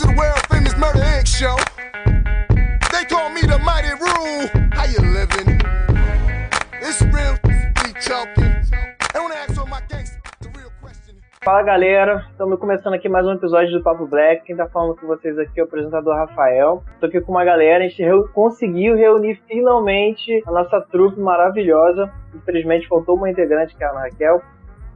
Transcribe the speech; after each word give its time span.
to 0.00 0.06
the 0.06 0.14
world 0.16 0.40
famous 0.48 0.74
Murder 0.76 1.02
Inc. 1.16 1.26
show. 1.26 1.56
They 2.92 3.04
call 3.04 3.28
me 3.30 3.42
the 3.42 3.58
mighty 3.58 3.92
rule. 4.00 4.48
How 4.72 4.86
you 4.86 5.00
living? 5.12 5.60
It's 6.80 7.02
real, 7.02 7.36
be 7.44 7.92
talking. 8.00 8.50
Ask 9.42 9.58
all 9.58 9.66
my 9.66 9.80
gangsters 9.88 10.20
the 10.40 10.48
real 10.56 10.70
question. 10.80 11.16
Fala 11.44 11.62
galera, 11.62 12.26
estamos 12.30 12.58
começando 12.58 12.94
aqui 12.94 13.08
mais 13.08 13.26
um 13.26 13.32
episódio 13.32 13.72
do 13.76 13.82
Papo 13.82 14.06
Black. 14.06 14.44
Quem 14.44 14.56
tá 14.56 14.66
falando 14.68 14.96
com 14.96 15.06
vocês 15.06 15.38
aqui 15.38 15.60
é 15.60 15.62
o 15.62 15.66
apresentador 15.66 16.14
Rafael. 16.16 16.82
Tô 17.00 17.06
aqui 17.06 17.20
com 17.20 17.32
uma 17.32 17.44
galera, 17.44 17.84
a 17.84 17.88
gente 17.88 18.02
reu- 18.02 18.28
conseguiu 18.28 18.96
reunir 18.96 19.40
finalmente 19.48 20.42
a 20.46 20.50
nossa 20.50 20.80
trupe 20.80 21.20
maravilhosa. 21.20 22.10
Infelizmente 22.34 22.88
faltou 22.88 23.16
uma 23.16 23.30
integrante, 23.30 23.76
que 23.76 23.84
é 23.84 23.86
a 23.86 23.90
Ana 23.90 24.00
Raquel. 24.02 24.42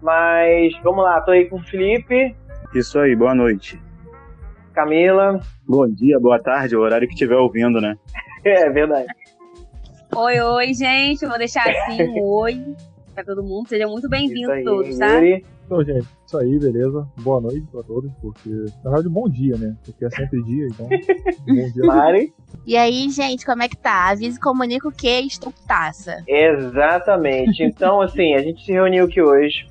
Mas 0.02 0.72
vamos 0.82 1.04
lá, 1.04 1.20
tô 1.20 1.30
aí 1.30 1.46
com 1.48 1.56
o 1.56 1.62
Felipe, 1.64 2.34
Isso 2.74 2.98
aí, 2.98 3.14
boa 3.14 3.34
noite. 3.34 3.80
Camila. 4.74 5.40
Bom 5.66 5.88
dia, 5.88 6.18
boa 6.18 6.38
tarde, 6.42 6.76
o 6.76 6.80
horário 6.80 7.06
que 7.06 7.14
estiver 7.14 7.36
ouvindo, 7.36 7.80
né? 7.80 7.96
É 8.44 8.68
verdade. 8.68 9.06
Oi, 10.14 10.38
oi, 10.38 10.74
gente. 10.74 11.22
Eu 11.22 11.30
vou 11.30 11.38
deixar 11.38 11.64
assim 11.66 12.02
um 12.02 12.22
oi 12.24 12.62
pra 13.14 13.24
todo 13.24 13.42
mundo. 13.42 13.66
Sejam 13.70 13.90
muito 13.90 14.06
bem-vindos 14.06 14.62
todos, 14.62 14.98
tá? 14.98 15.14
Yuri. 15.14 15.46
Então, 15.64 15.82
gente, 15.82 16.06
isso 16.26 16.36
aí, 16.36 16.58
beleza? 16.58 17.08
Boa 17.20 17.40
noite 17.40 17.66
pra 17.72 17.82
todos, 17.82 18.12
porque. 18.20 18.50
Na 18.84 18.90
verdade, 18.90 19.08
bom 19.08 19.26
dia, 19.30 19.56
né? 19.56 19.74
Porque 19.82 20.04
é 20.04 20.10
sempre 20.10 20.42
dia, 20.42 20.66
então. 20.66 20.86
bom 21.48 21.72
dia. 21.72 21.84
Mari. 21.86 22.34
E 22.66 22.76
aí, 22.76 23.08
gente, 23.08 23.46
como 23.46 23.62
é 23.62 23.68
que 23.68 23.78
tá? 23.78 24.10
Avisa 24.10 24.36
e 24.36 24.40
comunica 24.40 24.86
o 24.86 24.92
que 24.92 25.08
estou 25.08 25.54
taça. 25.66 26.22
Exatamente. 26.28 27.62
Então, 27.62 28.02
assim, 28.02 28.34
a 28.34 28.40
gente 28.40 28.62
se 28.62 28.72
reuniu 28.72 29.06
aqui 29.06 29.22
hoje 29.22 29.66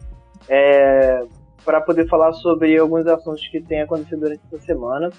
é, 0.50 1.24
para 1.64 1.82
poder 1.82 2.08
falar 2.08 2.34
sobre 2.34 2.78
alguns 2.78 3.08
assuntos 3.08 3.48
que 3.48 3.62
têm 3.62 3.82
acontecido 3.82 4.20
durante 4.20 4.42
essa 4.52 4.64
semana. 4.64 5.10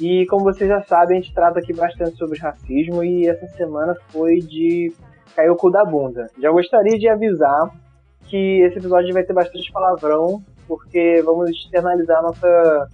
E 0.00 0.24
como 0.26 0.44
vocês 0.44 0.68
já 0.68 0.82
sabem, 0.82 1.18
a 1.18 1.20
gente 1.20 1.34
trata 1.34 1.58
aqui 1.58 1.72
bastante 1.72 2.16
sobre 2.16 2.38
racismo 2.38 3.02
e 3.02 3.28
essa 3.28 3.46
semana 3.48 3.96
foi 4.08 4.38
de 4.38 4.92
cair 5.34 5.50
o 5.50 5.56
cu 5.56 5.70
da 5.70 5.84
bunda. 5.84 6.28
Já 6.40 6.50
gostaria 6.50 6.98
de 6.98 7.08
avisar 7.08 7.70
que 8.24 8.60
esse 8.62 8.78
episódio 8.78 9.12
vai 9.12 9.24
ter 9.24 9.32
bastante 9.32 9.70
palavrão, 9.72 10.42
porque 10.66 11.20
vamos 11.24 11.50
externalizar 11.50 12.22
nossa 12.22 12.88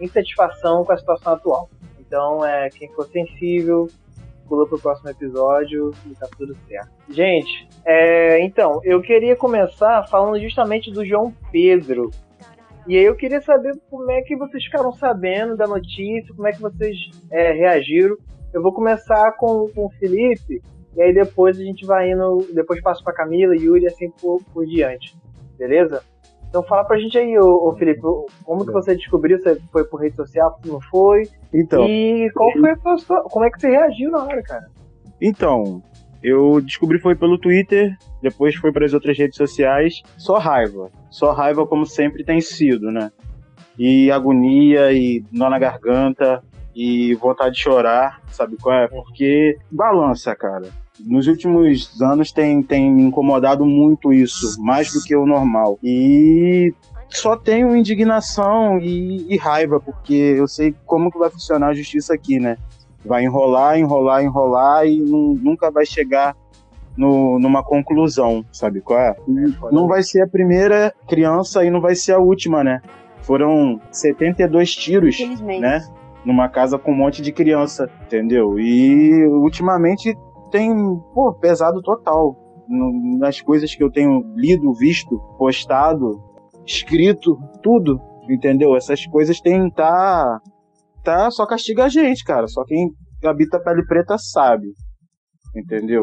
insatisfação 0.00 0.84
com 0.84 0.92
a 0.92 0.98
situação 0.98 1.32
atual. 1.32 1.70
Então, 1.98 2.44
é, 2.44 2.68
quem 2.68 2.92
for 2.92 3.06
sensível, 3.06 3.88
pula 4.46 4.66
pro 4.68 4.78
próximo 4.78 5.10
episódio 5.10 5.92
e 6.06 6.14
tá 6.14 6.28
tudo 6.36 6.56
certo. 6.68 6.90
Gente, 7.08 7.68
é, 7.84 8.40
então, 8.40 8.80
eu 8.84 9.00
queria 9.00 9.34
começar 9.34 10.06
falando 10.08 10.38
justamente 10.40 10.90
do 10.92 11.04
João 11.04 11.32
Pedro. 11.50 12.10
E 12.86 12.98
aí 12.98 13.04
eu 13.04 13.16
queria 13.16 13.40
saber 13.40 13.74
como 13.90 14.10
é 14.10 14.20
que 14.22 14.36
vocês 14.36 14.64
ficaram 14.64 14.92
sabendo 14.92 15.56
da 15.56 15.66
notícia, 15.66 16.34
como 16.34 16.46
é 16.46 16.52
que 16.52 16.60
vocês 16.60 16.96
é, 17.30 17.52
reagiram. 17.52 18.16
Eu 18.52 18.62
vou 18.62 18.72
começar 18.72 19.32
com, 19.32 19.68
com 19.74 19.86
o 19.86 19.90
Felipe, 19.98 20.62
e 20.94 21.02
aí 21.02 21.12
depois 21.12 21.58
a 21.58 21.62
gente 21.62 21.84
vai 21.86 22.10
indo, 22.10 22.46
depois 22.52 22.80
passo 22.82 23.02
pra 23.02 23.12
Camila, 23.14 23.56
Yuri, 23.56 23.86
assim 23.86 24.10
por, 24.10 24.42
por 24.52 24.66
diante. 24.66 25.16
Beleza? 25.58 26.02
Então 26.48 26.62
fala 26.62 26.84
pra 26.84 26.98
gente 26.98 27.18
aí, 27.18 27.36
ô, 27.36 27.68
ô 27.68 27.74
Felipe, 27.74 28.00
como 28.44 28.64
que 28.64 28.70
você 28.70 28.94
descobriu? 28.94 29.40
Você 29.40 29.60
foi 29.72 29.84
por 29.84 30.00
rede 30.00 30.14
social, 30.14 30.60
não 30.64 30.80
foi? 30.82 31.28
Então, 31.52 31.84
E 31.84 32.30
qual 32.32 32.52
foi 32.52 32.70
a 32.70 32.96
sua 32.98 33.22
Como 33.24 33.44
é 33.44 33.50
que 33.50 33.60
você 33.60 33.70
reagiu 33.70 34.10
na 34.10 34.22
hora, 34.22 34.42
cara? 34.42 34.66
então, 35.20 35.82
eu 36.24 36.58
descobri 36.62 36.98
foi 36.98 37.14
pelo 37.14 37.36
Twitter, 37.36 37.94
depois 38.22 38.54
foi 38.54 38.72
para 38.72 38.86
as 38.86 38.94
outras 38.94 39.18
redes 39.18 39.36
sociais, 39.36 40.02
só 40.16 40.38
raiva. 40.38 40.90
Só 41.10 41.32
raiva 41.32 41.66
como 41.66 41.84
sempre 41.84 42.24
tem 42.24 42.40
sido, 42.40 42.90
né? 42.90 43.12
E 43.78 44.10
agonia 44.10 44.90
e 44.90 45.22
nó 45.30 45.50
na 45.50 45.58
garganta 45.58 46.42
e 46.74 47.14
vontade 47.16 47.56
de 47.56 47.60
chorar, 47.60 48.22
sabe 48.28 48.56
qual 48.56 48.74
é? 48.74 48.88
Porque 48.88 49.58
balança, 49.70 50.34
cara. 50.34 50.68
Nos 50.98 51.26
últimos 51.26 52.00
anos 52.00 52.32
tem, 52.32 52.62
tem 52.62 52.90
me 52.90 53.02
incomodado 53.02 53.66
muito 53.66 54.10
isso, 54.10 54.58
mais 54.62 54.94
do 54.94 55.02
que 55.02 55.14
o 55.14 55.26
normal. 55.26 55.78
E 55.82 56.72
só 57.10 57.36
tenho 57.36 57.76
indignação 57.76 58.78
e, 58.78 59.26
e 59.30 59.36
raiva, 59.36 59.78
porque 59.78 60.14
eu 60.14 60.48
sei 60.48 60.74
como 60.86 61.12
que 61.12 61.18
vai 61.18 61.28
funcionar 61.28 61.68
a 61.68 61.74
justiça 61.74 62.14
aqui, 62.14 62.40
né? 62.40 62.56
Vai 63.04 63.24
enrolar, 63.24 63.78
enrolar, 63.78 64.22
enrolar 64.24 64.86
e 64.86 64.98
nu- 65.00 65.38
nunca 65.42 65.70
vai 65.70 65.84
chegar 65.84 66.34
no- 66.96 67.38
numa 67.38 67.62
conclusão, 67.62 68.44
sabe 68.52 68.80
qual 68.80 68.98
é? 68.98 69.14
Não 69.72 69.86
vai 69.88 70.02
ser 70.02 70.22
a 70.22 70.28
primeira 70.28 70.94
criança 71.08 71.64
e 71.64 71.70
não 71.70 71.80
vai 71.80 71.94
ser 71.94 72.12
a 72.12 72.18
última, 72.18 72.62
né? 72.64 72.80
Foram 73.22 73.80
72 73.90 74.74
tiros, 74.74 75.16
né? 75.60 75.84
Numa 76.24 76.48
casa 76.48 76.78
com 76.78 76.92
um 76.92 76.96
monte 76.96 77.20
de 77.20 77.32
criança, 77.32 77.90
entendeu? 78.06 78.58
E 78.58 79.26
ultimamente 79.26 80.16
tem, 80.50 80.72
pô, 81.12 81.32
pesado 81.32 81.82
total. 81.82 82.36
Nas 83.18 83.40
coisas 83.40 83.74
que 83.74 83.82
eu 83.82 83.90
tenho 83.90 84.24
lido, 84.34 84.72
visto, 84.72 85.18
postado, 85.36 86.22
escrito, 86.64 87.38
tudo, 87.62 88.00
entendeu? 88.28 88.74
Essas 88.74 89.04
coisas 89.06 89.40
tem 89.40 89.68
tá 89.70 90.40
tá 91.04 91.30
só 91.30 91.46
castiga 91.46 91.84
a 91.84 91.88
gente, 91.88 92.24
cara. 92.24 92.46
Só 92.48 92.64
quem 92.64 92.90
habita 93.24 93.58
a 93.58 93.60
pele 93.60 93.84
preta 93.86 94.16
sabe, 94.18 94.72
entendeu? 95.54 96.02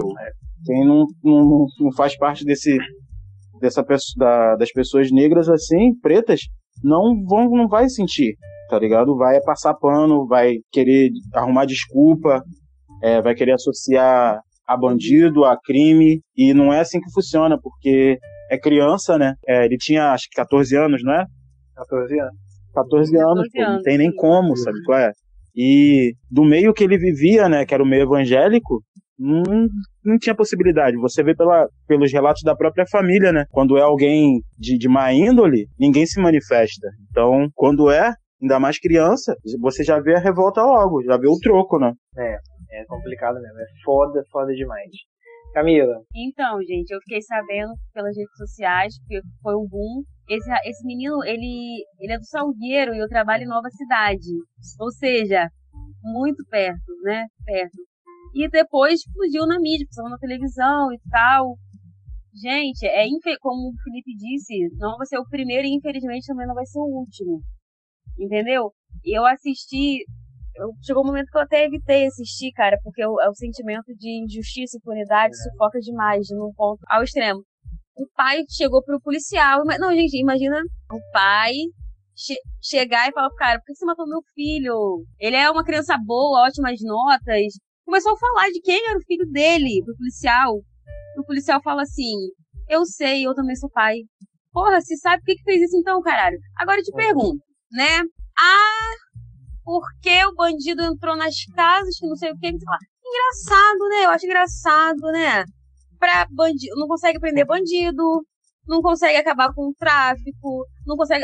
Quem 0.66 0.86
não, 0.86 1.06
não, 1.24 1.66
não 1.80 1.92
faz 1.96 2.18
parte 2.18 2.46
desse 2.46 2.78
dessa 3.60 3.84
da- 4.18 4.56
das 4.56 4.72
pessoas 4.72 5.12
negras 5.12 5.48
assim, 5.48 5.94
pretas, 6.02 6.42
não 6.84 7.24
vão 7.26 7.50
não 7.52 7.68
vai 7.68 7.88
sentir, 7.90 8.36
tá 8.70 8.80
ligado? 8.80 9.16
Vai 9.16 9.40
passar 9.42 9.74
pano, 9.76 10.26
vai 10.28 10.56
querer 10.72 11.12
arrumar 11.34 11.66
desculpa, 11.66 12.44
é, 13.04 13.22
vai 13.22 13.36
querer 13.36 13.54
associar 13.54 14.40
a 14.68 14.78
bandido, 14.78 15.44
a 15.46 15.58
crime, 15.60 16.22
e 16.36 16.54
não 16.54 16.72
é 16.74 16.80
assim 16.80 17.00
que 17.00 17.12
funciona, 17.12 17.58
porque 17.62 18.18
é 18.50 18.58
criança, 18.58 19.18
né? 19.18 19.36
É, 19.48 19.66
ele 19.66 19.78
tinha 19.78 20.12
acho 20.12 20.28
que 20.30 20.36
14 20.36 20.76
anos, 20.76 21.04
não 21.04 21.14
é? 21.14 21.26
14 21.76 22.20
anos. 22.20 22.51
14 22.74 23.18
anos, 23.18 23.48
14 23.48 23.52
pô, 23.52 23.62
não 23.62 23.70
anos, 23.70 23.84
tem 23.84 23.98
nem 23.98 24.16
como, 24.16 24.58
sabe 24.58 24.82
qual 24.84 25.00
é? 25.00 25.12
E 25.56 26.14
do 26.30 26.44
meio 26.44 26.74
que 26.74 26.84
ele 26.84 26.98
vivia, 26.98 27.50
né, 27.50 27.66
que 27.66 27.74
era 27.74 27.84
o 27.84 27.86
meio 27.86 28.04
evangélico, 28.04 28.82
não, 29.20 29.68
não 30.04 30.18
tinha 30.18 30.36
possibilidade. 30.36 30.98
Você 30.98 31.24
vê 31.24 31.36
pela, 31.36 31.68
pelos 31.88 32.12
relatos 32.12 32.42
da 32.44 32.56
própria 32.56 32.86
família, 32.90 33.32
né? 33.32 33.46
Quando 33.52 33.78
é 33.78 33.82
alguém 33.82 34.42
de, 34.58 34.78
de 34.78 34.90
má 34.90 35.14
índole, 35.14 35.68
ninguém 35.80 36.06
se 36.08 36.20
manifesta. 36.20 36.88
Então, 37.10 37.48
quando 37.54 37.92
é, 37.92 38.14
ainda 38.42 38.60
mais 38.60 38.80
criança, 38.80 39.36
você 39.60 39.84
já 39.84 40.00
vê 40.00 40.16
a 40.16 40.20
revolta 40.20 40.64
logo, 40.64 41.04
já 41.04 41.18
vê 41.18 41.28
o 41.28 41.38
troco, 41.38 41.78
né? 41.78 41.94
É 42.72 42.86
complicado 42.86 43.36
mesmo, 43.36 43.60
é 43.60 43.66
foda, 43.86 44.24
foda 44.32 44.54
demais. 44.54 44.90
Camila, 45.54 46.02
Então, 46.16 46.62
gente, 46.64 46.92
eu 46.92 47.00
fiquei 47.02 47.22
sabendo 47.22 47.74
pelas 47.94 48.16
redes 48.16 48.38
sociais, 48.38 48.98
porque 49.00 49.22
foi 49.44 49.54
um 49.56 49.68
boom. 49.68 50.02
Esse, 50.32 50.50
esse 50.64 50.86
menino, 50.86 51.22
ele, 51.26 51.84
ele 52.00 52.14
é 52.14 52.18
do 52.18 52.26
Salgueiro 52.26 52.96
e 52.96 53.00
eu 53.00 53.10
trabalho 53.10 53.44
em 53.44 53.48
Nova 53.48 53.70
Cidade. 53.70 54.32
Ou 54.80 54.90
seja, 54.90 55.50
muito 56.02 56.42
perto, 56.50 56.92
né? 57.04 57.28
Perto. 57.44 57.78
E 58.34 58.50
depois 58.50 59.02
explodiu 59.02 59.46
na 59.46 59.60
mídia, 59.60 59.86
passou 59.88 60.10
na 60.10 60.18
televisão 60.18 60.94
e 60.94 61.00
tal. 61.10 61.58
Gente, 62.34 62.86
é 62.86 63.06
como 63.42 63.72
o 63.72 63.84
Felipe 63.84 64.16
disse, 64.16 64.70
não 64.78 64.96
vai 64.98 65.06
ser 65.06 65.20
o 65.20 65.28
primeiro 65.28 65.68
e 65.68 65.76
infelizmente 65.76 66.26
também 66.28 66.48
não 66.48 66.56
vai 66.56 66.66
ser 66.66 66.80
o 66.80 67.00
último. 67.00 67.42
Entendeu? 68.18 68.72
E 69.04 69.18
eu 69.18 69.26
assisti. 69.26 70.06
eu- 70.56 70.72
chegou 70.82 71.04
um 71.04 71.08
momento 71.08 71.30
que 71.30 71.38
eu 71.38 71.42
até 71.42 71.66
evitei 71.66 72.06
assistir, 72.06 72.52
cara, 72.54 72.78
porque 72.84 73.06
o, 73.06 73.20
é 73.22 73.30
o 73.30 73.36
sentimento 73.36 73.94
de 73.98 74.24
injustiça 74.24 74.78
e 74.78 74.80
impunidade 74.80 75.36
sufoca 75.44 75.80
demais, 75.80 76.28
num 76.30 76.54
ponto 76.54 76.80
ao 76.88 77.04
extremo. 77.04 77.44
O 77.96 78.08
pai 78.16 78.44
chegou 78.50 78.84
pro 78.84 79.00
policial. 79.02 79.64
Não, 79.80 79.92
gente, 79.94 80.18
imagina 80.18 80.62
o 80.92 81.00
pai 81.12 81.54
che- 82.16 82.40
chegar 82.62 83.10
e 83.10 83.14
falar 83.14 83.30
pro 83.30 83.38
cara, 83.38 83.60
por 83.60 83.66
que 83.66 83.76
você 83.76 83.86
matou 83.86 84.08
meu 84.08 84.22
filho? 84.34 85.04
Ele 85.20 85.36
é 85.36 85.50
uma 85.50 85.64
criança 85.64 85.98
boa, 85.98 86.46
ótimas 86.48 86.80
notas. 86.82 87.54
Começou 87.86 88.14
a 88.14 88.18
falar 88.18 88.50
de 88.50 88.62
quem 88.62 88.88
era 88.88 88.98
o 88.98 89.04
filho 89.06 89.26
dele 89.30 89.82
pro 89.84 89.96
policial. 89.98 90.56
O 91.18 91.24
policial 91.26 91.62
fala 91.62 91.82
assim, 91.82 92.14
eu 92.70 92.86
sei, 92.86 93.26
eu 93.28 93.36
também 93.36 93.56
sou 93.56 93.70
pai. 93.70 93.98
Porra, 94.54 94.80
você 94.82 94.96
sabe 94.98 95.22
por 95.22 95.26
que, 95.28 95.36
que 95.36 95.44
fez 95.44 95.62
isso 95.64 95.78
então, 95.78 96.02
caralho? 96.02 96.38
Agora 96.58 96.80
eu 96.80 96.84
te 96.84 96.92
pergunto, 96.94 97.44
né? 97.72 98.02
Ah, 98.40 98.92
por 99.64 99.82
que 100.02 100.26
o 100.26 100.36
bandido 100.36 100.82
entrou 100.84 101.16
nas 101.18 101.36
casas, 101.56 101.98
que 101.98 102.08
não 102.08 102.16
sei 102.16 102.32
o 102.32 102.38
que, 102.38 102.48
sei 102.48 102.60
lá. 102.66 102.78
Engraçado, 103.06 103.90
né? 103.90 104.06
Eu 104.06 104.10
acho 104.12 104.26
engraçado, 104.26 105.02
né? 105.12 105.44
Pra 106.02 106.26
bandido, 106.32 106.76
não 106.78 106.88
consegue 106.88 107.20
prender 107.20 107.46
bandido, 107.46 108.26
não 108.68 108.82
consegue 108.82 109.18
acabar 109.18 109.54
com 109.54 109.70
o 109.70 109.74
tráfico, 109.78 110.66
não 110.88 110.98
consegue. 110.98 111.24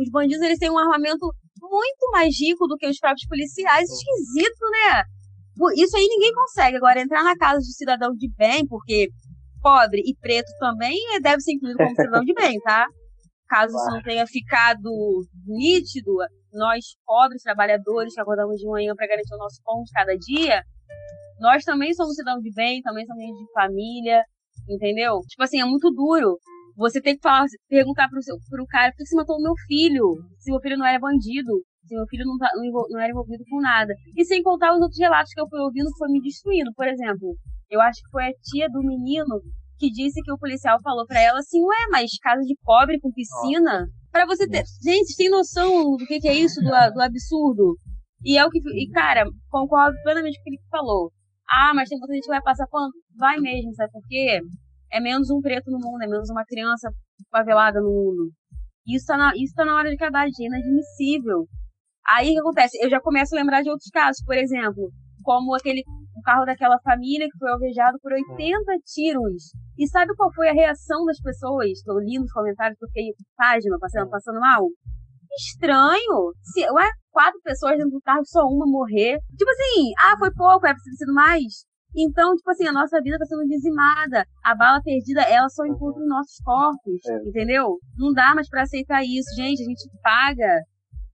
Os 0.00 0.10
bandidos 0.10 0.44
eles 0.44 0.58
têm 0.58 0.68
um 0.68 0.78
armamento 0.78 1.32
muito 1.62 2.10
mais 2.10 2.34
rico 2.36 2.66
do 2.66 2.76
que 2.76 2.88
os 2.88 2.98
próprios 2.98 3.28
policiais. 3.28 3.88
Esquisito, 3.88 4.64
né? 4.72 5.04
Isso 5.76 5.96
aí 5.96 6.08
ninguém 6.08 6.34
consegue. 6.34 6.76
Agora, 6.76 7.00
entrar 7.00 7.22
na 7.22 7.36
casa 7.36 7.60
de 7.60 7.72
cidadão 7.72 8.12
de 8.12 8.28
bem, 8.36 8.66
porque 8.66 9.10
pobre 9.62 10.02
e 10.04 10.16
preto 10.16 10.50
também 10.58 10.98
deve 11.22 11.40
ser 11.40 11.52
incluído 11.52 11.78
como 11.78 11.94
cidadão 11.94 12.24
de 12.24 12.34
bem, 12.34 12.58
tá? 12.62 12.88
Caso 13.46 13.76
isso 13.76 13.90
não 13.90 14.02
tenha 14.02 14.26
ficado 14.26 14.90
nítido, 15.46 16.16
nós 16.52 16.96
pobres, 17.06 17.42
trabalhadores, 17.42 18.12
que 18.12 18.20
acordamos 18.20 18.58
de 18.58 18.66
manhã 18.66 18.92
para 18.96 19.06
garantir 19.06 19.34
o 19.34 19.38
nosso 19.38 19.60
pão 19.62 19.84
de 19.84 19.92
cada 19.92 20.16
dia, 20.16 20.64
nós 21.40 21.64
também 21.64 21.92
somos 21.94 22.14
cidadãos 22.14 22.42
de 22.42 22.52
bem, 22.52 22.82
também 22.82 23.06
somos 23.06 23.22
de 23.22 23.52
família, 23.52 24.22
entendeu? 24.68 25.20
Tipo 25.28 25.42
assim, 25.42 25.60
é 25.60 25.64
muito 25.64 25.90
duro. 25.90 26.38
Você 26.76 27.00
tem 27.00 27.16
que 27.16 27.22
falar, 27.22 27.46
perguntar 27.68 28.08
pro, 28.08 28.22
seu, 28.22 28.36
pro 28.48 28.66
cara 28.66 28.92
por 28.92 28.98
que 28.98 29.06
você 29.06 29.16
matou 29.16 29.36
o 29.36 29.42
meu 29.42 29.54
filho? 29.66 30.16
Se 30.38 30.50
meu 30.50 30.60
filho 30.60 30.78
não 30.78 30.86
era 30.86 30.98
bandido, 30.98 31.52
se 31.84 31.94
meu 31.94 32.06
filho 32.06 32.24
não, 32.24 32.38
tá, 32.38 32.48
não, 32.54 32.70
não 32.90 33.00
era 33.00 33.10
envolvido 33.10 33.44
com 33.50 33.60
nada. 33.60 33.92
E 34.16 34.24
sem 34.24 34.42
contar 34.42 34.74
os 34.74 34.80
outros 34.80 34.98
relatos 34.98 35.32
que 35.32 35.40
eu 35.40 35.48
fui 35.48 35.60
ouvindo 35.60 35.90
que 35.90 35.98
foi 35.98 36.08
me 36.08 36.22
destruindo. 36.22 36.70
Por 36.74 36.86
exemplo, 36.86 37.34
eu 37.68 37.80
acho 37.80 38.00
que 38.00 38.10
foi 38.10 38.24
a 38.24 38.32
tia 38.44 38.68
do 38.70 38.80
menino 38.80 39.40
que 39.78 39.90
disse 39.90 40.22
que 40.22 40.32
o 40.32 40.38
policial 40.38 40.78
falou 40.82 41.06
para 41.06 41.20
ela 41.20 41.38
assim, 41.38 41.60
ué, 41.62 41.86
mas 41.90 42.10
casa 42.22 42.42
de 42.42 42.54
pobre 42.64 43.00
com 43.00 43.10
piscina? 43.10 43.86
para 44.10 44.26
você 44.26 44.48
ter. 44.48 44.64
Gente, 44.82 45.16
tem 45.16 45.30
noção 45.30 45.96
do 45.96 46.06
que, 46.06 46.20
que 46.20 46.28
é 46.28 46.34
isso, 46.34 46.60
do, 46.60 46.68
do, 46.68 47.00
absurdo? 47.00 47.76
E 48.24 48.36
é 48.36 48.44
o 48.44 48.50
que. 48.50 48.58
E, 48.58 48.90
cara, 48.90 49.24
concordo 49.48 49.96
plenamente 50.02 50.36
com 50.38 50.42
o 50.42 50.44
que 50.44 50.50
ele 50.50 50.60
falou. 50.70 51.10
Ah, 51.50 51.72
mas 51.74 51.88
tem 51.88 51.98
muita 51.98 52.14
gente 52.14 52.24
que 52.24 52.30
vai 52.30 52.42
passar 52.42 52.66
pano. 52.68 52.92
Vai 53.16 53.38
mesmo, 53.38 53.74
sabe 53.74 53.90
por 53.92 54.02
quê? 54.06 54.40
É 54.92 55.00
menos 55.00 55.30
um 55.30 55.40
preto 55.40 55.70
no 55.70 55.78
mundo, 55.78 56.02
é 56.02 56.06
menos 56.06 56.30
uma 56.30 56.44
criança 56.44 56.90
favelada 57.30 57.80
no 57.80 57.88
mundo. 57.88 58.30
Isso 58.86 59.06
tá 59.06 59.16
na, 59.16 59.32
isso 59.36 59.54
tá 59.54 59.64
na 59.64 59.76
hora 59.76 59.90
de 59.90 59.96
gente. 59.96 60.42
É 60.42 60.46
inadmissível. 60.46 61.46
Aí 62.08 62.30
o 62.30 62.32
que 62.32 62.40
acontece? 62.40 62.78
Eu 62.82 62.90
já 62.90 63.00
começo 63.00 63.34
a 63.34 63.38
lembrar 63.38 63.62
de 63.62 63.70
outros 63.70 63.90
casos, 63.90 64.22
por 64.24 64.36
exemplo, 64.36 64.90
como 65.22 65.54
aquele 65.54 65.82
o 66.16 66.22
carro 66.22 66.44
daquela 66.44 66.78
família 66.80 67.26
que 67.30 67.38
foi 67.38 67.50
alvejado 67.50 67.98
por 68.00 68.12
80 68.12 68.62
tiros. 68.84 69.52
E 69.78 69.86
sabe 69.88 70.14
qual 70.16 70.32
foi 70.34 70.48
a 70.48 70.52
reação 70.52 71.04
das 71.04 71.20
pessoas? 71.20 71.80
Eu 71.86 71.98
li 71.98 72.18
nos 72.18 72.32
comentários 72.32 72.78
que 72.78 72.84
eu 72.84 72.88
fiquei 72.88 73.12
página 73.36 73.78
passando, 73.78 74.10
passando 74.10 74.40
mal. 74.40 74.66
Estranho. 75.32 76.32
Se, 76.42 76.60
ué, 76.70 76.90
quatro 77.10 77.40
pessoas 77.42 77.76
dentro 77.76 77.92
do 77.92 78.00
carro, 78.00 78.24
só 78.24 78.40
uma 78.46 78.66
morrer. 78.66 79.18
Tipo 79.36 79.50
assim, 79.50 79.92
ah, 79.98 80.16
foi 80.18 80.30
pouco, 80.32 80.66
era 80.66 80.74
preciso 80.74 80.96
sido 80.96 81.14
mais. 81.14 81.64
Então, 81.96 82.36
tipo 82.36 82.50
assim, 82.50 82.66
a 82.66 82.72
nossa 82.72 83.00
vida 83.02 83.18
tá 83.18 83.24
sendo 83.26 83.46
dizimada. 83.48 84.24
A 84.44 84.54
bala 84.54 84.80
perdida, 84.82 85.22
ela 85.22 85.48
só 85.48 85.66
encontra 85.66 86.02
em 86.02 86.06
nossos 86.06 86.38
corpos, 86.44 87.04
é. 87.06 87.28
entendeu? 87.28 87.78
Não 87.98 88.12
dá 88.12 88.34
mais 88.34 88.48
para 88.48 88.62
aceitar 88.62 89.02
isso, 89.02 89.34
gente. 89.36 89.62
A 89.62 89.66
gente 89.66 89.90
paga, 90.02 90.60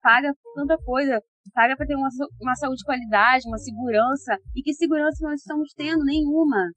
paga 0.02 0.32
tanta 0.54 0.76
coisa 0.78 1.20
paga 1.54 1.76
para 1.76 1.86
ter 1.86 1.96
uma, 1.96 2.08
uma 2.40 2.54
saúde 2.54 2.78
de 2.78 2.84
qualidade, 2.84 3.48
uma 3.48 3.58
segurança. 3.58 4.36
E 4.54 4.62
que 4.62 4.74
segurança 4.74 5.26
nós 5.26 5.40
estamos 5.40 5.72
tendo? 5.74 6.04
Nenhuma. 6.04 6.70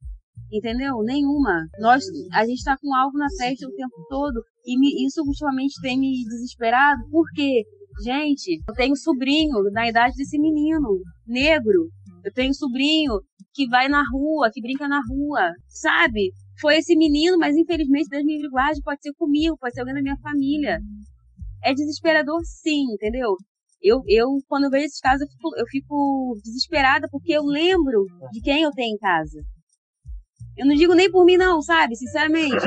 Entendeu? 0.52 1.02
Nenhuma. 1.04 1.68
Nós, 1.80 2.04
a 2.34 2.46
gente 2.46 2.58
está 2.58 2.78
com 2.78 2.94
algo 2.96 3.18
na 3.18 3.28
festa 3.38 3.68
o 3.68 3.76
tempo 3.76 4.06
todo. 4.10 4.42
E 4.66 4.80
me, 4.80 5.06
isso 5.06 5.22
ultimamente 5.22 5.80
tem 5.82 6.00
me 6.00 6.24
desesperado. 6.24 7.02
Por 7.10 7.26
quê? 7.34 7.64
Gente, 8.02 8.62
eu 8.68 8.74
tenho 8.74 8.96
sobrinho 8.96 9.64
na 9.72 9.88
idade 9.88 10.16
desse 10.16 10.40
menino, 10.40 11.02
negro. 11.28 11.90
Eu 12.24 12.32
tenho 12.34 12.54
sobrinho 12.54 13.20
que 13.54 13.68
vai 13.68 13.90
na 13.90 14.04
rua, 14.10 14.50
que 14.54 14.62
brinca 14.62 14.88
na 14.88 15.02
rua, 15.06 15.52
sabe? 15.68 16.32
Foi 16.60 16.78
esse 16.78 16.96
menino, 16.96 17.38
mas 17.38 17.56
infelizmente 17.58 18.10
Deus 18.10 18.24
me 18.24 18.36
livre 18.38 18.50
pode 18.84 19.02
ser 19.02 19.14
comigo, 19.14 19.58
pode 19.58 19.74
ser 19.74 19.82
alguém 19.82 19.96
da 19.96 20.02
minha 20.02 20.18
família. 20.18 20.80
É 21.64 21.74
desesperador 21.74 22.40
sim, 22.44 22.94
entendeu? 22.94 23.36
Eu, 23.82 24.02
eu 24.08 24.28
quando 24.48 24.66
eu 24.66 24.70
vejo 24.70 24.86
esses 24.86 25.00
casos, 25.00 25.22
eu 25.22 25.28
fico, 25.28 25.56
eu 25.58 25.66
fico 25.68 26.40
desesperada 26.44 27.08
porque 27.10 27.34
eu 27.34 27.44
lembro 27.44 28.06
de 28.32 28.42
quem 28.42 28.64
eu 28.64 28.72
tenho 28.72 28.96
em 28.96 28.98
casa. 28.98 29.42
Eu 30.58 30.66
não 30.66 30.76
digo 30.76 30.94
nem 30.94 31.10
por 31.10 31.26
mim, 31.26 31.38
não, 31.38 31.62
sabe? 31.62 31.96
Sinceramente. 31.96 32.66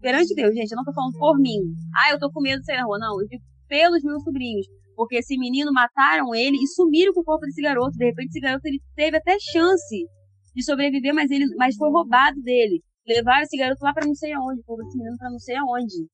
Perante 0.00 0.34
Deus, 0.34 0.54
gente, 0.54 0.70
eu 0.70 0.76
não 0.76 0.84
tô 0.84 0.92
falando 0.92 1.18
por 1.18 1.38
mim. 1.38 1.60
Ah, 1.96 2.12
eu 2.12 2.18
tô 2.18 2.30
com 2.30 2.40
medo 2.40 2.60
de 2.60 2.66
sair 2.66 2.76
na 2.76 2.84
rua. 2.84 2.98
Não, 2.98 3.20
eu 3.20 3.26
digo 3.26 3.42
pelos 3.68 4.02
meus 4.02 4.22
sobrinhos. 4.22 4.66
Porque 4.96 5.16
esse 5.16 5.36
menino 5.36 5.72
mataram 5.72 6.34
ele 6.34 6.56
e 6.56 6.68
sumiram 6.68 7.12
com 7.12 7.20
o 7.20 7.24
corpo 7.24 7.46
desse 7.46 7.60
garoto. 7.60 7.96
De 7.96 8.04
repente, 8.04 8.28
esse 8.28 8.40
garoto 8.40 8.66
ele 8.66 8.80
teve 8.94 9.16
até 9.16 9.36
chance 9.40 10.06
de 10.54 10.64
sobreviver, 10.64 11.14
mas 11.14 11.30
ele 11.30 11.46
mas 11.56 11.76
foi 11.76 11.90
roubado 11.90 12.40
dele. 12.42 12.80
Levaram 13.06 13.42
esse 13.42 13.56
garoto 13.56 13.82
lá 13.82 13.92
para 13.92 14.06
não 14.06 14.14
sei 14.14 14.32
aonde, 14.32 14.60
esse 14.60 14.98
menino 14.98 15.16
para 15.18 15.30
não 15.30 15.38
sei 15.38 15.56
aonde. 15.56 16.06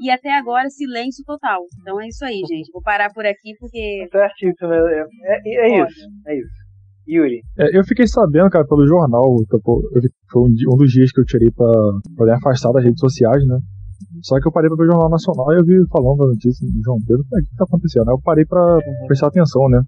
E 0.00 0.10
até 0.10 0.36
agora, 0.36 0.68
silêncio 0.70 1.24
total. 1.24 1.64
Então 1.80 2.00
é 2.00 2.06
isso 2.06 2.24
aí, 2.24 2.40
gente. 2.48 2.70
Vou 2.72 2.82
parar 2.82 3.12
por 3.12 3.26
aqui 3.26 3.54
porque. 3.58 4.04
É 4.04 4.08
certíssimo, 4.08 4.72
é, 4.72 5.06
é, 5.24 5.40
é 5.44 5.84
isso. 5.84 6.08
É 6.26 6.38
isso. 6.38 6.68
Yuri. 7.08 7.40
É, 7.58 7.76
eu 7.76 7.82
fiquei 7.84 8.06
sabendo, 8.06 8.50
cara, 8.50 8.66
pelo 8.66 8.86
jornal. 8.86 9.24
Tipo, 9.50 9.82
foi 10.30 10.42
um, 10.42 10.76
dos 10.76 10.92
dias 10.92 11.10
que 11.10 11.20
eu 11.20 11.24
tirei 11.24 11.50
pra, 11.50 11.66
pra 12.16 12.26
me 12.26 12.32
afastar 12.32 12.70
das 12.72 12.84
redes 12.84 13.00
sociais, 13.00 13.44
né? 13.46 13.58
Só 14.22 14.40
que 14.40 14.48
eu 14.48 14.52
parei 14.52 14.68
pra 14.68 14.76
ver 14.76 14.84
o 14.84 14.92
Jornal 14.92 15.10
Nacional 15.10 15.52
e 15.52 15.58
eu 15.58 15.64
vi 15.64 15.88
falando 15.88 16.18
da 16.18 16.26
notícia 16.26 16.66
de 16.66 16.80
João 16.82 16.98
Pedro. 17.06 17.22
O 17.22 17.42
que 17.42 17.56
tá 17.56 17.64
acontecendo? 17.64 18.08
Aí 18.08 18.14
eu 18.14 18.20
parei 18.20 18.44
pra 18.44 18.78
prestar 19.06 19.28
atenção, 19.28 19.68
né? 19.68 19.82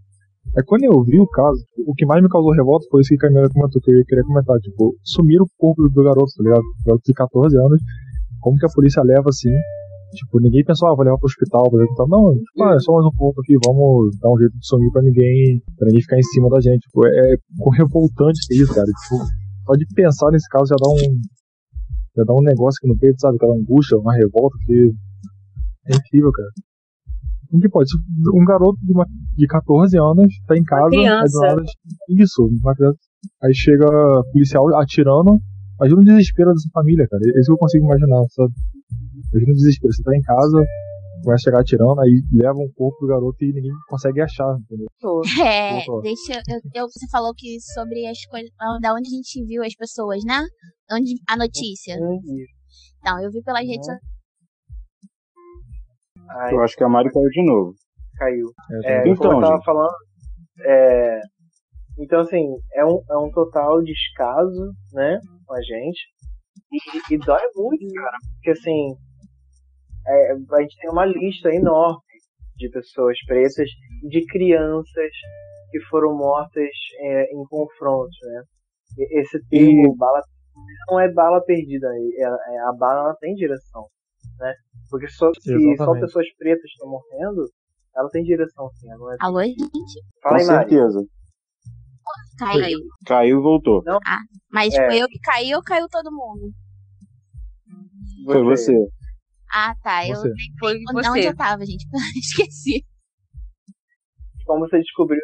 Aí 0.56 0.64
quando 0.64 0.84
eu 0.84 1.02
vi 1.04 1.20
o 1.20 1.26
caso, 1.26 1.62
o 1.86 1.94
que 1.94 2.06
mais 2.06 2.22
me 2.22 2.28
causou 2.28 2.52
revolta 2.52 2.86
foi 2.90 3.02
isso 3.02 3.10
que 3.10 3.16
a 3.16 3.28
Camila 3.28 3.48
comentou, 3.50 3.80
que 3.80 3.92
eu 3.92 4.04
queria 4.04 4.24
comentar. 4.24 4.56
Tipo, 4.58 4.94
sumiram 5.04 5.44
o 5.44 5.48
corpo 5.58 5.88
do 5.88 6.04
garoto, 6.04 6.32
tá 6.36 6.42
ligado? 6.42 6.62
O 6.62 6.84
garoto 6.86 7.04
de 7.04 7.12
14 7.12 7.56
anos. 7.56 7.80
Como 8.40 8.58
que 8.58 8.66
a 8.66 8.74
polícia 8.74 9.02
leva 9.02 9.28
assim 9.28 9.52
Tipo, 10.14 10.40
ninguém 10.40 10.64
pensou, 10.64 10.88
ah, 10.88 10.94
vou 10.94 11.04
levar 11.04 11.18
pro 11.18 11.26
hospital, 11.26 11.70
vou 11.70 11.78
levar. 11.78 12.06
Não, 12.08 12.34
tipo, 12.34 12.64
ah, 12.64 12.74
é 12.74 12.80
só 12.80 12.92
mais 12.94 13.06
um 13.06 13.16
pouco 13.16 13.40
aqui, 13.40 13.54
vamos 13.64 14.16
dar 14.18 14.30
um 14.30 14.38
jeito 14.38 14.58
de 14.58 14.66
sumir 14.66 14.90
pra 14.90 15.02
ninguém, 15.02 15.62
pra 15.78 15.86
ninguém 15.86 16.02
ficar 16.02 16.18
em 16.18 16.22
cima 16.22 16.50
da 16.50 16.60
gente. 16.60 16.82
Tipo, 16.82 17.06
é, 17.06 17.34
é 17.34 17.36
revoltante 17.76 18.40
isso, 18.50 18.74
cara. 18.74 18.86
Tipo, 18.86 19.24
só 19.64 19.72
de 19.74 19.86
pensar 19.94 20.30
nesse 20.32 20.48
caso 20.48 20.66
já 20.66 20.76
dá 20.76 20.90
um. 20.90 21.20
Já 22.16 22.24
dá 22.24 22.34
um 22.34 22.42
negócio 22.42 22.78
aqui 22.78 22.88
no 22.88 22.98
peito, 22.98 23.20
sabe? 23.20 23.36
Aquela 23.36 23.54
angústia, 23.54 23.98
uma 23.98 24.14
revolta 24.14 24.56
que. 24.66 24.92
É 25.86 25.96
incrível, 25.96 26.30
cara. 26.32 26.48
Como 27.50 27.62
que 27.62 27.68
pode? 27.68 27.90
Um 28.32 28.44
garoto 28.44 28.78
de, 28.82 28.92
uma, 28.92 29.04
de 29.36 29.46
14 29.46 29.98
anos 29.98 30.32
tá 30.46 30.56
em 30.56 30.62
casa, 30.62 30.94
aí 30.94 31.28
do 31.28 31.40
nada, 31.40 31.62
isso, 32.08 32.48
uma 32.62 32.74
criança, 32.76 32.98
aí 33.42 33.52
chega 33.52 33.86
policial 34.32 34.68
atirando, 34.76 35.40
ajuda 35.80 36.00
o 36.00 36.04
desespero 36.04 36.52
dessa 36.52 36.68
família, 36.72 37.08
cara. 37.08 37.20
É 37.24 37.40
isso 37.40 37.46
que 37.46 37.52
eu 37.52 37.58
consigo 37.58 37.86
imaginar, 37.86 38.22
sabe? 38.30 38.52
Imagina 39.32 39.52
o 39.52 39.56
desespero. 39.56 39.92
Você 39.92 40.02
tá 40.02 40.16
em 40.16 40.22
casa, 40.22 40.64
vai 41.24 41.38
chegar 41.38 41.60
atirando, 41.60 42.00
aí 42.00 42.22
leva 42.32 42.58
um 42.58 42.70
corpo 42.74 43.00
do 43.00 43.08
garoto 43.08 43.44
e 43.44 43.52
ninguém 43.52 43.72
consegue 43.88 44.20
achar, 44.20 44.56
entendeu? 44.58 44.86
É, 45.44 45.84
deixa 46.02 46.42
eu, 46.48 46.60
eu, 46.74 46.86
Você 46.88 47.06
falou 47.10 47.32
que 47.34 47.60
sobre 47.60 48.06
as 48.06 48.24
coisas. 48.26 48.50
Da 48.80 48.94
onde 48.94 49.08
a 49.08 49.16
gente 49.16 49.44
viu 49.44 49.62
as 49.62 49.74
pessoas, 49.74 50.22
né? 50.24 50.42
Onde 50.90 51.14
a 51.28 51.36
notícia. 51.36 51.94
Então, 53.00 53.22
eu 53.22 53.30
vi 53.30 53.42
pelas 53.42 53.66
redes 53.66 53.86
sociais. 53.86 54.00
Eu 56.52 56.62
acho 56.62 56.76
que 56.76 56.84
a 56.84 56.88
Mari 56.88 57.10
caiu 57.10 57.28
de 57.28 57.44
novo. 57.44 57.74
Caiu. 58.16 58.46
É, 58.84 58.92
é 58.92 59.08
então, 59.08 59.32
eu 59.32 59.40
tava 59.40 59.62
falando. 59.62 59.94
É, 60.64 61.20
então, 61.98 62.20
assim, 62.20 62.46
é 62.74 62.84
um, 62.84 63.02
é 63.10 63.16
um 63.16 63.30
total 63.30 63.82
descaso, 63.82 64.72
né, 64.92 65.18
com 65.46 65.54
a 65.54 65.62
gente. 65.62 66.00
E, 66.72 67.14
e 67.14 67.18
dói 67.18 67.42
muito, 67.54 67.86
cara. 67.94 68.16
Porque, 68.34 68.50
assim, 68.50 68.94
é, 70.06 70.32
a 70.32 70.60
gente 70.62 70.76
tem 70.80 70.90
uma 70.90 71.06
lista 71.06 71.52
enorme 71.54 72.00
de 72.56 72.68
pessoas 72.70 73.16
pretas 73.26 73.68
e 74.02 74.08
de 74.08 74.24
crianças 74.26 75.10
que 75.70 75.80
foram 75.88 76.16
mortas 76.16 76.68
é, 76.98 77.34
em 77.34 77.44
confrontos, 77.48 78.16
né? 78.22 78.42
Esse 78.98 79.40
termo, 79.48 79.94
e... 79.94 79.96
bala, 79.96 80.20
não 80.88 81.00
é 81.00 81.10
bala 81.12 81.40
perdida, 81.44 81.86
é, 81.86 82.22
é, 82.22 82.58
a 82.68 82.72
bala 82.72 83.14
tem 83.20 83.34
direção, 83.34 83.86
né? 84.38 84.54
Porque 84.90 85.08
só, 85.08 85.30
se 85.40 85.76
só 85.76 85.92
pessoas 85.92 86.26
pretas 86.36 86.64
estão 86.64 86.90
morrendo, 86.90 87.46
ela 87.96 88.08
tem 88.10 88.24
direção, 88.24 88.68
sim. 88.74 88.90
Ela 88.90 89.14
é... 89.14 89.16
Alô, 89.20 89.42
gente? 89.42 89.60
Fala 90.22 90.36
Com 90.36 90.40
aí, 90.40 90.44
certeza. 90.44 91.06
Caiu. 92.38 92.78
Caiu 93.06 93.38
e 93.38 93.42
voltou. 93.42 93.82
Não? 93.84 93.98
Ah, 94.06 94.20
mas 94.50 94.74
é. 94.74 94.86
foi 94.86 95.02
eu 95.02 95.06
que 95.06 95.18
caí 95.20 95.54
ou 95.54 95.62
caiu 95.62 95.86
todo 95.88 96.10
mundo? 96.10 96.50
Foi 98.24 98.42
você. 98.42 98.72
Ah, 99.52 99.74
tá. 99.82 100.06
Eu 100.06 100.14
você. 100.14 100.32
Foi 100.58 100.78
você. 100.92 101.08
onde 101.08 101.24
eu 101.26 101.36
tava, 101.36 101.64
gente. 101.64 101.86
Esqueci. 102.16 102.84
Como 104.46 104.60
você 104.60 104.78
descobriu? 104.78 105.20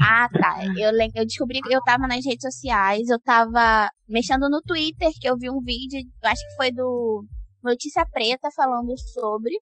Ah, 0.00 0.28
tá. 0.28 0.64
Eu, 0.76 0.90
eu 1.14 1.26
descobri 1.26 1.60
que 1.60 1.72
eu 1.72 1.82
tava 1.82 2.06
nas 2.06 2.24
redes 2.24 2.42
sociais, 2.42 3.08
eu 3.08 3.20
tava 3.20 3.90
mexendo 4.08 4.48
no 4.48 4.62
Twitter, 4.62 5.10
que 5.20 5.28
eu 5.28 5.36
vi 5.36 5.50
um 5.50 5.60
vídeo, 5.60 6.00
acho 6.22 6.40
que 6.40 6.56
foi 6.56 6.72
do 6.72 7.24
Notícia 7.62 8.06
Preta 8.10 8.48
falando 8.54 8.92
sobre. 9.12 9.52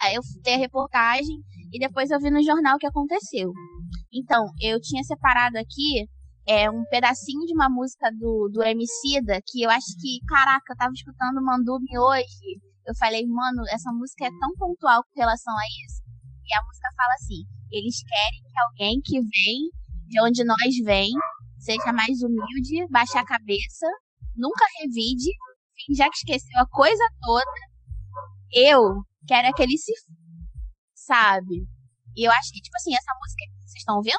Aí 0.00 0.14
eu 0.14 0.22
dei 0.42 0.54
a 0.54 0.58
reportagem 0.58 1.36
e 1.72 1.78
depois 1.78 2.10
eu 2.10 2.20
vi 2.20 2.30
no 2.30 2.42
jornal 2.42 2.76
o 2.76 2.78
que 2.78 2.86
aconteceu. 2.86 3.50
Então, 4.12 4.44
eu 4.60 4.80
tinha 4.80 5.02
separado 5.02 5.58
aqui 5.58 6.06
é 6.46 6.70
um 6.70 6.84
pedacinho 6.84 7.46
de 7.46 7.54
uma 7.54 7.70
música 7.70 8.10
do, 8.12 8.50
do 8.52 8.62
Emicida, 8.62 9.40
que 9.46 9.62
eu 9.62 9.70
acho 9.70 9.96
que, 9.98 10.20
caraca, 10.28 10.72
eu 10.72 10.76
tava 10.76 10.92
escutando 10.92 11.42
Mandume 11.42 11.98
hoje. 11.98 12.60
Eu 12.86 12.94
falei, 12.96 13.26
mano, 13.26 13.62
essa 13.70 13.90
música 13.92 14.26
é 14.26 14.30
tão 14.40 14.54
pontual 14.58 15.02
com 15.04 15.20
relação 15.20 15.54
a 15.56 15.64
isso. 15.86 16.02
E 16.46 16.54
a 16.54 16.62
música 16.64 16.88
fala 16.96 17.14
assim: 17.14 17.42
eles 17.70 18.02
querem 18.04 18.42
que 18.42 18.60
alguém 18.60 19.00
que 19.02 19.20
vem 19.20 19.70
de 20.08 20.20
onde 20.20 20.44
nós 20.44 20.76
vem 20.84 21.10
seja 21.58 21.92
mais 21.92 22.22
humilde, 22.22 22.86
baixe 22.90 23.16
a 23.16 23.24
cabeça, 23.24 23.86
nunca 24.36 24.64
revide, 24.80 25.30
já 25.96 26.08
que 26.10 26.16
esqueceu 26.16 26.60
a 26.60 26.68
coisa 26.68 27.04
toda. 27.22 27.50
Eu 28.52 29.02
quero 29.26 29.48
é 29.48 29.52
que 29.52 29.62
ele 29.62 29.78
se. 29.78 29.92
Sabe? 30.94 31.66
E 32.16 32.26
eu 32.26 32.30
acho 32.32 32.52
que, 32.52 32.60
tipo 32.60 32.76
assim, 32.76 32.94
essa 32.94 33.12
música. 33.18 33.44
Vocês 33.60 33.80
estão 33.80 33.96
ouvindo? 33.96 34.18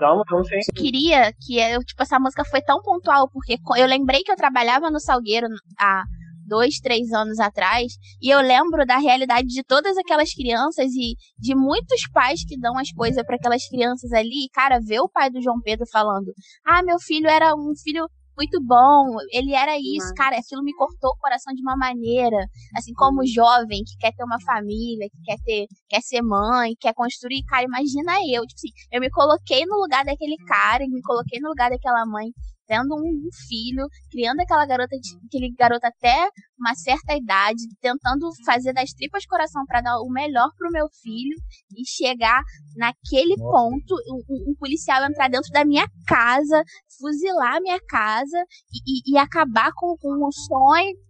Vamos, 0.00 0.24
vamos 0.28 0.48
sim. 0.48 0.72
queria 0.74 1.32
que 1.32 1.58
eu, 1.58 1.82
tipo, 1.84 2.02
essa 2.02 2.18
música 2.18 2.44
foi 2.44 2.60
tão 2.60 2.82
pontual, 2.82 3.30
porque 3.30 3.56
eu 3.76 3.86
lembrei 3.86 4.22
que 4.22 4.32
eu 4.32 4.36
trabalhava 4.36 4.90
no 4.90 5.00
Salgueiro 5.00 5.46
há 5.78 6.02
dois, 6.46 6.78
três 6.78 7.12
anos 7.12 7.38
atrás, 7.38 7.92
e 8.20 8.30
eu 8.30 8.40
lembro 8.40 8.86
da 8.86 8.98
realidade 8.98 9.48
de 9.48 9.62
todas 9.62 9.96
aquelas 9.98 10.32
crianças 10.32 10.92
e 10.92 11.16
de 11.38 11.54
muitos 11.54 12.08
pais 12.12 12.44
que 12.46 12.58
dão 12.58 12.78
as 12.78 12.90
coisas 12.92 13.24
para 13.24 13.36
aquelas 13.36 13.66
crianças 13.68 14.12
ali, 14.12 14.46
e, 14.46 14.50
cara, 14.50 14.78
ver 14.80 15.00
o 15.00 15.08
pai 15.08 15.30
do 15.30 15.42
João 15.42 15.60
Pedro 15.62 15.86
falando, 15.90 16.32
ah, 16.64 16.82
meu 16.82 16.98
filho 16.98 17.28
era 17.28 17.54
um 17.54 17.72
filho 17.82 18.06
muito 18.36 18.60
bom, 18.62 19.16
ele 19.32 19.54
era 19.54 19.78
isso, 19.78 20.12
cara, 20.14 20.36
aquilo 20.36 20.62
me 20.62 20.74
cortou 20.74 21.10
o 21.10 21.18
coração 21.18 21.54
de 21.54 21.62
uma 21.62 21.74
maneira, 21.74 22.36
assim 22.76 22.92
como 22.92 23.26
jovem 23.26 23.82
que 23.82 23.96
quer 23.98 24.12
ter 24.14 24.24
uma 24.24 24.38
família, 24.40 25.08
que 25.08 25.22
quer 25.24 25.38
ter, 25.42 25.66
quer 25.88 26.02
ser 26.02 26.20
mãe, 26.20 26.74
quer 26.78 26.92
construir, 26.92 27.42
cara, 27.44 27.64
imagina 27.64 28.12
eu, 28.30 28.42
tipo 28.42 28.60
assim, 28.60 28.68
eu 28.92 29.00
me 29.00 29.10
coloquei 29.10 29.64
no 29.64 29.80
lugar 29.80 30.04
daquele 30.04 30.36
cara, 30.46 30.84
e 30.84 30.88
me 30.88 31.00
coloquei 31.00 31.40
no 31.40 31.48
lugar 31.48 31.70
daquela 31.70 32.04
mãe, 32.04 32.30
tendo 32.66 32.94
um 32.96 33.28
filho, 33.48 33.86
criando 34.10 34.40
aquela 34.40 34.66
garota, 34.66 34.96
de- 34.98 35.16
aquele 35.26 35.52
garoto 35.56 35.86
até 35.86 36.28
uma 36.58 36.74
certa 36.74 37.14
idade, 37.14 37.62
tentando 37.80 38.28
fazer 38.44 38.72
das 38.72 38.90
tripas 38.90 39.24
coração 39.26 39.64
para 39.66 39.80
dar 39.80 39.98
o 40.00 40.08
melhor 40.10 40.50
pro 40.56 40.70
meu 40.70 40.86
filho 41.02 41.36
e 41.76 41.86
chegar 41.86 42.42
naquele 42.76 43.36
Nossa. 43.36 43.50
ponto, 43.50 43.94
um, 44.10 44.50
um- 44.50 44.54
policial 44.58 45.04
entrar 45.04 45.28
dentro 45.28 45.50
da 45.52 45.64
minha 45.64 45.86
casa, 46.06 46.62
fuzilar 46.98 47.56
a 47.56 47.60
minha 47.60 47.78
casa 47.88 48.38
e, 48.72 49.12
e- 49.12 49.14
e 49.14 49.18
acabar 49.18 49.70
com, 49.74 49.96
com 49.98 50.26
o 50.26 50.32
sonho 50.32 51.05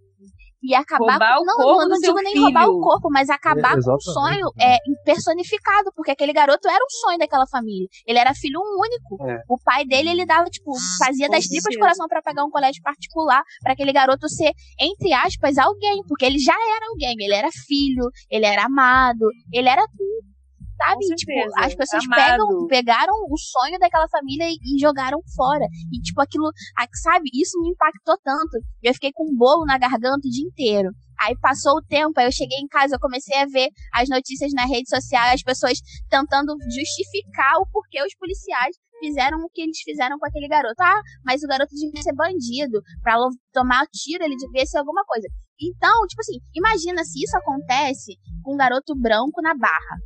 e 0.62 0.74
acabar 0.74 1.12
Roubar 1.12 1.36
com, 1.36 1.42
o 1.42 1.46
não, 1.46 1.56
corpo 1.56 1.78
não, 1.80 1.84
do 1.84 1.88
não 1.90 2.00
digo 2.00 2.20
nem 2.22 2.38
roubar 2.40 2.64
filho. 2.64 2.76
o 2.76 2.80
corpo, 2.80 3.10
mas 3.10 3.30
acabar 3.30 3.74
com 3.80 3.94
o 3.94 4.00
sonho 4.00 4.52
cara. 4.52 4.74
é 4.74 4.78
personificado, 5.04 5.92
porque 5.94 6.10
aquele 6.10 6.32
garoto 6.32 6.68
era 6.68 6.82
um 6.84 6.90
sonho 6.90 7.18
daquela 7.18 7.46
família. 7.46 7.86
Ele 8.06 8.18
era 8.18 8.34
filho 8.34 8.60
único. 8.60 9.30
É. 9.30 9.42
O 9.48 9.58
pai 9.58 9.84
dele, 9.84 10.10
ele 10.10 10.26
dava, 10.26 10.46
tipo, 10.46 10.72
fazia 10.98 11.28
das 11.28 11.46
tripas 11.46 11.72
de 11.72 11.78
coração 11.78 12.06
pra 12.08 12.22
pegar 12.22 12.44
um 12.44 12.50
colégio 12.50 12.82
particular, 12.82 13.42
pra 13.62 13.72
aquele 13.72 13.92
garoto 13.92 14.28
ser, 14.28 14.52
entre 14.80 15.12
aspas, 15.12 15.58
alguém, 15.58 16.02
porque 16.08 16.24
ele 16.24 16.38
já 16.38 16.54
era 16.54 16.86
alguém. 16.88 17.16
Ele 17.18 17.34
era 17.34 17.48
filho, 17.66 18.10
ele 18.30 18.46
era 18.46 18.64
amado, 18.64 19.26
ele 19.52 19.68
era 19.68 19.86
tudo. 19.96 20.35
Sabe? 20.76 21.00
Tipo, 21.16 21.32
as 21.64 21.74
pessoas 21.74 22.04
amado. 22.04 22.20
pegam, 22.46 22.66
pegaram 22.66 23.12
o 23.30 23.36
sonho 23.38 23.78
daquela 23.78 24.06
família 24.08 24.44
e, 24.48 24.56
e 24.76 24.78
jogaram 24.78 25.18
fora. 25.34 25.64
E, 25.92 26.00
tipo, 26.00 26.20
aquilo, 26.20 26.46
a- 26.78 26.86
sabe? 27.02 27.30
Isso 27.34 27.58
me 27.60 27.70
impactou 27.70 28.16
tanto. 28.22 28.58
Eu 28.82 28.92
fiquei 28.94 29.10
com 29.12 29.24
um 29.30 29.36
bolo 29.36 29.64
na 29.64 29.78
garganta 29.78 30.26
o 30.26 30.30
dia 30.30 30.44
inteiro. 30.46 30.90
Aí 31.18 31.34
passou 31.40 31.78
o 31.78 31.82
tempo, 31.82 32.12
aí 32.20 32.26
eu 32.26 32.32
cheguei 32.32 32.58
em 32.58 32.68
casa, 32.68 32.96
eu 32.96 33.00
comecei 33.00 33.38
a 33.40 33.46
ver 33.46 33.70
as 33.94 34.06
notícias 34.08 34.52
na 34.52 34.66
rede 34.66 34.86
social, 34.88 35.32
as 35.32 35.42
pessoas 35.42 35.78
tentando 36.10 36.54
justificar 36.68 37.56
o 37.58 37.66
porquê 37.72 38.02
os 38.04 38.14
policiais 38.16 38.76
fizeram 39.00 39.38
o 39.38 39.48
que 39.52 39.62
eles 39.62 39.78
fizeram 39.82 40.18
com 40.18 40.26
aquele 40.26 40.46
garoto. 40.48 40.74
Ah, 40.80 41.00
mas 41.24 41.42
o 41.42 41.46
garoto 41.46 41.74
devia 41.74 42.02
ser 42.02 42.14
bandido, 42.14 42.80
pra 43.02 43.16
lo- 43.16 43.30
tomar 43.52 43.86
tiro 43.92 44.24
ele 44.24 44.36
devia 44.36 44.66
ser 44.66 44.78
alguma 44.78 45.04
coisa. 45.04 45.26
Então, 45.60 46.06
tipo 46.06 46.20
assim, 46.20 46.38
imagina 46.54 47.02
se 47.04 47.22
isso 47.24 47.36
acontece 47.36 48.12
com 48.42 48.52
um 48.54 48.56
garoto 48.58 48.94
branco 48.94 49.40
na 49.40 49.54
barra. 49.54 49.96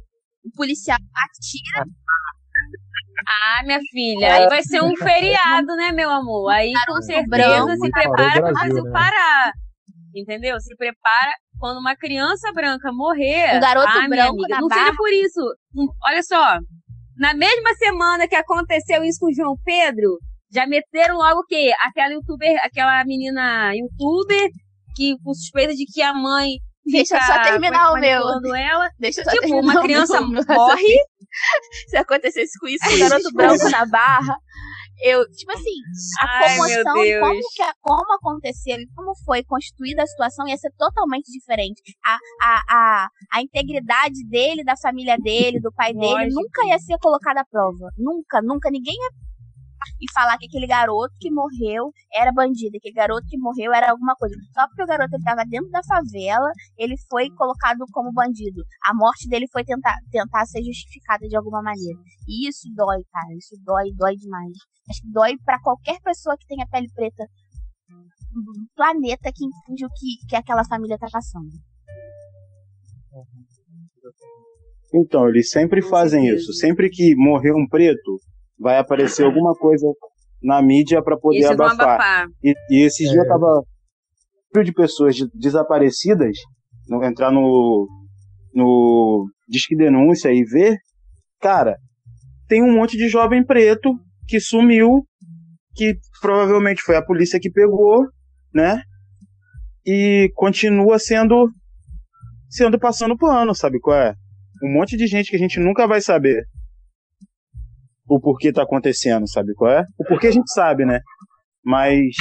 O 0.45 0.51
policial 0.57 0.99
atira 0.99 1.91
Ah, 3.27 3.63
minha 3.65 3.81
filha, 3.91 4.35
aí 4.35 4.49
vai 4.49 4.63
ser 4.63 4.83
um 4.83 4.97
feriado, 4.97 5.77
né, 5.77 5.93
meu 5.93 6.11
amor? 6.11 6.51
Aí 6.51 6.73
com 6.87 7.03
certeza 7.03 7.77
se 7.77 7.89
o 7.89 7.91
prepara 7.91 8.33
pro 8.33 8.43
Brasil, 8.43 8.53
Brasil 8.53 8.85
né? 8.85 8.91
parar. 8.91 9.53
Entendeu? 10.15 10.61
Se 10.61 10.75
prepara 10.77 11.33
quando 11.59 11.79
uma 11.79 11.95
criança 11.95 12.53
branca 12.53 12.91
morrer. 12.93 13.57
Um 13.57 13.61
garoto 13.61 13.89
ah, 13.89 14.09
branco 14.09 14.33
amiga, 14.33 14.61
não 14.61 14.69
barra. 14.69 14.87
seja 14.87 14.97
por 14.97 15.13
isso. 15.13 15.41
Olha 16.05 16.23
só, 16.23 16.59
na 17.17 17.35
mesma 17.35 17.75
semana 17.75 18.27
que 18.27 18.35
aconteceu 18.35 19.05
isso 19.05 19.21
com 19.21 19.27
o 19.27 19.35
João 19.35 19.55
Pedro, 19.63 20.19
já 20.53 20.67
meteram 20.67 21.17
logo 21.17 21.41
o 21.41 21.47
quê? 21.47 21.73
Aquela 21.81 22.15
youtuber, 22.15 22.59
aquela 22.65 23.05
menina 23.05 23.73
youtuber 23.75 24.49
que 24.97 25.17
com 25.23 25.33
suspeita 25.35 25.75
de 25.75 25.85
que 25.85 26.03
a 26.03 26.13
mãe 26.13 26.59
Deixa 26.85 27.17
eu 27.17 27.23
só 27.23 27.43
terminar 27.43 27.93
o 27.93 28.01
meu. 28.01 28.23
ela. 28.55 28.91
Deixa 28.99 29.21
eu 29.21 29.25
só 29.25 29.31
Tipo, 29.31 29.43
terminar 29.43 29.73
uma 29.73 29.83
criança 29.83 30.21
meu- 30.27 30.43
morre, 30.49 30.97
Se 31.89 31.97
acontecesse 31.97 32.59
com 32.59 32.67
isso 32.67 32.85
um 32.93 32.99
garoto 32.99 33.33
branco 33.33 33.69
na 33.71 33.87
barra, 33.87 34.37
eu, 35.03 35.25
tipo 35.31 35.53
assim, 35.53 35.71
a 36.21 36.27
Ai, 36.27 36.57
comoção 36.57 36.85
como, 36.95 37.41
que, 37.55 37.73
como 37.81 38.15
aconteceu 38.15 38.77
como 38.97 39.13
foi 39.25 39.43
constituída 39.45 40.03
a 40.03 40.07
situação 40.07 40.47
ia 40.49 40.57
ser 40.57 40.71
totalmente 40.77 41.31
diferente. 41.31 41.81
A, 42.05 42.19
a, 42.43 42.63
a, 42.69 43.09
a 43.33 43.43
integridade 43.43 44.27
dele, 44.29 44.65
da 44.65 44.75
família 44.77 45.17
dele, 45.19 45.61
do 45.61 45.73
pai 45.73 45.93
dele, 45.95 46.07
Lógico. 46.25 46.35
nunca 46.43 46.67
ia 46.67 46.79
ser 46.79 46.99
colocada 46.99 47.41
à 47.41 47.45
prova. 47.45 47.89
Nunca, 47.97 48.43
nunca. 48.43 48.69
Ninguém 48.71 48.95
ia 48.95 49.11
e 50.01 50.11
falar 50.13 50.39
que 50.39 50.47
aquele 50.47 50.67
garoto 50.67 51.15
que 51.21 51.31
morreu 51.31 51.93
era 52.13 52.33
bandido, 52.33 52.77
aquele 52.77 52.95
garoto 52.95 53.27
que 53.29 53.39
morreu 53.39 53.73
era 53.73 53.91
alguma 53.91 54.15
coisa. 54.17 54.35
Só 54.53 54.67
porque 54.69 54.83
o 54.83 54.87
garoto 54.87 55.17
estava 55.17 55.45
dentro 55.45 55.71
da 55.71 55.81
favela, 55.83 56.51
ele 56.79 56.97
foi 57.09 57.31
colocado 57.31 57.85
como 57.93 58.13
bandido. 58.13 58.63
A 58.85 58.95
morte 58.95 59.29
dele 59.29 59.47
foi 59.53 59.65
tentar, 59.65 59.97
tentar 60.11 60.47
ser 60.47 60.63
justificada 60.63 61.27
de 61.27 61.37
alguma 61.37 61.63
maneira. 61.63 61.99
E 62.27 62.49
isso 62.49 62.69
dói, 62.75 63.03
cara. 63.11 63.35
Isso 63.37 63.57
dói, 63.65 63.93
dói 63.97 64.17
demais. 64.17 64.53
Acho 64.89 65.03
que 65.03 65.11
dói 65.11 65.37
pra 65.45 65.61
qualquer 65.61 66.01
pessoa 66.01 66.37
que 66.37 66.47
tenha 66.47 66.67
pele 66.71 66.89
preta 66.95 67.25
no 68.33 68.67
planeta 68.77 69.31
que 69.35 69.45
entende 69.45 69.85
o 69.85 69.89
que, 69.89 70.27
que 70.29 70.37
aquela 70.37 70.65
família 70.65 70.97
tá 70.99 71.09
passando. 71.11 71.51
Então, 74.93 75.29
eles 75.29 75.51
sempre 75.51 75.83
fazem 75.83 76.27
isso. 76.29 76.53
Sempre 76.53 76.89
que 76.91 77.15
morrer 77.17 77.53
um 77.53 77.67
preto, 77.69 78.19
vai 78.61 78.79
aparecer 78.79 79.25
alguma 79.25 79.55
coisa 79.55 79.87
na 80.43 80.61
mídia 80.63 81.03
para 81.03 81.17
poder 81.19 81.39
Isso 81.41 81.53
abafar. 81.53 81.81
abafar. 81.95 82.29
E, 82.45 82.55
e 82.71 82.85
esses 82.85 83.09
É. 83.09 83.13
dias 83.13 83.25
eu 83.25 83.29
tava 83.29 83.63
de 84.65 84.73
pessoas 84.73 85.15
de- 85.17 85.29
desaparecidas, 85.35 86.37
no- 86.89 87.03
entrar 87.05 87.31
no 87.33 87.89
no 88.53 89.27
Disque 89.49 89.77
Denúncia 89.77 90.29
e 90.33 90.43
ver, 90.43 90.77
cara, 91.41 91.77
tem 92.49 92.61
um 92.65 92.73
monte 92.75 92.97
de 92.97 93.09
jovem 93.09 93.45
preto 93.47 93.95
que 94.27 94.41
sumiu, 94.41 95.05
que 95.77 95.95
provavelmente 96.21 96.83
foi 96.83 96.97
a 96.97 97.05
polícia 97.05 97.39
que 97.41 97.49
pegou, 97.49 98.05
né? 98.53 98.83
E 99.87 100.31
continua 100.35 100.99
sendo 100.99 101.49
sendo 102.49 102.77
passando 102.79 103.17
pano, 103.17 103.55
sabe 103.55 103.79
qual 103.79 103.97
é? 103.97 104.15
Um 104.65 104.73
monte 104.73 104.97
de 104.97 105.07
gente 105.07 105.31
que 105.31 105.37
a 105.37 105.39
gente 105.39 105.61
nunca 105.61 105.87
vai 105.87 106.01
saber 106.01 106.45
o 108.11 108.21
porquê 108.21 108.53
tá 108.53 108.63
acontecendo, 108.63 109.29
sabe 109.31 109.55
qual 109.55 109.71
é? 109.71 109.85
O 109.99 110.05
porquê 110.05 110.27
a 110.27 110.33
gente 110.33 110.53
sabe, 110.53 110.85
né? 110.85 111.01
Mas 111.65 112.15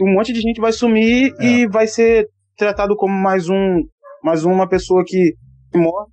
um 0.00 0.12
monte 0.14 0.32
de 0.32 0.40
gente 0.40 0.60
vai 0.60 0.72
sumir 0.72 1.32
É. 1.40 1.44
e 1.44 1.68
vai 1.68 1.86
ser 1.86 2.28
tratado 2.56 2.94
como 2.96 3.12
mais 3.12 3.48
um 3.48 3.82
mais 4.22 4.44
uma 4.44 4.68
pessoa 4.68 5.02
que 5.04 5.34
morre 5.74 6.06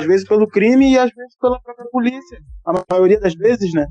às 0.00 0.06
vezes 0.06 0.26
pelo 0.26 0.48
crime 0.48 0.92
e 0.92 0.98
às 0.98 1.10
vezes 1.14 1.36
pela 1.40 1.60
própria 1.60 1.86
polícia. 1.92 2.38
A 2.66 2.72
maioria 2.92 3.20
das 3.20 3.34
vezes, 3.34 3.72
né? 3.72 3.86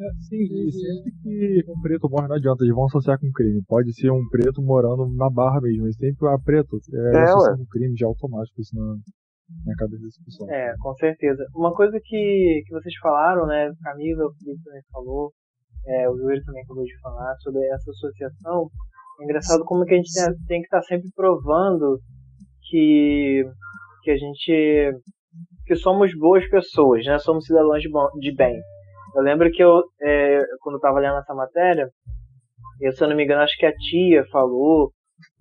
É, 0.00 0.06
sim, 0.28 0.42
e 0.42 0.72
sempre 0.72 1.12
que 1.22 1.62
um 1.70 1.80
preto 1.80 2.08
morre 2.10 2.26
não 2.26 2.34
adianta, 2.34 2.64
eles 2.64 2.74
vão 2.74 2.86
associar 2.86 3.16
com 3.20 3.30
crime. 3.30 3.62
Pode 3.68 3.94
ser 3.94 4.10
um 4.10 4.26
preto 4.28 4.60
morando 4.60 5.06
na 5.14 5.30
barra 5.30 5.60
mesmo, 5.60 5.86
e 5.86 5.94
sempre 5.94 6.26
a 6.28 6.36
preto 6.36 6.78
é, 6.92 7.16
É, 7.16 7.22
associado 7.22 7.58
com 7.58 7.66
crime 7.66 7.94
já 7.96 8.06
automático 8.06 8.60
isso 8.60 8.74
na 9.64 9.74
cabeça 9.76 10.02
desse 10.02 10.24
pessoal. 10.24 10.50
É, 10.50 10.74
com 10.78 10.94
certeza. 10.94 11.44
Uma 11.54 11.74
coisa 11.74 11.98
que, 12.02 12.62
que 12.66 12.72
vocês 12.72 12.94
falaram, 13.00 13.46
né, 13.46 13.70
Camila, 13.82 14.26
o 14.26 14.34
Felipe 14.34 14.62
também 14.64 14.82
falou, 14.92 15.32
é, 15.86 16.08
o 16.08 16.16
Júlio 16.16 16.42
também 16.44 16.62
acabou 16.62 16.84
de 16.84 17.00
falar 17.00 17.34
sobre 17.38 17.64
essa 17.66 17.90
associação. 17.90 18.68
É 19.20 19.24
engraçado 19.24 19.64
como 19.64 19.84
que 19.84 19.94
a 19.94 19.96
gente 19.96 20.12
tem, 20.12 20.24
tem 20.46 20.60
que 20.60 20.66
estar 20.66 20.82
sempre 20.82 21.08
provando 21.14 21.98
que, 22.68 23.44
que 24.02 24.10
a 24.10 24.16
gente 24.16 24.92
que 25.66 25.74
somos 25.76 26.14
boas 26.18 26.46
pessoas, 26.48 27.04
né? 27.04 27.18
Somos 27.18 27.46
cidadãos 27.46 27.80
de, 27.80 27.90
bom, 27.90 28.06
de 28.18 28.34
bem. 28.34 28.54
Eu 29.14 29.22
lembro 29.22 29.50
que 29.50 29.62
eu, 29.62 29.82
é, 30.02 30.42
quando 30.60 30.76
eu 30.76 30.80
tava 30.80 30.98
lendo 30.98 31.16
essa 31.18 31.34
matéria, 31.34 31.88
eu, 32.80 32.92
se 32.92 33.02
eu 33.02 33.08
não 33.08 33.16
me 33.16 33.24
engano, 33.24 33.42
acho 33.42 33.56
que 33.56 33.66
a 33.66 33.72
tia 33.72 34.24
falou, 34.30 34.90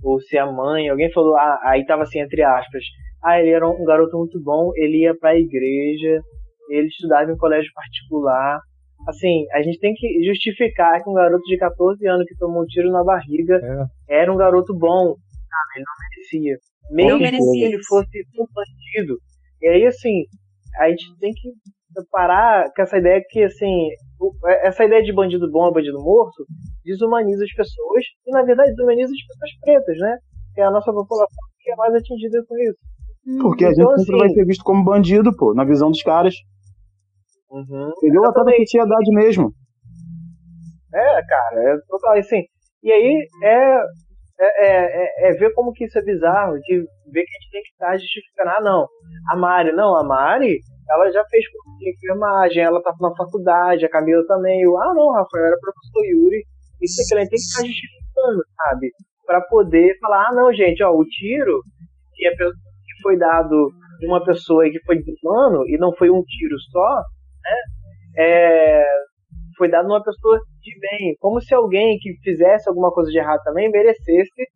ou 0.03 0.19
se 0.21 0.37
a 0.37 0.45
mãe, 0.45 0.89
alguém 0.89 1.11
falou, 1.11 1.35
ah, 1.35 1.59
aí 1.65 1.85
tava 1.85 2.03
assim, 2.03 2.19
entre 2.19 2.43
aspas, 2.43 2.83
ah, 3.23 3.39
ele 3.39 3.51
era 3.51 3.67
um 3.67 3.85
garoto 3.85 4.17
muito 4.17 4.39
bom, 4.41 4.71
ele 4.75 5.03
ia 5.03 5.15
pra 5.17 5.37
igreja, 5.37 6.21
ele 6.69 6.87
estudava 6.87 7.31
em 7.31 7.37
colégio 7.37 7.71
particular. 7.73 8.59
Assim, 9.07 9.45
a 9.51 9.61
gente 9.61 9.79
tem 9.79 9.93
que 9.93 10.23
justificar 10.25 11.03
que 11.03 11.09
um 11.09 11.13
garoto 11.13 11.43
de 11.43 11.57
14 11.57 12.07
anos 12.07 12.25
que 12.25 12.37
tomou 12.37 12.63
um 12.63 12.65
tiro 12.65 12.91
na 12.91 13.03
barriga 13.03 13.59
É. 14.09 14.21
era 14.21 14.33
um 14.33 14.37
garoto 14.37 14.73
bom. 14.73 15.15
Sabe? 15.15 15.75
Ele 15.75 15.83
não 15.85 15.95
merecia. 16.09 16.57
Mesmo 16.91 17.19
que 17.19 17.63
ele 17.63 17.83
fosse 17.83 18.23
um 18.39 18.45
bandido. 18.53 19.17
E 19.61 19.67
aí, 19.67 19.85
assim, 19.85 20.23
a 20.79 20.89
gente 20.89 21.17
tem 21.19 21.31
que 21.33 21.49
parar 22.11 22.65
com 22.75 22.81
essa 22.81 22.97
ideia 22.97 23.21
que, 23.29 23.43
assim, 23.43 23.89
essa 24.63 24.83
ideia 24.83 25.03
de 25.03 25.13
bandido 25.13 25.49
bom 25.51 25.65
ou 25.65 25.73
bandido 25.73 26.01
morto 26.01 26.45
desumaniza 26.83 27.43
as 27.43 27.53
pessoas 27.53 28.03
e, 28.25 28.31
na 28.31 28.41
verdade, 28.43 28.71
desumaniza 28.71 29.11
as 29.11 29.27
pessoas 29.27 29.59
pretas, 29.61 29.97
né? 29.99 30.17
Que 30.55 30.61
é 30.61 30.65
a 30.65 30.71
nossa 30.71 30.91
população 30.91 31.49
que 31.59 31.71
é 31.71 31.75
mais 31.75 31.93
atingida 31.93 32.43
com 32.47 32.57
isso. 32.57 32.79
Porque 33.41 33.65
a 33.65 33.69
gente 33.69 33.81
Então, 33.81 33.97
sempre 33.97 34.15
assim- 34.15 34.19
vai 34.19 34.29
ser 34.29 34.45
visto 34.45 34.63
como 34.63 34.83
bandido, 34.83 35.35
pô, 35.35 35.53
na 35.53 35.63
visão 35.63 35.89
dos 35.89 36.01
caras. 36.03 36.35
Uhum. 37.49 37.89
Entendeu? 37.97 38.25
Até 38.25 38.43
da 38.43 38.51
sociedade 38.57 39.11
mesmo. 39.13 39.53
É, 40.93 41.21
cara, 41.25 41.73
é 41.73 41.77
total 41.87 42.17
assim. 42.17 42.43
E 42.83 42.91
aí 42.91 43.27
é, 43.43 43.75
é, 44.39 45.27
é, 45.27 45.29
é 45.29 45.31
ver 45.33 45.53
como 45.53 45.71
que 45.71 45.85
isso 45.85 45.97
é 45.97 46.03
bizarro, 46.03 46.59
de 46.59 46.77
ver 47.11 47.23
que 47.23 47.29
a 47.37 47.39
gente 47.41 47.51
tem 47.51 47.61
que 47.63 47.69
estar 47.69 47.97
justificando. 47.97 48.49
Ah, 48.57 48.61
não, 48.61 48.87
a 49.31 49.35
Mari, 49.37 49.71
não, 49.71 49.95
a 49.95 50.03
Mari, 50.03 50.59
ela 50.89 51.11
já 51.11 51.23
fez 51.25 51.45
enfermagem, 51.95 52.61
ela 52.63 52.81
tá 52.81 52.93
na 52.99 53.15
faculdade, 53.15 53.85
a 53.85 53.89
Camila 53.89 54.25
também. 54.27 54.61
Eu, 54.61 54.77
ah, 54.81 54.93
não, 54.93 55.11
Rafael, 55.13 55.45
era 55.45 55.57
professor 55.59 56.05
Yuri. 56.05 56.43
Isso 56.81 57.01
é 57.01 57.05
que 57.07 57.15
a 57.15 57.19
gente 57.21 57.29
tem 57.29 57.37
que 57.39 57.45
estar 57.45 57.61
justificando, 57.65 58.43
sabe? 58.57 58.91
Pra 59.25 59.41
poder 59.41 59.97
falar, 59.99 60.27
ah, 60.29 60.35
não, 60.35 60.53
gente, 60.53 60.83
ó, 60.83 60.91
o 60.91 61.05
tiro 61.05 61.61
que, 62.13 62.27
é 62.27 62.31
pe- 62.31 62.51
que 62.51 62.72
foi 63.03 63.17
dado 63.17 63.69
de 63.99 64.07
uma 64.07 64.23
pessoa 64.23 64.63
que 64.69 64.81
foi 64.85 65.03
desumano, 65.03 65.67
e 65.67 65.77
não 65.77 65.93
foi 65.93 66.09
um 66.09 66.23
tiro 66.23 66.59
só, 66.71 66.95
né? 67.43 67.57
É, 68.17 68.85
foi 69.57 69.69
dado 69.69 69.87
numa 69.87 70.03
pessoa 70.03 70.39
de 70.61 70.79
bem, 70.79 71.15
como 71.19 71.39
se 71.41 71.53
alguém 71.53 71.97
que 71.99 72.15
fizesse 72.23 72.67
alguma 72.67 72.91
coisa 72.91 73.11
de 73.11 73.17
errado 73.17 73.43
também 73.43 73.69
merecesse 73.69 74.47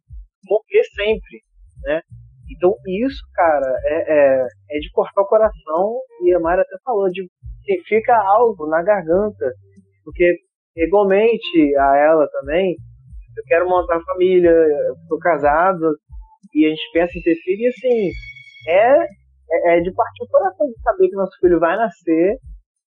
morrer 0.50 0.84
sempre, 0.96 1.44
né? 1.84 2.02
Então 2.50 2.74
isso, 2.88 3.22
cara, 3.34 3.80
é, 3.86 4.14
é, 4.14 4.48
é 4.72 4.80
de 4.80 4.90
cortar 4.92 5.22
o 5.22 5.28
coração 5.28 6.00
e 6.24 6.34
a 6.34 6.40
Mari 6.40 6.62
até 6.62 6.78
falou 6.84 7.10
de 7.10 7.28
fica 7.88 8.16
algo 8.16 8.68
na 8.68 8.82
garganta, 8.82 9.52
porque 10.04 10.38
igualmente 10.76 11.76
a 11.78 11.98
ela 11.98 12.28
também, 12.30 12.76
eu 13.36 13.44
quero 13.46 13.70
montar 13.70 14.00
família, 14.02 14.50
eu 14.50 14.96
tô 15.10 15.18
casado 15.20 15.94
e 16.54 16.66
a 16.66 16.70
gente 16.70 16.92
pensa 16.94 17.18
em 17.18 17.22
ter 17.22 17.36
filho 17.36 17.64
e 17.64 17.68
assim 17.68 18.12
é 18.68 19.08
é, 19.50 19.78
é 19.78 19.82
de 19.82 19.92
partir 19.94 20.24
o 20.24 20.28
coração 20.28 20.68
de 20.68 20.82
saber 20.82 21.10
que 21.10 21.16
nosso 21.16 21.38
filho 21.40 21.60
vai 21.60 21.78
nascer 21.78 22.38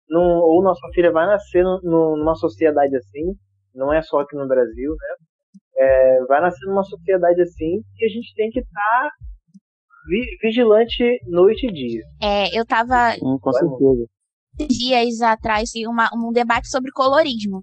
num, 0.08 0.38
ou 0.40 0.62
nossa 0.62 0.86
filha 0.94 1.12
vai 1.12 1.26
nascer 1.26 1.62
num- 1.62 1.80
num- 1.82 2.16
numa 2.16 2.34
sociedade 2.34 2.96
assim, 2.96 3.34
não 3.74 3.92
é 3.92 4.02
só 4.02 4.20
aqui 4.20 4.34
no 4.36 4.48
Brasil, 4.48 4.90
né? 4.92 5.14
É, 5.80 6.24
vai 6.24 6.40
nascer 6.40 6.66
numa 6.66 6.82
sociedade 6.82 7.40
assim 7.42 7.80
que 7.96 8.04
a 8.04 8.08
gente 8.08 8.34
tem 8.34 8.50
que 8.50 8.58
estar 8.60 9.10
vigilante 10.42 11.20
noite 11.26 11.66
e 11.66 11.72
dia. 11.72 12.02
É, 12.22 12.58
eu 12.58 12.64
tava 12.66 13.14
Hum, 13.22 13.38
com 13.40 13.52
certeza. 13.52 14.06
dias 14.68 15.20
atrás 15.20 15.70
uma- 15.86 16.10
um 16.14 16.32
debate 16.32 16.68
sobre 16.68 16.90
colorismo. 16.92 17.62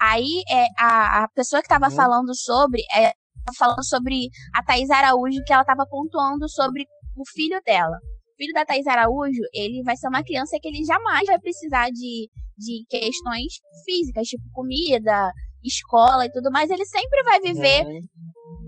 Aí 0.00 0.42
é, 0.50 0.64
a, 0.78 1.24
a 1.24 1.28
pessoa 1.28 1.60
que 1.60 1.66
estava 1.66 1.86
Uhum. 1.90 1.96
falando 1.96 2.34
sobre, 2.34 2.80
é, 2.94 3.12
tava 3.44 3.56
falando 3.58 3.84
sobre 3.84 4.28
a 4.54 4.62
Thaís 4.62 4.88
Araújo, 4.90 5.42
que 5.44 5.52
ela 5.52 5.62
estava 5.62 5.84
pontuando 5.86 6.48
sobre 6.48 6.86
o 7.20 7.24
filho 7.34 7.60
dela. 7.64 7.96
O 7.96 8.36
filho 8.36 8.54
da 8.54 8.64
Thaís 8.64 8.86
Araújo, 8.86 9.42
ele 9.52 9.82
vai 9.82 9.96
ser 9.96 10.08
uma 10.08 10.22
criança 10.24 10.56
que 10.60 10.68
ele 10.68 10.84
jamais 10.84 11.26
vai 11.26 11.38
precisar 11.38 11.90
de, 11.90 12.28
de 12.56 12.84
questões 12.88 13.52
físicas, 13.84 14.26
tipo 14.26 14.42
comida, 14.52 15.30
escola 15.62 16.24
e 16.26 16.32
tudo 16.32 16.50
mais. 16.50 16.70
Ele 16.70 16.84
sempre 16.86 17.22
vai 17.22 17.38
viver 17.40 17.84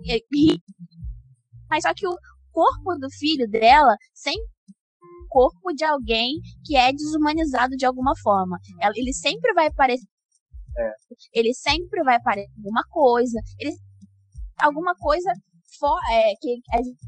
e- 0.04 0.24
Mas 1.70 1.82
só 1.84 1.94
que 1.94 2.06
o 2.06 2.14
corpo 2.50 2.94
do 2.98 3.10
filho 3.10 3.48
dela 3.48 3.96
sempre 4.12 4.42
é 4.44 5.24
o 5.24 5.28
corpo 5.28 5.72
de 5.74 5.84
alguém 5.84 6.34
que 6.66 6.76
é 6.76 6.92
desumanizado 6.92 7.74
de 7.76 7.86
alguma 7.86 8.12
forma. 8.22 8.58
Ele 8.94 9.12
sempre 9.14 9.54
vai 9.54 9.72
parecer. 9.72 10.06
É. 10.76 10.90
Ele 11.32 11.54
sempre 11.54 12.02
vai 12.02 12.20
parecer 12.20 12.50
alguma 12.58 12.82
coisa. 12.90 13.38
Ele 13.58 13.72
alguma 14.60 14.94
coisa 14.96 15.32
fo- 15.80 15.98
é, 16.12 16.34
que 16.40 16.60
a 16.72 16.76
gente 16.82 16.98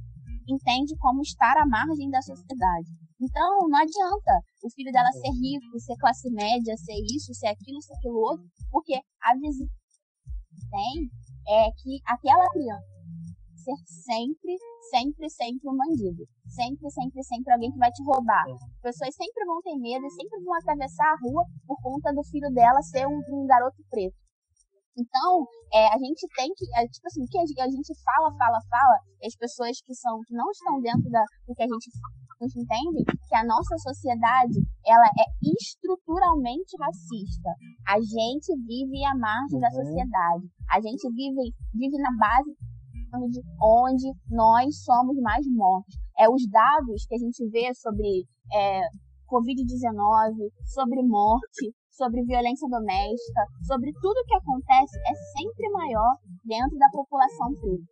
entende 0.49 0.97
como 0.99 1.23
estar 1.23 1.57
à 1.57 1.67
margem 1.67 2.11
da 2.11 2.21
sociedade. 2.23 2.89
Então, 3.21 3.69
não 3.69 3.79
adianta 3.79 4.33
o 4.63 4.71
filho 4.71 4.93
dela 4.93 5.11
ser 5.13 5.31
rico, 5.31 5.79
ser 5.81 5.97
classe 5.97 6.31
média, 6.31 6.77
ser 6.77 6.99
isso, 7.15 7.33
ser 7.35 7.49
aquilo, 7.49 7.81
ser 7.81 7.95
aquilo 7.95 8.19
outro, 8.19 8.45
porque 8.71 8.95
a 9.23 9.35
visão 9.35 9.67
que 9.67 10.69
tem 10.71 11.09
é 11.49 11.71
que 11.73 12.01
aquela 12.07 12.49
criança 12.51 12.95
ser 13.65 13.77
sempre, 13.87 14.53
sempre, 14.91 15.31
sempre 15.31 15.69
um 15.69 15.77
bandido. 15.77 16.29
Sempre, 16.47 16.91
sempre, 16.91 17.23
sempre 17.25 17.53
alguém 17.53 17.73
que 17.73 17.79
vai 17.79 17.91
te 17.91 18.05
roubar. 18.05 18.45
As 18.45 18.81
pessoas 18.83 19.15
sempre 19.17 19.45
vão 19.47 19.61
ter 19.63 19.77
medo 19.77 20.05
e 20.05 20.11
sempre 20.11 20.45
vão 20.45 20.55
atravessar 20.55 21.09
a 21.09 21.17
rua 21.17 21.45
por 21.67 21.81
conta 21.81 22.13
do 22.13 22.23
filho 22.25 22.53
dela 22.53 22.83
ser 22.83 23.07
um, 23.07 23.23
um 23.33 23.47
garoto 23.47 23.83
preto. 23.91 24.24
Então, 24.97 25.47
é, 25.73 25.87
a 25.93 25.99
gente 25.99 26.23
tem 26.37 26.49
que, 26.55 26.65
é, 26.79 26.87
tipo 26.87 27.07
assim, 27.07 27.27
que 27.27 27.39
a 27.39 27.67
gente, 27.67 27.93
fala, 28.05 28.31
fala, 28.39 28.59
fala, 28.71 28.97
e 29.23 29.27
as 29.27 29.35
pessoas 29.35 29.81
que 29.83 29.95
são 29.95 30.21
que 30.27 30.35
não 30.35 30.49
estão 30.51 30.81
dentro 30.81 31.11
da, 31.11 31.23
do 31.47 31.55
que 31.55 31.63
a 31.63 31.67
gente, 31.67 31.91
a 32.41 32.45
gente 32.47 32.61
entende 32.63 33.05
que 33.05 33.35
a 33.35 33.45
nossa 33.45 33.77
sociedade, 33.79 34.55
ela 34.87 35.07
é 35.07 35.27
estruturalmente 35.59 36.77
racista. 36.79 37.51
A 37.89 37.99
gente 37.99 38.55
vive 38.67 39.05
à 39.05 39.15
margem 39.17 39.59
da 39.59 39.69
Uhum. 39.69 39.85
sociedade. 39.85 40.45
A 40.71 40.81
gente 40.81 41.09
vive, 41.11 41.55
vive 41.75 41.99
na 41.99 42.11
base 42.19 42.51
de 43.31 43.41
onde 43.63 44.11
nós 44.31 44.83
somos 44.83 45.17
mais 45.21 45.47
mortos. 45.49 45.95
É 46.19 46.29
os 46.29 46.43
dados 46.51 47.07
que 47.07 47.15
a 47.15 47.19
gente 47.19 47.49
vê 47.51 47.73
sobre 47.75 48.25
é, 48.53 48.81
Covid-19, 49.29 50.51
sobre 50.67 51.03
morte, 51.03 51.73
sobre 51.97 52.25
violência 52.25 52.69
doméstica, 52.69 53.43
sobre 53.67 53.93
tudo 54.03 54.25
que 54.27 54.35
acontece 54.35 54.99
é 55.07 55.15
sempre 55.39 55.71
maior 55.71 56.15
dentro 56.45 56.77
da 56.79 56.89
população 56.91 57.55
preta. 57.61 57.85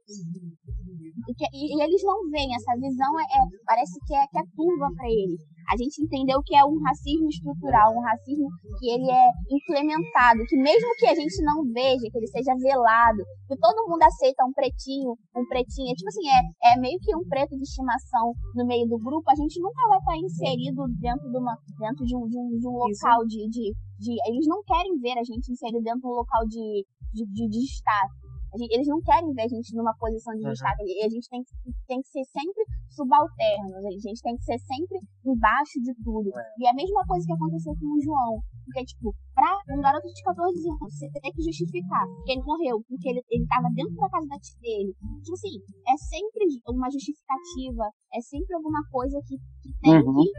E, 1.28 1.34
que- 1.34 1.50
e- 1.52 1.76
e 1.76 1.82
eles 1.82 2.02
não 2.04 2.28
veem, 2.30 2.54
essa 2.54 2.74
visão 2.78 3.18
é, 3.20 3.22
é- 3.24 3.48
parece 3.66 3.98
que 4.06 4.14
é, 4.14 4.26
que 4.28 4.38
é 4.38 4.42
turva 4.56 4.88
para 4.96 5.08
eles. 5.08 5.40
A 5.72 5.76
gente 5.76 6.02
entendeu 6.02 6.42
que 6.44 6.56
é 6.56 6.64
um 6.64 6.78
racismo 6.82 7.28
estrutural, 7.28 7.94
um 7.94 8.00
racismo 8.02 8.48
que 8.78 8.90
ele 8.90 9.08
é 9.10 9.26
implementado, 9.50 10.44
que 10.48 10.56
mesmo 10.56 10.88
que 10.98 11.06
a 11.06 11.14
gente 11.14 11.40
não 11.42 11.62
veja, 11.72 12.02
que 12.10 12.18
ele 12.18 12.26
seja 12.26 12.52
velado, 12.56 13.22
que 13.48 13.56
todo 13.56 13.88
mundo 13.88 14.02
aceita 14.02 14.44
um 14.44 14.52
pretinho, 14.52 15.16
um 15.36 15.46
pretinho, 15.46 15.92
é 15.92 15.94
tipo 15.94 16.08
assim, 16.08 16.26
é, 16.28 16.74
é 16.74 16.80
meio 16.80 16.98
que 17.00 17.14
um 17.14 17.26
preto 17.28 17.56
de 17.56 17.62
estimação 17.62 18.32
no 18.54 18.66
meio 18.66 18.86
do 18.88 18.98
grupo, 18.98 19.30
a 19.30 19.34
gente 19.36 19.60
nunca 19.60 19.88
vai 19.88 19.98
estar 19.98 20.16
inserido 20.18 20.82
dentro 21.00 21.30
de, 21.30 21.38
uma, 21.38 21.56
dentro 21.78 22.04
de, 22.04 22.16
um, 22.16 22.26
de, 22.28 22.36
um, 22.38 22.58
de 22.58 22.66
um 22.68 22.76
local 22.76 23.24
de, 23.26 23.48
de, 23.48 23.72
de- 23.98 24.20
Eles 24.28 24.46
não 24.46 24.62
querem 24.64 24.98
ver 24.98 25.16
a 25.18 25.24
gente 25.24 25.50
inserido 25.52 25.80
dentro 25.82 26.00
de 26.00 26.06
um 26.06 26.10
local 26.10 26.42
de, 26.46 26.84
de, 27.14 27.24
de, 27.26 27.48
de 27.48 27.60
destaque. 27.60 28.21
Gente- 28.58 28.74
eles 28.74 28.86
não 28.88 29.00
querem 29.00 29.32
ver 29.32 29.42
a 29.42 29.48
gente 29.48 29.74
numa 29.74 29.94
posição 29.96 30.34
de 30.34 30.44
Uhum. 30.44 30.50
destaque. 30.52 30.82
E 30.84 31.04
a 31.04 31.08
gente 31.08 31.28
tem, 31.28 31.42
que- 31.42 31.56
tem 31.88 32.00
que 32.02 32.08
ser 32.08 32.24
sempre 32.28 32.62
subalterno. 32.90 33.76
A 33.76 33.90
gente 33.98 34.20
tem 34.22 34.36
que 34.36 34.44
ser 34.44 34.58
sempre 34.58 34.98
embaixo 35.24 35.80
de 35.82 35.94
tudo. 36.04 36.30
E 36.58 36.66
é 36.66 36.70
a 36.70 36.74
mesma 36.74 37.02
coisa 37.06 37.24
que 37.26 37.32
aconteceu 37.32 37.72
com 37.80 37.86
o 37.96 38.00
João. 38.02 38.40
Porque, 38.64 38.84
tipo, 38.84 39.14
pra 39.34 39.58
um 39.74 39.80
garoto 39.80 40.06
de 40.06 40.22
14 40.22 40.68
anos, 40.68 40.78
você 40.92 41.10
tem 41.20 41.32
que 41.32 41.42
justificar 41.42 42.04
que 42.24 42.32
ele 42.32 42.42
morreu 42.42 42.82
porque 42.88 43.08
ele, 43.08 43.22
ele 43.30 43.46
tava 43.48 43.68
dentro 43.74 43.94
da 43.96 44.08
casa 44.08 44.26
da 44.28 44.38
tia 44.38 44.60
dele. 44.60 44.92
Tipo 45.24 45.34
assim, 45.34 45.56
é 45.88 45.96
sempre 45.96 46.44
uma 46.68 46.88
justificativa. 46.90 47.84
É 48.14 48.20
sempre 48.20 48.54
alguma 48.54 48.82
coisa 48.90 49.18
que, 49.26 49.36
que 49.62 49.72
tem 49.80 49.96
Uhum. 49.96 50.22
que 50.22 50.30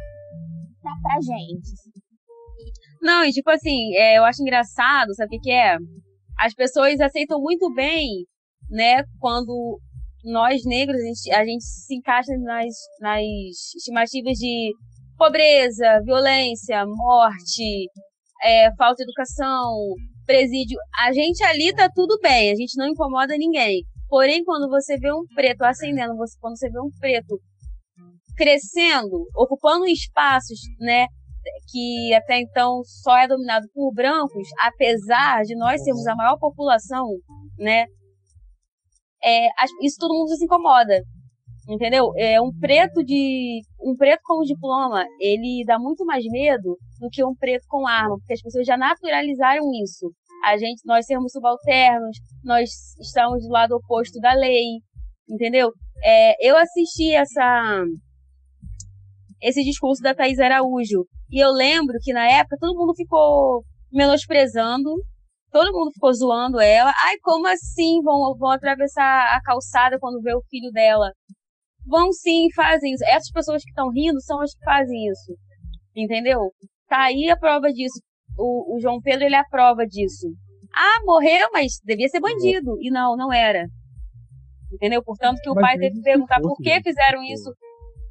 dar 0.83 0.95
pra 1.01 1.19
gente. 1.19 1.73
Não, 3.01 3.25
e 3.25 3.31
tipo 3.31 3.49
assim, 3.49 3.93
é, 3.95 4.17
eu 4.17 4.23
acho 4.23 4.41
engraçado, 4.41 5.13
sabe 5.15 5.27
o 5.27 5.29
que, 5.31 5.39
que 5.39 5.51
é? 5.51 5.77
As 6.43 6.53
pessoas 6.53 6.99
aceitam 6.99 7.39
muito 7.39 7.73
bem, 7.73 8.25
né, 8.69 9.01
quando 9.17 9.79
nós 10.25 10.61
negros, 10.65 10.99
a 10.99 11.05
gente, 11.05 11.31
a 11.31 11.45
gente 11.45 11.63
se 11.63 11.95
encaixa 11.95 12.33
nas, 12.37 12.75
nas 12.99 13.21
estimativas 13.77 14.37
de 14.37 14.73
pobreza, 15.17 16.01
violência, 16.03 16.85
morte, 16.85 17.87
é, 18.43 18.69
falta 18.75 18.95
de 18.97 19.03
educação, 19.03 19.95
presídio. 20.25 20.77
A 20.99 21.13
gente 21.13 21.41
ali 21.45 21.73
tá 21.73 21.87
tudo 21.95 22.19
bem, 22.21 22.51
a 22.51 22.55
gente 22.55 22.77
não 22.77 22.89
incomoda 22.89 23.37
ninguém. 23.37 23.81
Porém, 24.09 24.43
quando 24.43 24.67
você 24.67 24.97
vê 24.97 25.13
um 25.13 25.23
preto 25.33 25.61
ascendendo, 25.63 26.17
você, 26.17 26.37
quando 26.41 26.57
você 26.57 26.69
vê 26.69 26.79
um 26.81 26.91
preto 26.99 27.39
crescendo, 28.35 29.25
ocupando 29.33 29.87
espaços, 29.87 30.59
né, 30.77 31.07
que 31.69 32.13
até 32.13 32.39
então 32.39 32.81
só 32.83 33.17
é 33.17 33.27
dominado 33.27 33.67
por 33.73 33.93
brancos, 33.93 34.47
apesar 34.61 35.43
de 35.43 35.55
nós 35.55 35.83
sermos 35.83 36.05
a 36.07 36.15
maior 36.15 36.37
população, 36.37 37.05
né? 37.57 37.85
É, 39.23 39.47
isso 39.81 39.97
todo 39.99 40.13
mundo 40.13 40.35
se 40.35 40.43
incomoda, 40.43 41.01
entendeu? 41.69 42.11
É 42.17 42.41
um 42.41 42.51
preto 42.59 43.03
de 43.03 43.61
um 43.81 43.95
preto 43.95 44.21
com 44.23 44.41
diploma, 44.41 45.05
ele 45.19 45.63
dá 45.65 45.79
muito 45.79 46.05
mais 46.05 46.23
medo 46.25 46.77
do 46.99 47.09
que 47.09 47.23
um 47.23 47.35
preto 47.35 47.63
com 47.67 47.87
arma, 47.87 48.17
porque 48.17 48.33
as 48.33 48.41
pessoas 48.41 48.65
já 48.65 48.77
naturalizaram 48.77 49.63
isso. 49.83 50.11
A 50.45 50.57
gente, 50.57 50.81
nós 50.85 51.05
sermos 51.05 51.31
subalternos, 51.31 52.17
nós 52.43 52.69
estamos 52.99 53.43
do 53.43 53.49
lado 53.49 53.75
oposto 53.75 54.19
da 54.19 54.33
lei, 54.33 54.81
entendeu? 55.29 55.71
É, 56.03 56.35
eu 56.45 56.57
assisti 56.57 57.13
essa 57.13 57.85
esse 59.43 59.61
discurso 59.63 60.01
da 60.01 60.15
Thais 60.15 60.39
Araújo. 60.39 61.05
E 61.33 61.43
eu 61.43 61.51
lembro 61.51 61.97
que 62.01 62.13
na 62.13 62.29
época 62.29 62.57
todo 62.59 62.77
mundo 62.77 62.93
ficou 62.95 63.63
menosprezando, 63.91 64.89
todo 65.51 65.73
mundo 65.73 65.91
ficou 65.91 66.13
zoando 66.13 66.59
ela. 66.59 66.93
Ai, 67.05 67.17
como 67.21 67.47
assim 67.47 68.01
vão, 68.03 68.35
vão 68.37 68.51
atravessar 68.51 69.35
a 69.35 69.41
calçada 69.41 69.97
quando 69.99 70.21
vê 70.21 70.33
o 70.35 70.43
filho 70.49 70.71
dela? 70.71 71.11
vão 71.85 72.11
sim 72.11 72.47
fazem 72.55 72.93
isso. 72.93 73.03
Essas 73.05 73.31
pessoas 73.31 73.63
que 73.63 73.69
estão 73.69 73.89
rindo 73.91 74.21
são 74.21 74.41
as 74.41 74.53
que 74.53 74.63
fazem 74.63 75.07
isso. 75.07 75.35
Entendeu? 75.95 76.51
Tá 76.87 77.03
aí 77.03 77.29
a 77.29 77.37
prova 77.37 77.71
disso. 77.71 77.99
O, 78.37 78.75
o 78.75 78.79
João 78.79 79.01
Pedro, 79.01 79.25
ele 79.25 79.35
é 79.35 79.39
a 79.39 79.47
prova 79.47 79.85
disso. 79.85 80.27
Ah, 80.75 81.01
morreu, 81.05 81.49
mas 81.51 81.73
devia 81.83 82.07
ser 82.07 82.19
bandido. 82.19 82.77
E 82.81 82.89
não, 82.89 83.15
não 83.15 83.31
era. 83.31 83.67
Entendeu? 84.71 85.03
Portanto, 85.03 85.39
que 85.41 85.49
o 85.49 85.53
Mas 85.53 85.63
pai 85.63 85.73
teve 85.73 85.89
mesmo 85.89 86.03
que 86.03 86.09
perguntar 86.09 86.41
por 86.41 86.57
que 86.57 86.69
gente. 86.69 86.83
fizeram 86.83 87.23
isso. 87.23 87.53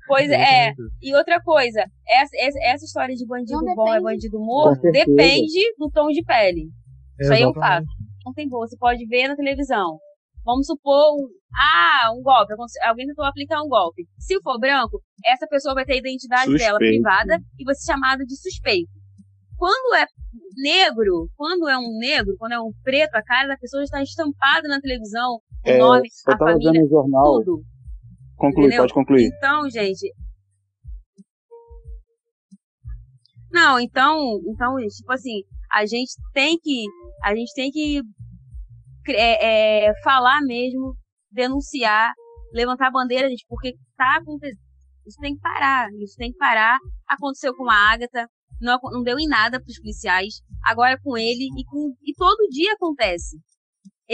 Pois 0.07 0.31
é. 0.31 0.73
E 1.01 1.15
outra 1.15 1.41
coisa, 1.43 1.85
essa, 2.09 2.37
essa, 2.39 2.59
essa 2.63 2.85
história 2.85 3.15
de 3.15 3.27
bandido 3.27 3.61
Não 3.63 3.75
bom 3.75 3.89
é 3.89 3.99
depende. 3.99 4.03
bandido 4.05 4.39
morto 4.41 4.83
depende 4.91 5.75
do 5.79 5.91
tom 5.91 6.09
de 6.09 6.23
pele. 6.25 6.69
Isso 7.21 7.33
aí 7.33 7.43
é 7.43 7.49
um 7.49 7.55
fato. 7.55 7.87
Não 8.25 8.33
tem 8.33 8.49
boa, 8.49 8.67
você 8.67 8.77
pode 8.77 9.05
ver 9.07 9.29
na 9.29 9.37
televisão. 9.37 9.99
Vamos 10.45 10.67
supor, 10.67 11.15
um, 11.15 11.29
ah, 11.55 12.11
um 12.13 12.23
golpe, 12.23 12.53
alguém 12.85 13.07
tentou 13.07 13.25
aplicar 13.25 13.63
um 13.63 13.69
golpe. 13.69 14.03
Se 14.19 14.41
for 14.43 14.59
branco, 14.59 15.01
essa 15.25 15.47
pessoa 15.47 15.75
vai 15.75 15.85
ter 15.85 15.93
a 15.95 15.97
identidade 15.99 16.47
dela 16.57 16.79
Suspeito. 16.79 16.79
privada 17.03 17.39
e 17.59 17.65
vai 17.65 17.75
ser 17.77 17.93
chamada 17.93 18.25
de 18.25 18.35
suspeito. 18.37 18.91
Quando 19.57 19.95
é 19.95 20.05
negro, 20.57 21.29
quando 21.37 21.69
é 21.69 21.79
um 21.79 21.97
negro, 21.99 22.35
quando 22.39 22.53
é 22.53 22.61
um 22.61 22.73
preto, 22.83 23.15
a 23.15 23.23
cara 23.23 23.49
da 23.49 23.57
pessoa 23.57 23.81
já 23.83 23.85
está 23.85 24.03
estampada 24.03 24.67
na 24.69 24.81
televisão, 24.81 25.35
o 25.65 25.71
É, 25.71 25.79
nome, 25.79 26.09
a 26.27 26.37
família, 26.37 26.87
jornal. 26.89 27.39
tudo. 27.45 27.63
Conclui, 28.43 28.67
entendeu? 28.67 28.83
pode 28.83 28.95
concluir. 28.95 29.31
Então, 29.37 29.71
gente. 29.71 30.13
Não, 33.53 33.79
então, 33.79 34.41
então, 34.49 34.77
tipo 34.79 35.13
assim, 35.13 35.45
a 35.71 35.87
gente 35.87 36.15
tem 36.33 36.59
que, 36.61 36.85
a 37.23 37.37
gente 37.37 37.55
tem 37.55 37.71
que 37.71 38.03
é, 39.11 39.87
é, 39.87 40.03
falar 40.03 40.41
mesmo, 40.41 40.97
denunciar, 41.31 42.11
levantar 42.53 42.89
a 42.89 42.91
bandeira, 42.91 43.29
gente, 43.29 43.45
porque 43.49 43.75
tá 43.97 44.17
acontecendo. 44.17 44.59
Isso 45.07 45.21
tem 45.21 45.37
que 45.37 45.41
parar, 45.41 45.89
isso 46.03 46.17
tem 46.17 46.33
que 46.33 46.39
parar. 46.39 46.77
Aconteceu 47.07 47.55
com 47.55 47.71
a 47.71 47.93
Agatha, 47.93 48.27
não, 48.61 48.77
não 48.91 49.05
deu 49.05 49.21
em 49.21 49.29
nada 49.29 49.61
pros 49.61 49.79
policiais, 49.79 50.41
agora 50.65 50.99
com 51.01 51.17
ele 51.17 51.49
e, 51.57 51.65
com, 51.65 51.95
e 52.03 52.13
todo 52.15 52.49
dia 52.51 52.73
acontece. 52.73 53.37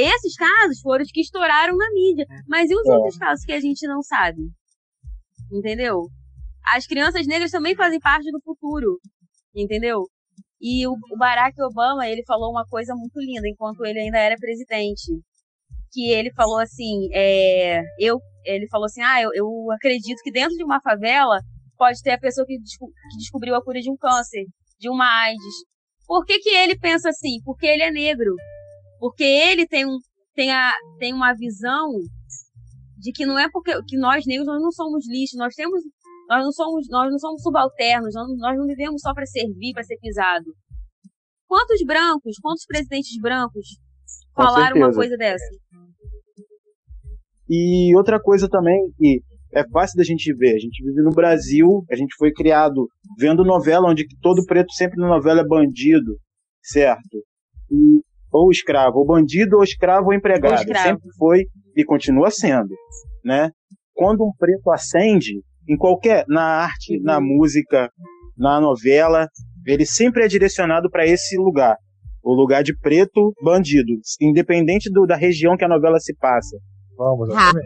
Esses 0.00 0.34
casos 0.37 0.80
foram 0.80 1.02
os 1.02 1.11
que 1.11 1.20
estouraram 1.20 1.76
na 1.76 1.90
mídia, 1.92 2.24
mas 2.46 2.70
e 2.70 2.74
os 2.74 2.87
É. 2.87 2.92
outros 2.92 3.16
casos 3.18 3.44
que 3.44 3.52
a 3.52 3.61
gente 3.61 3.87
não 3.88 4.00
sabe? 4.02 4.42
Entendeu? 5.52 6.06
As 6.74 6.87
crianças 6.87 7.26
negras 7.26 7.50
também 7.50 7.74
fazem 7.74 7.98
parte 7.98 8.30
do 8.30 8.40
futuro, 8.42 8.98
entendeu? 9.54 10.04
E 10.61 10.87
o, 10.87 10.92
o 10.92 11.16
Barack 11.18 11.61
Obama, 11.62 12.06
ele 12.08 12.22
falou 12.26 12.50
uma 12.50 12.66
coisa 12.66 12.94
muito 12.94 13.18
linda 13.20 13.48
enquanto 13.48 13.84
ele 13.84 13.98
ainda 14.00 14.18
era 14.18 14.37
presidente. 14.37 15.12
Que 15.90 16.11
ele 16.11 16.30
falou 16.32 16.58
assim, 16.58 17.08
é, 17.14 17.80
eu, 17.98 18.20
ele 18.44 18.68
falou 18.68 18.84
assim, 18.87 19.00
ah, 19.02 19.22
eu, 19.22 19.30
eu 19.34 19.48
acredito 19.72 20.20
que 20.22 20.30
dentro 20.30 20.54
de 20.56 20.62
uma 20.64 20.80
favela 20.82 21.40
pode 21.78 22.02
ter 22.02 22.11
a 22.11 22.18
pessoa 22.18 22.46
que, 22.46 22.58
desco- 22.58 22.87
que 23.11 23.16
descobriu 23.18 23.54
a 23.54 23.64
cura 23.64 23.80
de 23.80 23.90
um 23.90 23.96
câncer, 23.96 24.44
de 24.78 24.90
uma 24.90 25.06
AIDS. 25.22 25.54
Por 26.06 26.26
que, 26.26 26.38
que 26.40 26.50
ele 26.50 26.78
pensa 26.78 27.08
assim? 27.08 27.40
Porque 27.44 27.66
ele 27.66 27.82
é 27.82 27.90
negro. 27.90 28.34
Porque 28.98 29.24
ele 29.24 29.66
tem, 29.66 29.87
um, 29.87 29.98
tem, 30.34 30.50
a, 30.50 30.72
tem 30.98 31.12
uma 31.14 31.34
visão 31.34 31.92
de 32.98 33.12
que 33.12 33.24
não 33.24 33.38
é 33.38 33.48
porque 33.50 33.72
que 33.87 33.96
nós 33.96 34.24
negros 34.26 34.46
nós 34.46 34.61
não 34.61 34.72
somos 34.72 35.08
lixo, 35.08 35.37
nós 35.37 35.54
temos 35.54 35.80
nós 36.28 36.44
não 36.44 36.52
somos 36.52 36.88
nós 36.90 37.11
não 37.11 37.18
somos 37.18 37.42
subalternos, 37.42 38.14
nós, 38.14 38.28
nós 38.38 38.58
não 38.58 38.66
vivemos 38.66 39.00
só 39.00 39.14
para 39.14 39.26
servir, 39.26 39.72
para 39.72 39.84
ser 39.84 39.96
pisado. 39.98 40.46
Quantos 41.46 41.82
brancos, 41.87 42.37
quantos 42.42 42.66
presidentes 42.66 43.18
brancos 43.20 43.78
Com 44.34 44.42
falaram 44.42 44.76
uma 44.76 44.92
coisa 44.92 45.16
dessa? 45.16 45.46
E 47.48 47.96
outra 47.96 48.20
coisa 48.20 48.48
também 48.48 48.78
que 48.98 49.22
é 49.54 49.66
fácil 49.70 49.96
da 49.96 50.04
gente 50.04 50.34
ver, 50.34 50.56
a 50.56 50.58
gente 50.58 50.84
vive 50.84 51.00
no 51.02 51.14
Brasil, 51.14 51.84
a 51.90 51.96
gente 51.96 52.14
foi 52.18 52.32
criado 52.32 52.87
vendo 53.18 53.44
novela 53.44 53.88
onde 53.88 54.04
todo 54.20 54.44
preto 54.44 54.72
sempre 54.72 55.00
na 55.00 55.08
novela 55.08 55.40
é 55.40 55.46
bandido, 55.46 56.18
certo? 56.62 57.24
E, 57.70 58.02
ou 58.32 58.50
escravo, 58.50 58.98
ou 58.98 59.06
bandido, 59.06 59.56
ou 59.56 59.62
escravo, 59.64 60.06
ou 60.08 60.14
empregado. 60.14 60.52
Ou 60.52 60.58
escravo. 60.58 60.86
Sempre 60.88 61.08
foi 61.18 61.44
e 61.76 61.84
continua 61.84 62.30
sendo, 62.30 62.74
né? 63.24 63.50
Quando 63.94 64.24
um 64.24 64.32
preto 64.38 64.70
acende, 64.70 65.40
em 65.68 65.76
qualquer, 65.76 66.24
na 66.28 66.42
arte, 66.64 66.96
Uhum. 66.98 67.02
na 67.04 67.20
música, 67.20 67.90
na 68.36 68.60
novela, 68.60 69.26
ele 69.66 69.84
sempre 69.84 70.24
é 70.24 70.28
direcionado 70.28 70.88
para 70.90 71.06
esse 71.06 71.36
lugar. 71.36 71.76
O 72.22 72.32
lugar 72.34 72.62
de 72.62 72.76
preto 72.78 73.32
bandido, 73.42 73.92
independente 74.20 74.90
do, 74.92 75.06
da 75.06 75.16
região 75.16 75.56
que 75.56 75.64
a 75.64 75.68
novela 75.68 75.98
se 75.98 76.14
passa. 76.16 76.56
Vamos, 76.96 77.32
Rafa. 77.34 77.58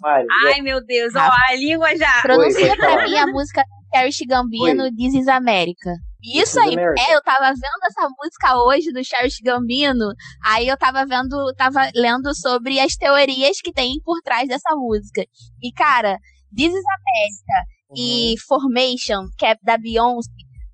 Mari, 0.00 0.26
Ai, 0.46 0.60
meu 0.62 0.84
Deus, 0.84 1.14
ó, 1.14 1.18
a 1.20 1.54
língua 1.56 1.94
já. 1.96 2.22
pronuncia 2.22 2.74
falar. 2.76 3.06
mim 3.08 3.16
a 3.16 3.26
música 3.26 3.62
Cherish 3.94 4.20
Gambino, 4.26 4.84
This 4.96 5.14
is 5.14 5.28
America. 5.28 5.92
Isso 6.22 6.60
aí, 6.60 6.74
é, 6.74 7.16
eu 7.16 7.22
tava 7.22 7.46
vendo 7.46 7.84
essa 7.84 8.08
música 8.18 8.56
hoje 8.62 8.92
do 8.92 9.02
Cherish 9.04 9.40
Gambino, 9.42 10.12
aí 10.44 10.68
eu 10.68 10.76
tava 10.76 11.06
vendo, 11.06 11.52
tava 11.54 11.90
lendo 11.94 12.34
sobre 12.34 12.78
as 12.78 12.94
teorias 12.94 13.60
que 13.60 13.72
tem 13.72 14.00
por 14.04 14.20
trás 14.22 14.48
dessa 14.48 14.74
música. 14.76 15.24
E, 15.62 15.72
cara, 15.72 16.18
This 16.54 16.74
is 16.74 16.84
America 16.84 17.58
e 17.96 18.34
Formation, 18.46 19.28
que 19.38 19.46
é 19.46 19.54
da 19.62 19.78
Beyoncé, 19.78 20.30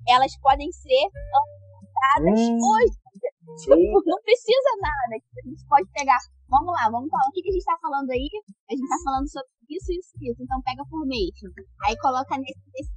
elas 0.09 0.33
podem 0.41 0.71
ser 0.73 1.09
cantadas 1.13 2.41
Hum. 2.41 2.59
hoje. 2.59 2.97
Tipo, 3.61 3.77
não 4.07 4.21
precisa 4.23 4.71
nada. 4.81 5.17
A 5.17 5.49
gente 5.49 5.67
pode 5.69 5.89
pegar. 5.93 6.19
Vamos 6.49 6.73
lá, 6.73 6.89
vamos 6.91 7.11
falar. 7.11 7.29
O 7.29 7.33
que, 7.33 7.43
que 7.43 7.51
a 7.51 7.53
gente 7.53 7.65
tá 7.65 7.77
falando 7.81 8.11
aí? 8.11 8.29
A 8.71 8.75
gente 8.75 8.89
tá 8.89 8.97
falando 9.05 9.29
sobre 9.29 9.49
isso, 9.71 9.93
isso, 9.93 10.13
isso. 10.23 10.43
Então 10.43 10.63
pega 10.63 10.85
Formation. 10.89 11.51
Aí 11.85 11.97
coloca 11.99 12.39
nesse, 12.39 12.61
nesse. 12.73 12.91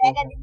Pega 0.00 0.24
nesse 0.24 0.42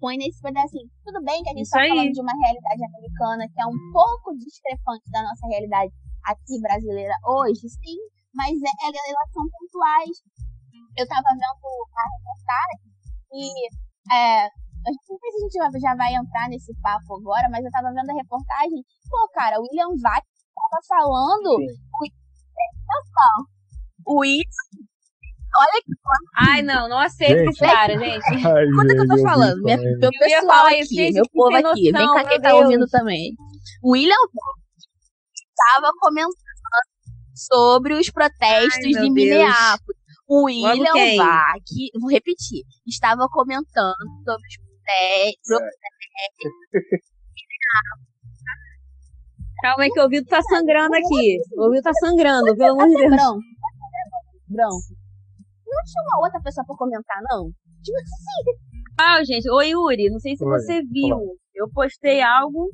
põe 0.00 0.16
nesse 0.16 0.40
pedacinho. 0.40 0.88
Tudo 1.04 1.22
bem 1.22 1.42
que 1.42 1.50
a 1.50 1.52
gente 1.52 1.68
tá 1.68 1.80
aí. 1.84 1.88
falando 1.90 2.12
de 2.12 2.20
uma 2.22 2.32
realidade 2.40 2.82
americana 2.84 3.44
que 3.52 3.60
é 3.60 3.66
um 3.66 3.78
pouco 3.92 4.36
discrepante 4.38 5.04
da 5.10 5.22
nossa 5.22 5.46
realidade 5.48 5.92
aqui 6.24 6.60
brasileira 6.60 7.12
hoje, 7.26 7.68
sim, 7.68 7.98
mas 8.34 8.52
é, 8.56 8.86
elas 8.88 9.28
são 9.32 9.44
pontuais. 9.44 10.16
Eu 10.96 11.06
tava 11.06 11.28
vendo 11.32 11.44
a 11.44 12.04
reportagem 12.16 12.90
e 13.32 13.68
é, 14.12 14.46
a 14.46 14.88
gente 14.90 15.06
não 15.08 15.18
sei 15.18 15.30
se 15.30 15.36
a 15.36 15.40
gente 15.40 15.52
já- 15.52 15.78
já 15.90 15.94
vai 15.96 16.14
entrar 16.14 16.48
nesse 16.48 16.72
papo 16.80 17.16
agora, 17.16 17.48
mas 17.50 17.64
eu 17.64 17.70
tava 17.70 17.92
vendo 17.92 18.10
a 18.10 18.14
reportagem. 18.14 18.82
Pô, 19.08 19.28
cara, 19.34 19.60
o 19.60 19.62
William 19.62 19.94
Vac 20.00 20.24
tava 20.56 20.80
falando. 20.88 21.56
Sim. 21.58 21.66
O 24.06 24.18
William. 24.20 24.44
Olha 25.58 25.82
que 25.84 25.92
Ai, 26.36 26.62
não, 26.62 26.88
não 26.88 26.98
aceito 26.98 27.38
Gente. 27.38 27.50
esse 27.50 27.60
cara, 27.60 27.98
gente. 27.98 28.24
Ai, 28.46 28.64
Escuta 28.66 28.92
o 28.92 28.96
que 28.96 29.02
eu 29.02 29.08
tô 29.08 29.22
falando. 29.22 29.54
isso 29.56 29.62
Minha, 29.64 29.76
meu 29.78 30.10
pessoal 30.10 30.68
isso, 30.68 30.76
aqui, 30.76 30.94
gente, 30.94 31.14
meu 31.14 31.24
povo 31.32 31.56
sem 31.56 31.66
aqui. 31.66 31.82
Vem 31.82 31.92
noção, 31.92 32.14
cá 32.14 32.24
quem 32.28 32.40
tá 32.40 32.48
Deus. 32.50 32.62
ouvindo 32.64 32.86
também. 32.88 33.34
O 33.82 33.90
William 33.92 34.14
estava 35.34 35.90
comentando 36.00 36.34
sobre 37.34 37.94
os 37.94 38.10
protestos 38.10 38.96
Ai, 38.96 39.02
de. 39.02 39.10
Minneapolis. 39.10 40.00
O? 40.28 40.44
William 40.44 41.16
Vac, 41.16 41.64
vou 42.00 42.08
repetir, 42.08 42.62
estava 42.86 43.26
comentando 43.32 43.96
sobre 44.24 44.46
os 44.46 44.56
protestos. 44.56 45.58
Calma 49.62 49.82
aí 49.84 49.90
que 49.90 49.98
o 50.00 50.04
ouvido 50.04 50.26
tá 50.26 50.40
sangrando 50.42 50.94
aqui. 50.94 51.38
O 51.56 51.64
ouvido 51.64 51.82
tá 51.82 51.92
sangrando, 51.94 52.56
pelo 52.56 52.80
amor 52.80 52.88
de 52.88 52.94
Até 52.94 53.08
Deus. 53.08 53.16
branco. 53.20 53.40
Branco. 54.48 54.99
Não 55.70 55.82
tinha 55.84 56.02
uma 56.02 56.24
outra 56.24 56.40
pessoa 56.42 56.64
pra 56.66 56.76
comentar, 56.76 57.18
não? 57.30 57.50
Tipo 57.82 57.98
assim, 57.98 58.60
Ah, 59.00 59.24
gente, 59.24 59.48
oi 59.50 59.68
Yuri, 59.70 60.10
não 60.10 60.18
sei 60.18 60.36
se 60.36 60.44
Oi, 60.44 60.50
você 60.58 60.82
viu. 60.82 61.16
Eu 61.54 61.68
postei 61.72 62.20
algo. 62.22 62.70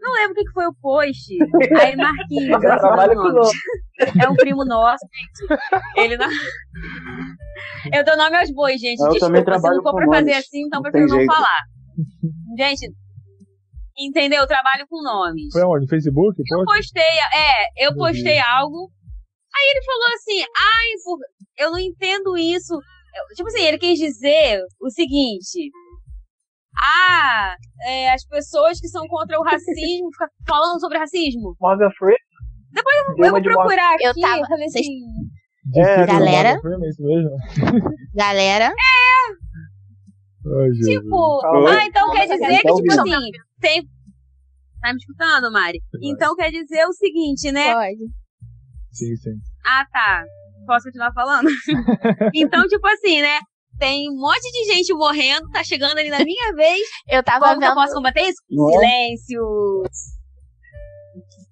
Não 0.00 0.12
lembro 0.14 0.32
o 0.32 0.34
que 0.36 0.44
que 0.44 0.52
foi 0.52 0.66
o 0.66 0.74
post. 0.80 1.34
Aí 1.82 1.96
Marquinhos, 1.96 2.50
Eu 2.50 2.60
trabalho 2.60 3.12
o 3.18 3.22
com 3.22 3.28
nome. 3.32 3.58
É 4.22 4.28
um 4.28 4.34
primo 4.36 4.64
nosso, 4.64 5.04
gente. 5.12 5.60
Ele 5.96 6.16
não. 6.16 6.28
Eu 7.92 8.04
dou 8.04 8.16
nome 8.16 8.36
aos 8.36 8.50
bois, 8.52 8.80
gente. 8.80 9.00
Eu 9.00 9.18
também 9.18 9.18
Desculpa, 9.18 9.38
se 9.38 9.44
trabalho 9.44 9.76
não 9.76 9.82
for 9.82 9.90
com 9.90 9.96
pra 9.98 10.06
fazer 10.06 10.30
nomes. 10.30 10.36
assim, 10.46 10.60
então 10.66 10.80
Não 10.80 10.82
prefiro 10.90 11.08
não 11.10 11.16
jeito. 11.16 11.32
falar. 11.34 11.58
Gente, 12.56 12.92
entendeu? 13.98 14.40
Eu 14.42 14.46
trabalho 14.46 14.86
com 14.88 15.02
nomes. 15.02 15.52
Foi 15.52 15.62
onde? 15.64 15.82
No 15.82 15.88
Facebook? 15.88 16.40
Eu 16.48 16.64
postei, 16.64 17.02
é, 17.02 17.86
eu 17.86 17.94
postei 17.96 18.38
algo. 18.38 18.90
Aí 19.58 19.70
ele 19.74 19.84
falou 19.84 20.06
assim, 20.14 20.40
ai, 20.40 20.86
por- 21.04 21.18
eu 21.58 21.70
não 21.72 21.78
entendo 21.78 22.36
isso. 22.38 22.74
Eu- 22.74 23.34
Tipo 23.36 23.48
assim, 23.48 23.62
ele 23.62 23.78
quis 23.78 23.98
dizer 23.98 24.60
o 24.80 24.90
seguinte. 24.90 25.70
Ah, 26.76 27.56
é, 27.86 28.12
as 28.12 28.24
pessoas 28.26 28.80
que 28.80 28.86
são 28.88 29.06
contra 29.08 29.38
o 29.38 29.42
racismo, 29.42 30.10
ficam 30.12 30.28
falando 30.46 30.80
sobre 30.80 30.98
racismo. 30.98 31.56
Morgan 31.60 31.90
Freeman. 31.98 32.16
Depois 32.70 32.96
Deu 33.16 33.24
Eu 33.26 33.30
vou 33.32 33.42
procurar 33.42 33.94
aqui, 33.94 34.04
Eu 34.06 34.14
tava- 34.20 34.46
falei 34.46 34.68
vocês- 34.68 34.86
assim, 34.86 35.00
É, 35.76 36.06
Galera. 36.06 36.60
Mesmo? 36.78 37.36
galera, 38.14 38.72
Ai, 40.46 40.70
Jesus. 40.74 40.86
tipo, 41.02 41.40
Calma 41.40 41.70
ah, 41.70 41.84
então 41.86 42.10
quer 42.12 42.26
Calma, 42.28 42.34
dizer 42.46 42.56
que, 42.60 42.68
tá 42.68 42.74
tipo 42.74 42.92
assim, 42.92 43.30
tem. 43.60 43.82
Tá 44.80 44.92
me 44.92 44.98
escutando, 44.98 45.50
Mari? 45.52 45.80
Então 46.02 46.36
quer 46.36 46.50
dizer 46.52 46.84
o 46.86 46.92
seguinte, 46.92 47.50
né? 47.50 47.74
pode. 47.74 47.98
Sim, 48.98 49.16
sim. 49.16 49.30
Ah, 49.64 49.84
tá. 49.92 50.24
Posso 50.66 50.84
continuar 50.86 51.12
falando? 51.12 51.48
então, 52.34 52.66
tipo 52.66 52.86
assim, 52.88 53.22
né? 53.22 53.38
Tem 53.78 54.10
um 54.10 54.16
monte 54.16 54.50
de 54.50 54.74
gente 54.74 54.92
morrendo, 54.92 55.48
tá 55.50 55.62
chegando 55.62 55.96
ali 55.98 56.10
na 56.10 56.24
minha 56.24 56.52
vez. 56.56 56.82
Eu 57.08 57.22
tava 57.22 57.46
Como 57.48 57.60
que 57.60 57.64
eu 57.64 57.68
vendo. 57.70 57.80
posso 57.80 57.94
combater 57.94 58.22
isso? 58.22 58.42
Não 58.50 58.68
é? 58.70 58.74
Silêncio. 58.74 59.82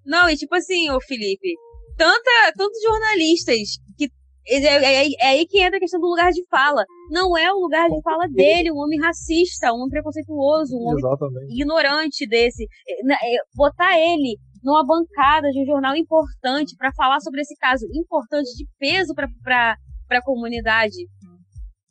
Não, 0.04 0.28
e 0.28 0.37
tipo 0.37 0.54
assim, 0.54 0.90
ô 0.90 1.00
Felipe, 1.00 1.54
tanta, 1.96 2.52
tantos 2.56 2.80
jornalistas 2.82 3.59
que. 3.96 4.09
É, 4.48 4.59
é- 4.59 5.09
é 5.20 5.26
aí 5.26 5.44
que 5.46 5.59
entra 5.61 5.76
a 5.76 5.80
questão 5.80 6.00
do 6.00 6.06
lugar 6.06 6.30
de 6.30 6.44
fala. 6.48 6.85
Não 7.11 7.37
é 7.37 7.52
o 7.52 7.59
lugar 7.59 7.88
de 7.90 8.00
fala 8.02 8.28
dele, 8.28 8.70
um 8.70 8.76
homem 8.76 9.00
racista, 9.00 9.72
um 9.72 9.76
homem 9.78 9.90
preconceituoso, 9.90 10.76
um 10.76 10.82
homem 10.87 10.98
Exatamente. 10.98 11.52
ignorante 11.52 12.26
desse. 12.28 12.64
É, 12.88 13.35
é, 13.35 13.38
Botar 13.56 13.98
ele 13.98 14.37
numa 14.66 14.85
bancada 14.85 15.48
de 15.50 15.62
um 15.62 15.64
jornal 15.64 15.94
importante 15.96 16.74
para 16.76 16.92
falar 16.92 17.20
sobre 17.20 17.40
esse 17.40 17.55
caso 17.57 17.87
importante 17.94 18.48
de 18.57 18.66
peso 18.81 19.14
para 19.14 19.76
a 20.11 20.22
comunidade. 20.22 20.96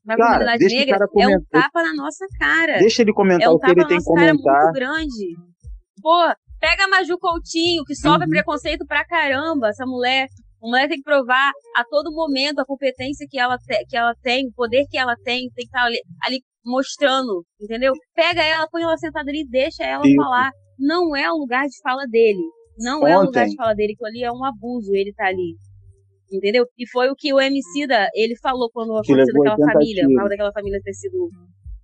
Pra 0.06 0.18
Cara, 0.18 0.32
comunidade 0.34 0.60
deixa 0.60 0.76
negra, 0.76 1.00
cara 1.00 1.06
é 1.06 1.08
um 1.08 1.32
comentar. 1.32 1.62
tapa 1.64 1.84
na 1.84 1.94
nossa 1.96 2.26
cara. 2.38 2.78
Deixa 2.80 3.02
ele 3.02 3.14
comentar 3.14 3.48
É 3.48 3.50
um 3.50 3.54
o 3.54 3.60
que 3.60 3.66
ele 3.68 3.76
tapa 3.76 3.88
tem 3.88 3.98
na 3.98 4.04
que 4.04 4.10
nossa 4.10 4.20
cara 4.20 4.32
comentar. 4.38 4.64
muito 4.64 4.74
grande. 4.76 5.36
Pô, 6.02 6.36
pega 6.60 6.84
a 6.84 6.88
Maju 6.90 7.18
Coutinho, 7.18 7.84
que 7.86 7.96
sofre 7.96 8.26
Uhum. 8.26 8.30
preconceito 8.30 8.86
pra 8.86 9.06
caramba, 9.06 9.70
essa 9.70 9.86
mulher. 9.86 10.28
A 10.62 10.68
mulher 10.68 10.88
tem 10.90 10.98
que 10.98 11.04
provar 11.04 11.52
a 11.78 11.84
todo 11.86 12.12
momento 12.12 12.60
a 12.60 12.66
competência 12.66 13.26
que 13.30 13.40
ela, 13.40 13.58
te- 13.58 13.86
que 13.88 13.96
ela 13.98 14.14
tem, 14.22 14.48
o 14.48 14.54
poder 14.54 14.86
que 14.90 14.98
ela 14.98 15.16
tem, 15.24 15.50
tem 15.56 15.64
que 15.64 15.64
estar 15.66 15.84
ali, 15.86 16.00
ali 16.26 16.42
mostrando, 16.64 17.44
entendeu? 17.62 17.94
Pega 18.16 18.44
ela, 18.44 18.68
põe 18.70 18.82
ela 18.84 18.98
sentada 18.98 19.30
ali 19.30 19.42
e 19.42 19.48
deixa 19.50 19.84
ela 19.84 20.06
Isso. 20.06 20.16
falar. 20.16 20.52
Não 20.78 21.16
é 21.16 21.32
o 21.32 21.38
lugar 21.38 21.66
de 21.68 21.80
fala 21.82 22.06
dele. 22.08 22.42
Não 22.78 23.08
é 23.08 23.18
o 23.18 23.22
lugar 23.24 23.44
Ontem- 23.44 23.50
de 23.52 23.56
fala 23.56 23.74
dele, 23.74 23.96
que 23.96 24.06
ali 24.06 24.24
é 24.24 24.32
um 24.32 24.44
abuso, 24.44 24.94
ele 24.96 25.14
tá 25.14 25.28
ali. 25.28 25.56
Entendeu? 26.32 26.66
E 26.78 26.88
foi 26.90 27.10
o 27.10 27.16
que 27.16 27.34
o 27.34 27.40
MC 27.40 27.86
da, 27.88 28.10
ele 28.14 28.36
falou 28.38 28.70
quando 28.72 28.92
aconteceu 28.94 29.26
daquela 29.26 29.56
80 29.56 29.72
família, 29.74 30.04
o 30.04 30.08
tiros. 30.08 30.16
carro 30.18 30.30
daquela 30.30 30.52
família 30.52 30.82
ter 30.84 30.94
sido 30.94 31.30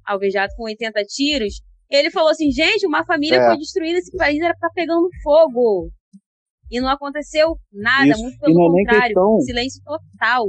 alvejado 0.05 0.51
com 0.57 0.63
80 0.63 1.03
tiros. 1.05 1.61
Ele 1.89 2.09
falou 2.09 2.29
assim, 2.29 2.49
gente, 2.51 2.87
uma 2.87 3.05
família 3.05 3.37
É. 3.37 3.47
foi 3.47 3.57
destruída, 3.57 3.99
esse 3.99 4.15
país 4.17 4.39
era 4.41 4.55
pra 4.57 4.67
tá 4.69 4.73
pegando 4.73 5.07
fogo. 5.23 5.91
E 6.71 6.79
não 6.79 6.89
aconteceu 6.89 7.57
nada, 7.71 8.07
Isso. 8.09 8.21
muito 8.23 8.39
pelo 8.39 8.53
é 8.53 8.83
contrário, 8.83 9.07
questão- 9.07 9.39
silêncio 9.41 9.81
total. 9.83 10.45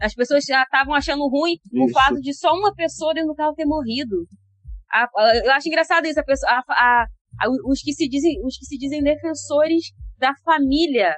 As 0.00 0.14
pessoas 0.14 0.44
já 0.44 0.62
estavam 0.62 0.92
achando 0.94 1.26
ruim 1.28 1.56
o 1.74 1.88
fato 1.90 2.20
de 2.20 2.32
só 2.34 2.52
uma 2.52 2.74
pessoa 2.74 3.14
dentro 3.14 3.30
do 3.30 3.34
carro 3.34 3.54
ter 3.54 3.64
morrido. 3.64 4.26
A- 4.92 5.08
a- 5.16 5.36
eu 5.44 5.50
acho 5.52 5.66
engraçado 5.68 6.06
isso, 6.06 6.20
a 6.20 6.24
pessoa, 6.24 6.62
a- 6.68 7.06
os, 7.66 7.80
que 7.82 7.92
se 7.92 8.08
dizem, 8.08 8.34
os 8.44 8.56
que 8.56 8.64
se 8.66 8.76
dizem 8.78 9.02
defensores 9.02 9.92
da 10.18 10.32
família. 10.44 11.14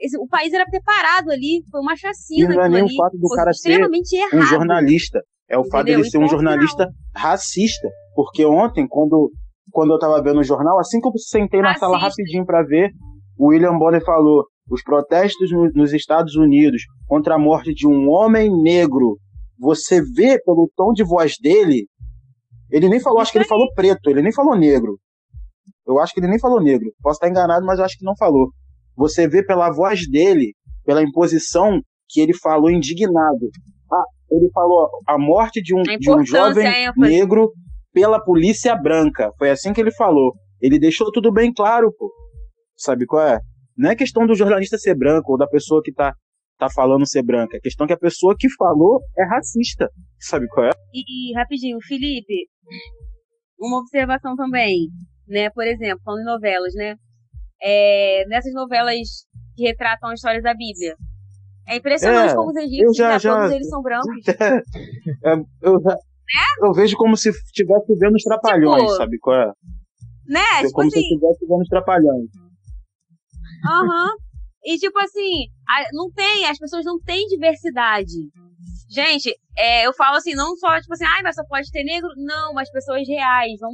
Esse- 0.00 0.18
o 0.18 0.26
país 0.28 0.52
era 0.52 0.64
pra 0.64 0.72
ter 0.78 0.82
parado 0.84 1.30
ali, 1.30 1.62
foi 1.70 1.80
uma 1.80 1.94
E 1.94 1.96
chacina 1.98 2.48
não 2.54 2.62
é 2.62 2.68
nem 2.68 2.82
o 2.82 2.86
ali. 2.86 2.96
fato 2.96 3.16
do 3.18 3.28
cara 3.34 3.52
ser 3.52 3.70
errado. 3.80 3.90
um 4.34 4.42
jornalista. 4.42 5.20
É 5.50 5.56
o 5.58 5.64
fato 5.64 5.86
dele 5.86 6.04
ser 6.04 6.18
um 6.18 6.24
Então, 6.24 6.36
jornalista 6.36 6.86
racista. 7.16 7.88
Porque 8.14 8.44
ontem, 8.44 8.86
quando, 8.86 9.30
quando 9.72 9.92
eu 9.94 9.98
tava 9.98 10.22
vendo 10.22 10.40
o 10.40 10.44
jornal, 10.44 10.78
assim 10.78 11.00
que 11.00 11.08
eu 11.08 11.12
sentei 11.18 11.60
na 11.62 11.74
sala 11.76 11.96
Racista. 11.98 12.22
rapidinho 12.22 12.44
pra 12.44 12.62
ver, 12.62 12.90
o 13.38 13.48
William 13.48 13.76
Bonner 13.78 14.04
falou: 14.04 14.44
os 14.70 14.82
protestos 14.82 15.50
no- 15.50 15.70
nos 15.72 15.92
Estados 15.94 16.34
Unidos 16.36 16.82
contra 17.06 17.34
a 17.36 17.38
morte 17.38 17.72
de 17.72 17.86
um 17.88 18.08
homem 18.10 18.50
negro. 18.62 19.16
Você 19.58 20.00
vê 20.14 20.38
pelo 20.44 20.70
tom 20.76 20.92
de 20.92 21.02
voz 21.02 21.34
dele, 21.40 21.86
ele 22.70 22.88
nem 22.88 23.00
falou, 23.00 23.20
acho 23.20 23.32
que 23.32 23.38
ele 23.38 23.44
falou 23.46 23.72
preto, 23.74 24.08
ele 24.10 24.22
nem 24.22 24.32
falou 24.32 24.56
negro. 24.56 24.98
Eu 25.88 25.98
acho 25.98 26.12
que 26.12 26.20
ele 26.20 26.28
nem 26.28 26.38
falou 26.38 26.62
negro. 26.62 26.92
Posso 27.02 27.16
estar 27.16 27.28
enganado, 27.28 27.64
mas 27.64 27.78
eu 27.78 27.84
acho 27.86 27.96
que 27.96 28.04
não 28.04 28.16
falou. 28.16 28.50
Você 28.94 29.26
vê 29.26 29.42
pela 29.42 29.72
voz 29.72 30.08
dele, 30.10 30.54
pela 30.84 31.02
imposição 31.02 31.80
que 32.08 32.20
ele 32.20 32.34
falou 32.34 32.70
indignado. 32.70 33.48
Ah, 33.90 34.04
ele 34.30 34.50
falou 34.52 34.88
a 35.06 35.18
morte 35.18 35.62
de 35.62 35.74
um, 35.74 35.82
de 35.82 36.10
um 36.10 36.24
jovem 36.24 36.66
negro 36.96 37.50
pela 37.92 38.22
polícia 38.22 38.76
branca. 38.76 39.32
Foi 39.38 39.50
assim 39.50 39.72
que 39.72 39.80
ele 39.80 39.92
falou. 39.92 40.34
Ele 40.60 40.78
deixou 40.78 41.10
tudo 41.10 41.32
bem 41.32 41.52
claro, 41.52 41.90
pô. 41.96 42.12
Sabe 42.76 43.06
qual 43.06 43.26
é? 43.26 43.40
Não 43.76 43.90
é 43.90 43.96
questão 43.96 44.26
do 44.26 44.34
jornalista 44.34 44.76
ser 44.76 44.94
branco 44.94 45.32
ou 45.32 45.38
da 45.38 45.46
pessoa 45.46 45.80
que 45.82 45.92
tá, 45.92 46.12
tá 46.58 46.68
falando 46.68 47.08
ser 47.08 47.22
branca. 47.22 47.56
É 47.56 47.60
questão 47.60 47.86
que 47.86 47.92
a 47.92 47.98
pessoa 47.98 48.34
que 48.38 48.48
falou 48.56 49.00
é 49.16 49.24
racista. 49.24 49.88
Sabe 50.20 50.46
qual 50.48 50.66
é? 50.66 50.70
E, 50.92 51.30
e, 51.30 51.34
rapidinho, 51.34 51.78
Felipe, 51.80 52.48
uma 53.58 53.78
observação 53.78 54.36
também, 54.36 54.88
né? 55.28 55.50
Por 55.50 55.64
exemplo, 55.66 56.00
falando 56.04 56.22
em 56.22 56.24
novelas, 56.24 56.74
né? 56.74 56.96
É, 57.62 58.24
nessas 58.28 58.52
novelas 58.54 58.96
que 59.56 59.64
retratam 59.64 60.10
as 60.10 60.18
histórias 60.20 60.42
da 60.42 60.54
Bíblia. 60.54 60.94
É 61.66 61.76
impressionante 61.76 62.32
É, 62.32 62.34
como 62.34 62.50
os 62.50 62.56
egípcios, 62.56 62.96
já- 62.96 63.08
né, 63.10 63.18
já- 63.18 63.34
todos 63.36 63.50
eles 63.54 63.68
são 63.68 63.82
brancos. 63.82 64.06
É, 65.24 65.32
eu, 65.62 65.80
eu 66.62 66.72
vejo 66.72 66.96
como 66.96 67.16
se 67.16 67.30
estivesse 67.30 67.94
vendo 67.96 68.14
os 68.16 68.22
trapalhões, 68.22 68.82
Tipo, 68.82 68.96
sabe 68.96 69.18
qual 69.18 69.36
é? 69.40 69.52
Né? 70.26 70.40
Tipo 70.60 70.72
como 70.72 70.90
se 70.90 70.98
assim, 70.98 71.06
estivesse 71.08 71.46
vendo 71.46 71.60
os 71.62 71.68
trapalhões. 71.68 72.30
aham. 73.66 74.10
E 74.64 74.76
tipo 74.76 74.98
assim, 74.98 75.46
não 75.92 76.10
tem, 76.12 76.44
as 76.46 76.58
pessoas 76.58 76.84
não 76.84 76.98
têm 77.00 77.26
diversidade. 77.28 78.12
Gente, 78.88 79.34
é, 79.56 79.86
eu 79.86 79.92
falo 79.94 80.16
assim, 80.16 80.34
não 80.34 80.56
só, 80.56 80.80
tipo 80.80 80.92
assim, 80.94 81.04
ai, 81.04 81.22
mas 81.22 81.34
só 81.34 81.44
pode 81.46 81.70
ter 81.70 81.84
negro. 81.84 82.08
Não, 82.16 82.54
mas 82.54 82.70
pessoas 82.70 83.06
reais. 83.06 83.58
Vão, 83.60 83.70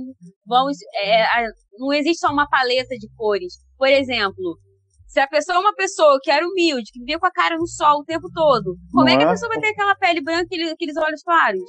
vão, 0.47 0.67
é, 1.03 1.23
a- 1.23 1.49
não 1.79 1.93
existe 1.93 2.19
só 2.19 2.33
uma 2.33 2.49
paleta 2.49 2.97
de 2.97 3.09
cores. 3.17 3.55
Por 3.79 3.89
exemplo, 3.89 4.59
se 5.07 5.21
a 5.21 5.29
pessoa 5.29 5.57
é 5.57 5.61
uma 5.61 5.75
pessoa 5.75 6.19
que 6.23 6.31
era 6.31 6.45
humilde, 6.47 6.91
que 6.93 6.99
vivia 6.99 7.19
com 7.21 7.27
a 7.27 7.31
cara 7.33 7.57
no 7.57 7.67
sol 7.69 8.01
o 8.01 8.05
tempo 8.05 8.29
todo, 8.35 8.77
como 8.93 9.09
é 9.09 9.17
que 9.17 9.23
a 9.23 9.27
é? 9.27 9.31
pessoa 9.31 9.49
vai 9.51 9.61
ter 9.61 9.69
aquela 9.69 9.95
pele 9.95 10.21
branca 10.21 10.43
e 10.51 10.57
aquele- 10.57 10.71
aqueles 10.73 10.97
olhos 10.97 11.23
claros? 11.23 11.63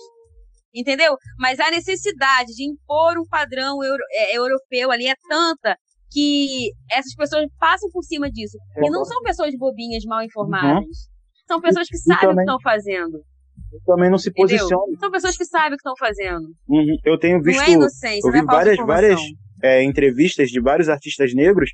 Entendeu? 0.74 1.16
Mas 1.40 1.60
a 1.60 1.70
necessidade 1.72 2.54
de 2.54 2.66
impor 2.70 3.18
um 3.18 3.26
padrão 3.30 3.82
euro- 3.84 4.04
é, 4.12 4.36
europeu 4.38 4.92
ali 4.92 5.08
é 5.08 5.16
tanta 5.30 5.78
que 6.12 6.72
essas 6.92 7.14
pessoas 7.16 7.46
passam 7.60 7.90
por 7.92 8.04
cima 8.04 8.30
disso. 8.30 8.58
E 8.78 8.90
não 8.90 9.06
são 9.06 9.22
pessoas 9.22 9.56
bobinhas, 9.58 10.04
mal 10.06 10.22
informadas. 10.24 11.10
São 11.48 11.62
pessoas 11.62 11.88
que 11.88 11.98
sabem 11.98 12.30
o 12.30 12.34
que 12.36 12.42
estão 12.42 12.60
fazendo. 12.62 13.24
Também 13.86 14.10
não 14.10 14.18
se 14.18 14.30
Entendeu? 14.30 14.58
posiciona. 14.58 15.00
São 15.00 15.12
pessoas 15.12 15.38
que 15.38 15.46
sabem 15.46 15.70
o 15.70 15.72
que 15.72 15.76
estão 15.78 15.94
fazendo. 15.98 16.48
Uhum. 16.68 16.98
Eu 17.04 17.18
tenho 17.20 17.42
visto. 17.42 17.60
não 17.60 17.66
é 17.66 17.72
inocência, 17.72 18.28
eu 18.28 18.30
é 18.30 18.34
vi 18.34 18.46
falta 18.46 18.56
várias, 18.56 18.78
várias 18.86 19.22
é, 19.64 19.84
entrevistas 19.84 20.50
de 20.50 20.62
vários 20.62 20.90
artistas 20.90 21.34
negros 21.34 21.72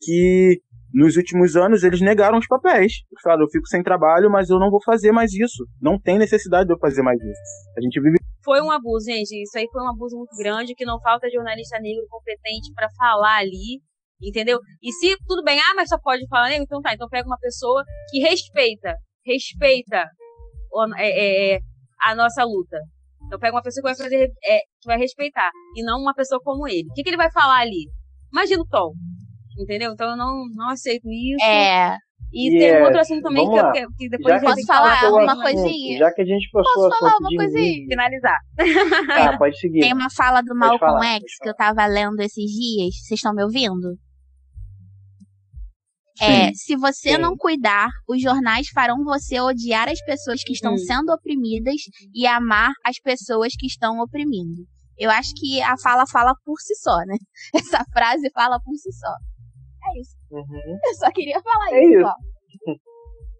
que 0.00 0.60
nos 0.92 1.16
últimos 1.16 1.56
anos 1.56 1.82
eles 1.82 2.00
negaram 2.00 2.38
os 2.38 2.46
papéis. 2.46 2.92
Falaram, 3.22 3.42
eu 3.42 3.50
fico 3.50 3.66
sem 3.66 3.82
trabalho, 3.82 4.30
mas 4.30 4.48
eu 4.48 4.58
não 4.58 4.70
vou 4.70 4.82
fazer 4.82 5.12
mais 5.12 5.32
isso. 5.32 5.66
Não 5.80 5.98
tem 5.98 6.18
necessidade 6.18 6.66
de 6.66 6.74
eu 6.74 6.78
fazer 6.78 7.02
mais 7.02 7.20
isso. 7.20 7.40
A 7.76 7.80
gente 7.80 8.00
vive 8.00 8.16
Foi 8.42 8.60
um 8.60 8.70
abuso, 8.70 9.06
gente. 9.06 9.42
Isso 9.42 9.58
aí 9.58 9.66
foi 9.70 9.82
um 9.82 9.90
abuso 9.90 10.16
muito 10.16 10.34
grande, 10.36 10.74
que 10.74 10.84
não 10.84 11.00
falta 11.00 11.30
jornalista 11.30 11.78
negro 11.80 12.06
competente 12.08 12.72
pra 12.74 12.88
falar 12.96 13.38
ali, 13.38 13.80
entendeu? 14.22 14.58
E 14.82 14.92
se 14.92 15.16
tudo 15.26 15.42
bem, 15.42 15.58
ah, 15.60 15.74
mas 15.76 15.88
só 15.88 15.98
pode 15.98 16.26
falar 16.28 16.48
negro, 16.48 16.64
então 16.64 16.80
tá. 16.80 16.94
Então 16.94 17.08
pega 17.08 17.26
uma 17.26 17.38
pessoa 17.38 17.84
que 18.10 18.20
respeita, 18.20 18.94
respeita 19.24 20.06
é, 20.96 21.08
é, 21.08 21.54
é, 21.54 21.58
a 22.02 22.14
nossa 22.14 22.44
luta. 22.44 22.78
Então 23.26 23.38
pega 23.38 23.54
uma 23.54 23.62
pessoa 23.62 23.82
que 23.82 23.88
vai 23.88 23.96
fazer, 23.96 24.30
é, 24.44 24.58
que 24.80 24.86
vai 24.86 24.98
respeitar, 24.98 25.50
e 25.76 25.82
não 25.82 26.00
uma 26.00 26.14
pessoa 26.14 26.40
como 26.42 26.66
ele. 26.66 26.88
O 26.90 26.94
que, 26.94 27.02
que 27.02 27.10
ele 27.10 27.16
vai 27.16 27.30
falar 27.30 27.60
ali? 27.60 27.88
Imagina 28.32 28.62
o 28.62 28.66
tom. 28.66 28.92
Entendeu? 29.58 29.92
Então 29.92 30.10
eu 30.10 30.16
não, 30.16 30.44
não 30.54 30.70
aceito 30.70 31.08
isso. 31.10 31.44
É. 31.44 31.96
E 32.32 32.48
E 32.54 32.58
tem 32.58 32.68
é, 32.68 32.80
um 32.80 32.84
outro 32.84 33.00
assunto 33.00 33.22
também 33.22 33.48
que, 33.48 33.58
eu, 33.58 33.88
que, 33.96 34.08
depois 34.08 34.34
Já 34.34 34.36
a 34.36 34.40
que 34.40 34.46
gente 34.46 34.54
Posso 34.54 34.66
falar 34.66 35.10
uma 35.10 35.32
assunto, 35.32 35.42
coisinha? 35.42 35.98
Já 35.98 36.12
que 36.12 36.22
a 36.22 36.24
gente 36.24 36.50
passou 36.50 36.74
Posso 36.74 36.98
falar 36.98 37.10
assunto 37.10 37.20
uma 37.20 37.28
de 37.28 37.36
coisinha? 37.36 37.86
finalizar. 37.88 38.38
Ah, 39.10 39.38
pode 39.38 39.58
seguir. 39.58 39.80
Tem 39.80 39.94
uma 39.94 40.10
fala 40.10 40.40
do 40.42 40.48
Pode 40.48 40.58
Malcolm 40.60 40.78
falar, 40.78 41.14
X 41.14 41.38
que 41.42 41.48
eu 41.48 41.54
tava 41.54 41.86
lendo 41.86 42.20
esses 42.20 42.44
dias. 42.44 42.94
Vocês 42.94 43.18
estão 43.18 43.34
me 43.34 43.42
ouvindo? 43.42 43.96
É, 46.20 46.48
Sim. 46.48 46.54
se 46.54 46.76
você 46.76 47.10
Sim. 47.14 47.18
não 47.18 47.36
cuidar, 47.36 47.88
os 48.08 48.20
jornais 48.20 48.68
farão 48.68 49.04
você 49.04 49.40
odiar 49.40 49.88
as 49.88 50.02
pessoas 50.04 50.42
que 50.42 50.52
estão 50.52 50.76
sendo 50.76 51.12
oprimidas 51.12 51.76
e 52.14 52.26
amar 52.26 52.72
as 52.84 52.98
pessoas 52.98 53.52
que 53.58 53.66
estão 53.66 54.00
oprimindo. 54.00 54.66
Eu 54.98 55.10
acho 55.10 55.32
que 55.36 55.62
a 55.62 55.76
fala 55.78 56.04
fala 56.06 56.34
por 56.44 56.58
si 56.60 56.74
só, 56.74 56.96
né? 57.06 57.16
Essa 57.54 57.84
frase 57.92 58.28
fala 58.32 58.58
por 58.60 58.74
si 58.74 58.92
só. 58.92 59.14
É 59.88 60.00
isso. 60.00 60.16
Uhum. 60.30 60.78
Eu 60.84 60.94
só 60.94 61.10
queria 61.12 61.40
falar 61.40 61.72
É 61.72 61.84
isso. 61.84 62.12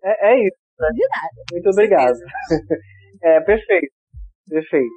É, 0.04 0.32
é 0.32 0.46
isso. 0.46 0.56
né? 0.78 0.88
De 0.94 1.08
nada. 1.08 1.44
Muito 1.52 1.68
obrigado. 1.70 2.18
É, 3.20 3.40
perfeito. 3.40 3.92
Perfeito. 4.48 4.94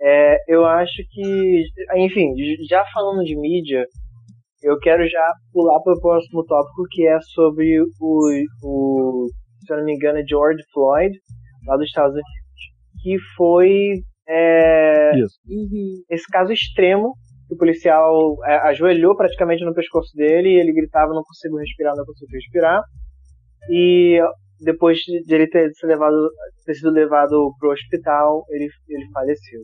É, 0.00 0.36
eu 0.46 0.64
acho 0.64 1.02
que, 1.10 1.64
enfim, 1.96 2.32
já 2.68 2.84
falando 2.94 3.24
de 3.24 3.34
mídia, 3.36 3.84
eu 4.66 4.76
quero 4.80 5.08
já 5.08 5.32
pular 5.52 5.80
para 5.80 5.94
o 5.94 6.00
próximo 6.00 6.44
tópico 6.44 6.82
que 6.90 7.06
é 7.06 7.20
sobre 7.20 7.80
o, 7.80 7.86
o, 8.64 9.28
se 9.64 9.72
eu 9.72 9.76
não 9.78 9.84
me 9.84 9.94
engano, 9.94 10.18
é 10.18 10.24
George 10.28 10.60
Floyd, 10.72 11.16
lá 11.66 11.76
dos 11.76 11.86
Estados 11.86 12.12
Unidos, 12.12 12.32
que 13.00 13.16
foi 13.36 14.02
é, 14.28 15.16
Isso. 15.18 15.38
esse 16.10 16.26
caso 16.26 16.52
extremo 16.52 17.14
que 17.46 17.54
o 17.54 17.56
policial 17.56 18.36
é, 18.44 18.56
ajoelhou 18.68 19.16
praticamente 19.16 19.64
no 19.64 19.72
pescoço 19.72 20.10
dele 20.16 20.48
e 20.48 20.58
ele 20.58 20.72
gritava 20.72 21.14
não 21.14 21.22
consigo 21.22 21.58
respirar, 21.58 21.94
não 21.96 22.04
consigo 22.04 22.32
respirar. 22.32 22.82
E 23.70 24.20
depois 24.60 24.98
de 24.98 25.32
ele 25.32 25.46
ter, 25.46 25.70
sido 25.74 25.90
levado, 25.90 26.28
ter 26.64 26.74
sido 26.74 26.90
levado 26.90 27.52
pro 27.60 27.70
hospital, 27.70 28.44
ele, 28.50 28.68
ele 28.88 29.06
faleceu. 29.12 29.60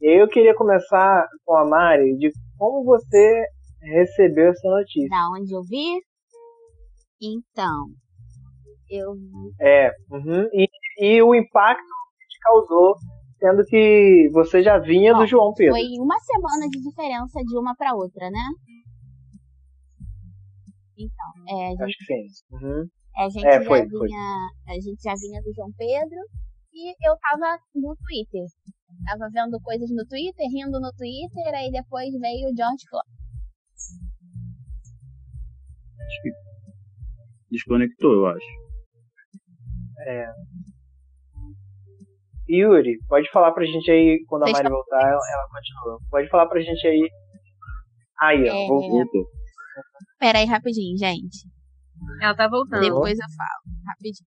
E 0.00 0.08
aí 0.08 0.18
eu 0.18 0.28
queria 0.28 0.54
começar 0.54 1.26
com 1.44 1.56
a 1.56 1.64
Mari 1.68 2.16
de 2.18 2.30
como 2.56 2.84
você 2.84 3.44
recebeu 3.80 4.50
essa 4.50 4.68
notícia. 4.68 5.08
Da 5.08 5.28
onde 5.30 5.52
eu 5.54 5.62
vi? 5.62 6.00
Então, 7.20 7.86
eu 8.88 9.14
É, 9.60 9.90
uhum. 10.10 10.48
e, 10.52 10.68
e 11.00 11.22
o 11.22 11.34
impacto 11.34 11.82
que 11.82 12.38
causou, 12.42 12.94
sendo 13.38 13.64
que 13.64 14.28
você 14.32 14.62
já 14.62 14.78
vinha 14.78 15.14
Ó, 15.14 15.18
do 15.18 15.26
João 15.26 15.52
Pedro. 15.54 15.74
foi 15.74 15.84
uma 15.98 16.18
semana 16.20 16.68
de 16.68 16.80
diferença 16.80 17.40
de 17.44 17.58
uma 17.58 17.74
pra 17.76 17.94
outra, 17.94 18.30
né? 18.30 18.44
Então, 20.96 21.58
é, 21.58 21.66
a 21.66 21.70
gente 21.70 21.82
Acho 21.82 21.98
que 21.98 22.04
sim. 22.04 22.26
Uhum. 22.52 22.84
A 23.16 23.28
gente, 23.30 23.46
É, 23.46 23.58
já 23.60 23.64
foi, 23.66 23.80
vinha, 23.82 23.98
foi. 23.98 24.08
a 24.68 24.74
gente 24.74 25.02
já 25.02 25.14
vinha 25.14 25.42
do 25.42 25.52
João 25.54 25.72
Pedro 25.76 26.20
e 26.72 26.90
eu 27.08 27.16
tava 27.18 27.58
no 27.74 27.96
Twitter. 27.96 28.46
Tava 29.06 29.28
vendo 29.32 29.60
coisas 29.62 29.90
no 29.90 30.06
Twitter, 30.06 30.46
rindo 30.50 30.80
no 30.80 30.92
Twitter, 30.92 31.54
aí 31.54 31.70
depois 31.70 32.10
veio 32.20 32.48
o 32.50 32.56
George 32.56 32.84
Floyd. 32.88 33.17
Acho 36.00 36.22
que 36.22 36.30
desconectou, 37.50 38.12
eu 38.12 38.26
acho. 38.26 38.46
É. 40.06 40.26
Yuri, 42.48 42.98
pode 43.08 43.30
falar 43.30 43.52
pra 43.52 43.64
gente 43.64 43.90
aí, 43.90 44.24
quando 44.26 44.44
a 44.44 44.50
Mari 44.50 44.68
voltar, 44.68 45.00
ela, 45.00 45.20
ela 45.32 45.48
continua. 45.48 45.98
Pode 46.10 46.28
falar 46.28 46.46
pra 46.46 46.60
gente 46.60 46.86
aí. 46.86 47.10
Aí, 48.20 48.48
ó, 48.48 48.54
É. 48.54 48.66
Voltou. 48.66 49.26
Pera 50.18 50.38
aí, 50.38 50.46
rapidinho, 50.46 50.96
gente. 50.96 51.46
Ela 52.20 52.34
tá 52.34 52.48
voltando. 52.48 52.80
Depois 52.80 53.18
eu 53.18 53.26
falo, 53.36 53.76
rapidinho. 53.86 54.26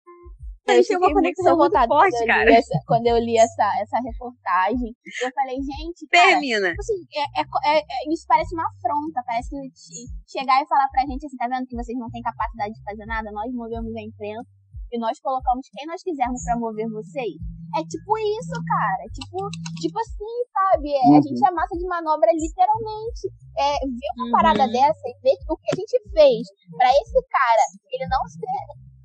A 0.68 0.74
gente 0.78 0.88
tem 0.88 0.98
uma 0.98 1.08
fiquei 1.10 1.14
muito 1.14 1.36
conexão 1.36 1.58
muito 1.58 1.74
forte, 1.74 2.12
quando 2.12 2.22
eu 2.22 2.28
cara. 2.28 2.50
li 2.50 2.56
essa, 2.56 2.76
quando 2.88 3.08
eu 3.08 3.18
li 3.18 3.36
essa, 3.38 3.66
essa 3.82 3.98
reportagem. 4.04 4.90
Eu 5.24 5.30
falei, 5.34 5.58
gente, 5.58 6.06
cara, 6.08 6.28
Termina. 6.38 6.70
Tipo 6.70 6.82
assim, 6.82 7.00
é- 7.18 7.42
é 7.42 7.44
é- 7.76 7.82
é- 7.82 8.14
isso 8.14 8.26
parece 8.28 8.54
uma 8.56 8.68
afronta, 8.70 9.24
parece 9.26 9.50
que 9.50 9.58
che- 9.74 10.08
chegar 10.40 10.62
e 10.62 10.68
falar 10.68 10.88
pra 10.90 11.02
gente 11.10 11.26
assim, 11.26 11.38
tá 11.38 11.48
vendo 11.50 11.66
que 11.68 11.76
vocês 11.76 11.98
não 11.98 12.10
têm 12.10 12.22
capacidade 12.22 12.74
de 12.74 12.84
fazer 12.84 13.06
nada? 13.06 13.32
Nós 13.32 13.52
movemos 13.54 13.90
a 13.96 14.02
imprensa 14.02 14.48
e 14.94 15.00
nós 15.00 15.20
colocamos 15.20 15.66
quem 15.74 15.88
nós 15.88 16.04
quisermos 16.04 16.44
pra 16.46 16.58
mover 16.60 16.88
vocês. 16.90 17.36
É 17.74 17.82
tipo 17.88 18.12
isso, 18.20 18.56
cara. 18.68 19.02
É 19.02 19.10
tipo, 19.16 19.38
tipo 19.82 19.98
assim, 19.98 20.36
sabe? 20.52 20.92
É, 20.92 21.04
A 21.08 21.10
Uhum. 21.16 21.24
gente 21.24 21.40
é 21.48 21.52
massa 21.52 21.74
de 21.76 21.88
manobra 21.88 22.30
literalmente. 22.36 23.32
É, 23.58 23.80
ver 23.82 24.12
uma 24.20 24.26
Uhum. 24.26 24.32
parada 24.32 24.68
dessa 24.68 25.04
e 25.08 25.14
ver 25.24 25.36
o 25.50 25.56
que 25.58 25.70
a 25.72 25.76
gente 25.80 25.96
fez 26.12 26.44
pra 26.78 26.88
esse 26.92 27.20
cara, 27.32 27.64
ele 27.92 28.08
não 28.12 28.22
se, 28.28 28.40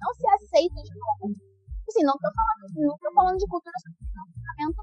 não 0.06 0.14
se 0.14 0.26
aceita 0.30 0.78
de 0.86 0.94
novo. 0.94 1.34
Assim, 1.86 2.02
não 2.06 2.14
tô 2.14 2.30
falando, 2.30 2.62
não 2.78 2.96
tô 2.98 3.10
falando 3.14 3.38
de 3.38 3.46
cultura 3.46 3.74
comportamento 4.14 4.80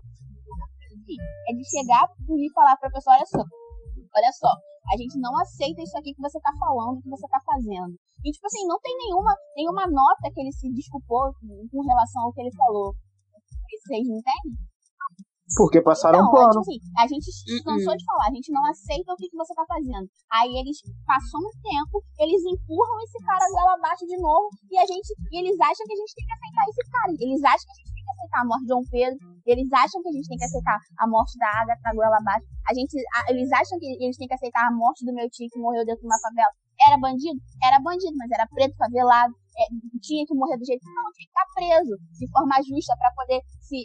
é 1.48 1.52
de 1.52 1.64
chegar 1.68 2.08
e 2.08 2.54
falar 2.54 2.78
pra 2.78 2.90
pessoa, 2.90 3.16
olha 3.16 3.26
só, 3.26 3.44
olha 3.44 4.32
só, 4.32 4.52
a 4.92 4.96
gente 4.96 5.20
não 5.20 5.36
aceita 5.40 5.82
isso 5.82 5.98
aqui 5.98 6.14
que 6.14 6.22
você 6.22 6.40
tá 6.40 6.52
falando, 6.60 7.02
que 7.02 7.10
você 7.10 7.28
tá 7.28 7.40
fazendo. 7.44 7.96
E, 8.24 8.32
tipo 8.32 8.48
assim, 8.48 8.64
não 8.68 8.80
tem 8.80 8.96
nenhuma, 8.96 9.36
nenhuma 9.56 9.88
nota 9.88 10.32
que 10.32 10.40
ele 10.40 10.52
se 10.52 10.72
desculpou 10.72 11.34
com 11.44 11.82
relação 11.82 12.24
ao 12.24 12.34
que 12.34 12.42
ele 12.42 12.56
falou. 12.56 12.96
Vocês 13.68 14.08
entendem? 14.08 14.56
Porque 15.58 15.82
passaram 15.84 16.24
um 16.24 16.28
Então, 16.28 16.40
é, 16.40 16.46
pano. 16.48 16.62
tipo 16.64 16.72
assim, 16.72 16.80
a 16.98 17.06
gente 17.08 17.28
Uh-uh. 17.30 17.64
cansou 17.68 17.94
de 17.98 18.06
falar, 18.06 18.26
a 18.32 18.34
gente 18.34 18.50
não 18.52 18.64
aceita 18.66 19.12
o 19.14 19.18
que, 19.20 19.28
que 19.30 19.36
você 19.38 19.54
tá 19.54 19.66
fazendo. 19.68 20.08
Aí 20.32 20.50
eles 20.58 20.80
passam 21.06 21.40
um 21.44 21.52
tempo, 21.62 22.00
eles 22.18 22.42
empurram 22.48 22.98
esse 23.04 23.20
cara 23.28 23.44
goela 23.52 23.76
abaixo 23.76 24.06
de 24.08 24.18
novo, 24.18 24.48
e 24.72 24.76
a 24.80 24.86
gente, 24.88 25.10
e 25.32 25.36
eles 25.44 25.60
acham 25.60 25.84
que 25.86 25.94
a 25.94 26.00
gente 26.00 26.14
tem 26.16 26.26
que 26.26 26.34
aceitar 26.34 26.64
esse 26.70 26.84
cara. 26.90 27.12
Eles 27.20 27.42
acham 27.44 27.66
que 27.68 27.74
a 27.74 27.80
gente 27.84 27.92
tem 27.94 28.04
que 28.04 28.12
aceitar 28.18 28.40
a 28.42 28.46
morte 28.48 28.64
de 28.64 28.70
João 28.72 28.84
Pedro, 28.90 29.18
eles 29.46 29.70
acham 29.74 29.98
que 30.02 30.10
a 30.10 30.16
gente 30.16 30.28
tem 30.32 30.38
que 30.40 30.48
aceitar 30.48 30.78
a 30.98 31.06
morte 31.08 31.34
da 31.38 31.50
Agatha 31.60 31.90
goela 31.94 32.18
abaixo. 32.18 32.46
A 32.66 32.72
gente, 32.74 32.94
a- 33.14 33.28
eles 33.30 33.52
acham 33.52 33.76
que 33.78 33.88
eles 34.00 34.16
têm 34.18 34.28
que 34.28 34.34
aceitar 34.40 34.64
a 34.66 34.72
morte 34.72 35.06
do 35.06 35.14
meu 35.14 35.28
tio 35.30 35.50
que 35.52 35.60
morreu 35.60 35.84
dentro 35.86 36.02
de 36.02 36.08
uma 36.08 36.20
favela. 36.24 36.50
Era 36.82 36.98
bandido? 36.98 37.38
Era 37.62 37.78
bandido, 37.84 38.16
mas 38.18 38.32
era 38.32 38.48
preto, 38.48 38.74
favelado. 38.80 39.36
É, 39.54 39.64
tinha 40.02 40.26
que 40.26 40.34
morrer 40.34 40.58
do 40.58 40.66
jeito 40.66 40.82
que 40.82 40.90
não, 40.90 41.06
tinha 41.14 41.28
que 41.30 41.36
estar 41.36 41.46
preso 41.54 41.94
de 42.18 42.26
forma 42.32 42.56
justa 42.66 42.96
para 42.98 43.12
poder 43.14 43.40
se 43.62 43.84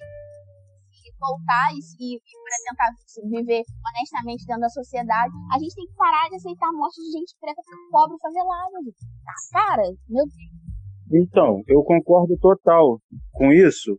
voltar 1.18 1.70
e, 1.74 1.78
e, 1.78 2.18
para 2.18 2.58
tentar 2.64 3.28
viver 3.28 3.62
honestamente 3.62 4.46
dentro 4.46 4.62
da 4.62 4.68
sociedade, 4.68 5.32
a 5.52 5.58
gente 5.58 5.74
tem 5.74 5.86
que 5.86 5.94
parar 5.94 6.28
de 6.28 6.36
aceitar 6.36 6.68
a 6.68 6.72
morte 6.72 6.96
de 7.02 7.18
gente 7.18 7.34
preta, 7.40 7.60
pobre, 7.90 8.16
favelada. 8.20 8.78
Ah, 9.26 9.52
Cara, 9.52 9.82
meu 10.08 10.24
Deus. 10.24 10.68
Então, 11.10 11.62
eu 11.66 11.82
concordo 11.82 12.36
total 12.38 13.00
com 13.32 13.52
isso. 13.52 13.96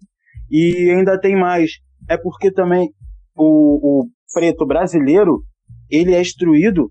E 0.50 0.92
ainda 0.92 1.20
tem 1.20 1.36
mais. 1.36 1.72
É 2.08 2.18
porque 2.18 2.52
também 2.52 2.94
o, 3.36 4.02
o 4.02 4.08
preto 4.34 4.66
brasileiro, 4.66 5.44
ele 5.90 6.14
é 6.14 6.22
instruído 6.22 6.90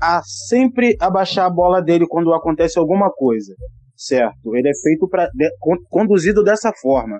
a 0.00 0.20
sempre 0.22 0.96
abaixar 1.00 1.46
a 1.46 1.50
bola 1.50 1.82
dele 1.82 2.06
quando 2.08 2.32
acontece 2.34 2.78
alguma 2.78 3.10
coisa. 3.10 3.54
Certo? 3.96 4.54
Ele 4.54 4.68
é 4.68 4.74
feito 4.82 5.08
para 5.08 5.30
conduzido 5.88 6.44
dessa 6.44 6.70
forma. 6.80 7.18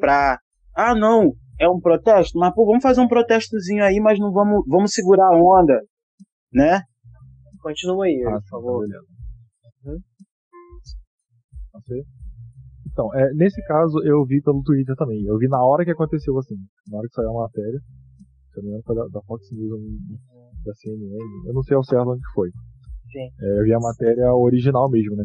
Pra, 0.00 0.38
ah, 0.74 0.94
não, 0.94 1.32
é 1.58 1.68
um 1.68 1.80
protesto, 1.80 2.38
mas 2.38 2.54
pô, 2.54 2.66
vamos 2.66 2.82
fazer 2.82 3.00
um 3.00 3.08
protestozinho 3.08 3.84
aí, 3.84 4.00
mas 4.00 4.18
não 4.18 4.32
vamos, 4.32 4.64
vamos 4.66 4.92
segurar 4.92 5.28
a 5.28 5.36
onda, 5.36 5.80
né? 6.52 6.82
Continua 7.60 8.04
aí, 8.06 8.22
Ah, 8.26 8.40
por 8.40 8.48
favor. 8.48 8.86
Você? 11.72 12.04
Então, 12.86 13.12
é, 13.14 13.32
nesse 13.34 13.60
caso 13.66 13.98
eu 14.04 14.24
vi 14.24 14.40
pelo 14.42 14.62
Twitter 14.62 14.94
também. 14.96 15.24
Eu 15.24 15.38
vi 15.38 15.48
na 15.48 15.64
hora 15.64 15.84
que 15.84 15.90
aconteceu, 15.90 16.38
assim, 16.38 16.54
na 16.88 16.98
hora 16.98 17.08
que 17.08 17.14
saiu 17.14 17.30
a 17.30 17.42
matéria. 17.42 17.80
Se 18.52 18.60
eu 18.60 18.62
não 18.62 18.62
me 18.62 18.68
engano, 18.68 18.84
foi 18.86 18.94
da, 18.94 19.08
da 19.08 19.22
Fox 19.26 19.50
News, 19.50 19.72
ou 19.72 19.80
da 20.64 20.74
CNN. 20.74 21.48
Eu 21.48 21.54
não 21.54 21.62
sei 21.62 21.76
ao 21.76 21.84
certo 21.84 22.10
onde 22.10 22.22
foi. 22.34 22.50
Sim. 23.10 23.28
É, 23.40 23.60
eu 23.60 23.64
vi 23.64 23.74
a 23.74 23.80
matéria 23.80 24.32
original 24.34 24.88
mesmo, 24.88 25.16
né? 25.16 25.24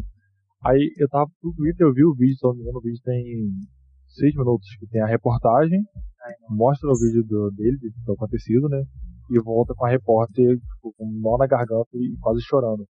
Aí 0.64 0.92
eu 0.98 1.08
tava 1.08 1.30
no 1.42 1.54
Twitter, 1.54 1.86
eu 1.86 1.94
vi 1.94 2.04
o 2.04 2.14
vídeo, 2.14 2.36
se 2.36 2.44
eu 2.44 2.50
não 2.50 2.56
me 2.56 2.62
engano, 2.62 2.78
o 2.78 2.82
vídeo 2.82 3.00
tem 3.04 3.24
seis 4.14 4.34
minutos, 4.34 4.68
que 4.78 4.86
tem 4.86 5.00
a 5.00 5.06
reportagem, 5.06 5.82
mostra 6.48 6.88
o 6.90 6.98
vídeo 6.98 7.24
do, 7.24 7.50
dele, 7.52 7.76
do 7.78 7.90
foi 8.04 8.14
acontecido, 8.14 8.68
né? 8.68 8.82
E 9.30 9.38
volta 9.40 9.74
com 9.74 9.86
a 9.86 9.88
repórter, 9.88 10.56
tipo, 10.58 10.92
com 10.96 11.04
um 11.04 11.20
nó 11.20 11.36
na 11.38 11.46
garganta 11.46 11.88
e 11.94 12.16
quase 12.20 12.40
chorando. 12.42 12.84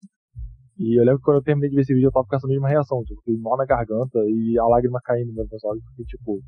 E 0.78 1.00
eu 1.00 1.04
lembro 1.04 1.18
que 1.18 1.26
quando 1.26 1.38
eu 1.38 1.44
terminei 1.44 1.70
de 1.70 1.76
ver 1.76 1.82
esse 1.82 1.94
vídeo, 1.94 2.08
eu 2.08 2.12
tava 2.12 2.28
com 2.28 2.36
essa 2.36 2.48
mesma 2.48 2.70
reação, 2.70 3.04
tipo, 3.04 3.22
nó 3.42 3.58
na 3.58 3.66
garganta 3.66 4.20
e 4.28 4.58
a 4.60 4.66
lágrima 4.66 5.00
caindo 5.04 5.34
nos 5.34 5.50
meus 5.50 5.64
olhos, 5.64 5.84
porque, 5.86 6.04
tipo, 6.04 6.40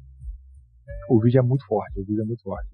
o 1.10 1.20
vídeo 1.20 1.40
é 1.40 1.42
muito 1.42 1.66
forte, 1.66 2.00
o 2.00 2.06
vídeo 2.06 2.22
é 2.22 2.26
muito 2.26 2.44
forte. 2.44 2.70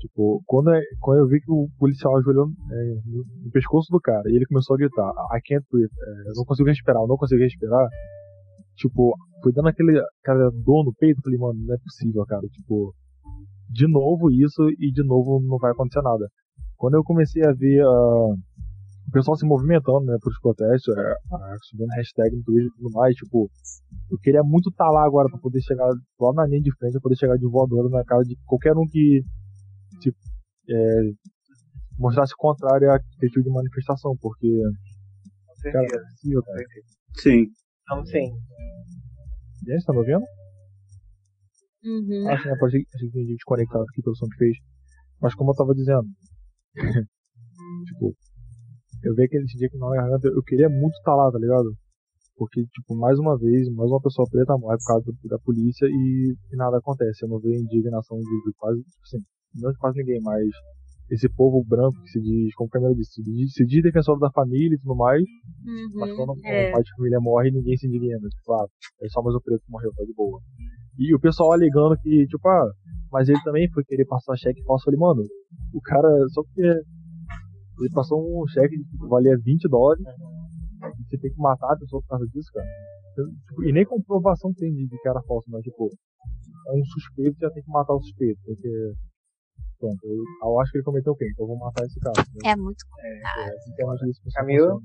Tipo, 0.00 0.42
quando, 0.44 0.74
é- 0.74 0.82
quando 1.00 1.20
eu 1.20 1.26
vi 1.26 1.40
que 1.40 1.50
o 1.50 1.68
policial 1.78 2.16
ajoelhou 2.18 2.48
é, 2.48 2.94
no, 3.06 3.24
no 3.44 3.50
pescoço 3.50 3.90
do 3.90 4.00
cara 4.00 4.22
e 4.30 4.36
ele 4.36 4.44
começou 4.46 4.74
a 4.74 4.78
gritar, 4.78 5.10
I 5.34 5.40
can't 5.46 5.64
breathe, 5.70 5.90
é, 5.90 6.30
eu 6.30 6.34
não 6.36 6.44
consigo 6.44 6.68
respirar, 6.68 7.02
eu 7.02 7.08
não 7.08 7.16
consigo 7.16 7.40
respirar, 7.40 7.88
tipo, 8.76 9.16
foi 9.42 9.52
dando 9.52 9.68
aquele, 9.68 10.00
aquela 10.22 10.50
dor 10.50 10.84
no 10.84 10.94
peito, 10.94 11.18
eu 11.18 11.22
falei, 11.22 11.38
mano, 11.38 11.66
não 11.66 11.74
é 11.74 11.78
possível, 11.78 12.24
cara, 12.26 12.46
tipo, 12.48 12.94
de 13.68 13.86
novo 13.88 14.30
isso 14.30 14.68
e 14.78 14.92
de 14.92 15.02
novo 15.02 15.40
não 15.40 15.58
vai 15.58 15.72
acontecer 15.72 16.02
nada. 16.02 16.28
Quando 16.76 16.94
eu 16.94 17.04
comecei 17.04 17.42
a 17.44 17.52
ver 17.52 17.82
ah, 17.82 18.34
o 19.08 19.10
pessoal 19.12 19.36
se 19.36 19.46
movimentando, 19.46 20.06
né, 20.06 20.16
pros 20.20 20.38
protestos, 20.40 20.96
é, 20.96 21.16
ah, 21.32 21.56
subindo 21.62 21.88
hashtag 21.96 22.36
no 22.36 22.42
Twitter 22.44 22.66
e 22.66 22.76
tudo 22.76 22.90
mais, 22.92 23.14
tipo, 23.14 23.50
eu 24.10 24.18
queria 24.18 24.42
muito 24.42 24.68
estar 24.70 24.90
lá 24.90 25.04
agora 25.04 25.28
pra 25.28 25.38
poder 25.38 25.60
chegar 25.62 25.86
lá 26.20 26.32
na 26.34 26.46
linha 26.46 26.62
de 26.62 26.74
frente, 26.76 26.92
pra 26.92 27.00
poder 27.00 27.16
chegar 27.16 27.36
de 27.36 27.46
voadora 27.46 27.88
na 27.88 28.04
cara 28.04 28.22
de 28.22 28.36
qualquer 28.44 28.76
um 28.76 28.86
que 28.86 29.22
tipo, 30.00 30.18
é, 30.68 31.00
mostrasse 31.98 32.34
o 32.34 32.36
contrário 32.36 32.90
a 32.90 32.98
tipo 32.98 33.42
de 33.42 33.50
manifestação, 33.50 34.16
porque, 34.20 34.48
cara, 35.62 35.86
é 35.86 35.98
possível, 36.10 36.42
cara. 36.42 36.64
Sim. 37.14 37.46
Então, 37.86 38.04
sim. 38.04 38.34
Gente, 39.64 39.84
tá 39.84 39.92
me 39.92 40.00
ouvindo? 40.00 40.24
Uhum. 41.84 42.28
Ah, 42.28 42.36
sim, 42.36 42.82
que 42.82 43.10
tinha 43.10 43.24
gente 43.24 43.44
conectada 43.44 43.84
aqui 43.84 44.02
pelo 44.02 44.16
som 44.16 44.26
que 44.26 44.38
fez. 44.38 44.56
Mas 45.22 45.36
como 45.36 45.52
eu 45.52 45.54
tava 45.54 45.72
dizendo, 45.72 46.04
tipo, 47.86 48.16
eu 49.04 49.14
vi 49.14 49.22
aquele 49.22 49.44
dia 49.44 49.70
que 49.70 49.78
na 49.78 49.88
garganta, 49.90 50.26
eu 50.26 50.42
queria 50.42 50.68
muito 50.68 50.94
estar 50.94 51.14
lá, 51.14 51.30
tá 51.30 51.38
ligado? 51.38 51.76
Porque, 52.36 52.66
tipo, 52.66 52.96
mais 52.96 53.18
uma 53.20 53.38
vez, 53.38 53.68
mais 53.72 53.88
uma 53.88 54.02
pessoa 54.02 54.28
preta 54.28 54.58
morre 54.58 54.76
por 54.78 54.86
causa 54.86 55.12
da 55.24 55.38
polícia 55.38 55.86
e, 55.86 56.36
e 56.52 56.56
nada 56.56 56.78
acontece. 56.78 57.24
Eu 57.24 57.28
não 57.28 57.38
vejo 57.38 57.62
indignação 57.62 58.18
de, 58.18 58.42
de 58.44 58.52
quase, 58.56 58.82
tipo 58.82 59.02
assim, 59.04 59.24
não 59.54 59.70
de 59.70 59.78
quase 59.78 59.98
ninguém, 59.98 60.20
mas 60.22 60.50
esse 61.10 61.28
povo 61.28 61.62
branco 61.64 62.00
que 62.02 62.08
se 62.10 62.20
diz, 62.20 62.54
como 62.54 62.68
Camila 62.70 62.94
disse, 62.94 63.12
se 63.14 63.22
diz, 63.22 63.52
se 63.52 63.64
diz 63.64 63.82
defensor 63.82 64.18
da 64.18 64.30
família 64.30 64.74
e 64.74 64.78
tudo 64.78 64.96
mais, 64.96 65.22
mas 65.94 66.12
quando 66.16 66.30
Uhum. 66.30 66.40
um 66.44 66.46
É. 66.48 66.72
pai 66.72 66.82
de 66.82 66.90
família 66.96 67.20
morre, 67.20 67.50
ninguém 67.50 67.76
se 67.76 67.86
indigna. 67.86 68.18
Tipo, 68.28 68.52
ah, 68.54 68.66
é 69.02 69.08
só 69.08 69.22
mais 69.22 69.34
o 69.36 69.40
preto 69.40 69.62
que 69.64 69.70
morreu, 69.70 69.92
tá 69.94 70.04
de 70.04 70.12
boa. 70.14 70.40
E 70.98 71.14
o 71.14 71.20
pessoal 71.20 71.52
alegando 71.52 71.96
que, 71.98 72.26
tipo, 72.26 72.48
ah, 72.48 72.70
mas 73.12 73.28
ele 73.28 73.40
também 73.44 73.70
foi 73.70 73.84
querer 73.84 74.04
passar 74.06 74.36
cheque 74.36 74.62
falso. 74.64 74.82
Eu 74.90 74.96
falei, 74.96 75.00
mano, 75.00 75.28
o 75.72 75.80
cara, 75.80 76.08
só 76.30 76.42
porque 76.42 76.62
ele 76.62 77.90
passou 77.92 78.42
um 78.42 78.46
cheque 78.48 78.76
que 78.76 79.08
valia 79.08 79.36
20 79.38 79.68
dólares, 79.68 80.02
você 81.08 81.18
tem 81.18 81.30
que 81.32 81.38
matar 81.38 81.72
a 81.72 81.76
pessoa 81.78 82.02
por 82.02 82.08
causa 82.08 82.26
disso, 82.28 82.50
cara. 82.52 82.66
Tipo, 83.48 83.64
e 83.64 83.72
nem 83.72 83.84
comprovação 83.84 84.52
tem 84.54 84.72
de 84.74 84.88
que 84.88 85.08
era 85.08 85.22
falso, 85.22 85.48
mas 85.50 85.62
tipo, 85.62 85.90
é 86.68 86.72
um 86.72 86.84
suspeito, 86.84 87.38
já 87.40 87.50
tem 87.50 87.62
que 87.62 87.70
matar 87.70 87.94
o 87.94 88.02
suspeito, 88.02 88.38
porque. 88.44 88.92
Pronto, 89.78 89.98
eu, 90.04 90.24
eu 90.42 90.60
acho 90.60 90.72
que 90.72 90.78
ele 90.78 90.84
cometeu 90.84 91.12
o 91.12 91.16
crime, 91.16 91.32
então 91.32 91.44
eu 91.44 91.48
vou 91.48 91.58
matar 91.58 91.84
esse 91.84 92.00
cara. 92.00 92.14
Né? 92.18 92.52
É 92.52 92.56
muito 92.56 92.84
complicado. 92.88 93.40
É, 93.40 93.76
que 93.76 93.82
a 93.82 94.06
justiça 94.06 94.30
Camilo? 94.34 94.80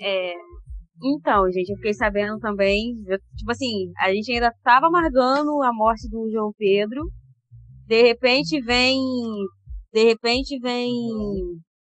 É, 0.00 0.34
então, 1.02 1.50
gente, 1.50 1.70
eu 1.70 1.76
fiquei 1.76 1.94
sabendo 1.94 2.38
também, 2.38 2.94
eu, 3.06 3.18
tipo 3.36 3.50
assim, 3.50 3.90
a 3.98 4.12
gente 4.12 4.32
ainda 4.32 4.52
tava 4.62 4.86
amargando 4.86 5.62
a 5.62 5.72
morte 5.72 6.08
do 6.08 6.30
João 6.30 6.52
Pedro. 6.56 7.08
De 7.86 8.02
repente 8.02 8.60
vem, 8.60 8.98
de 9.92 10.04
repente 10.04 10.58
vem 10.60 10.90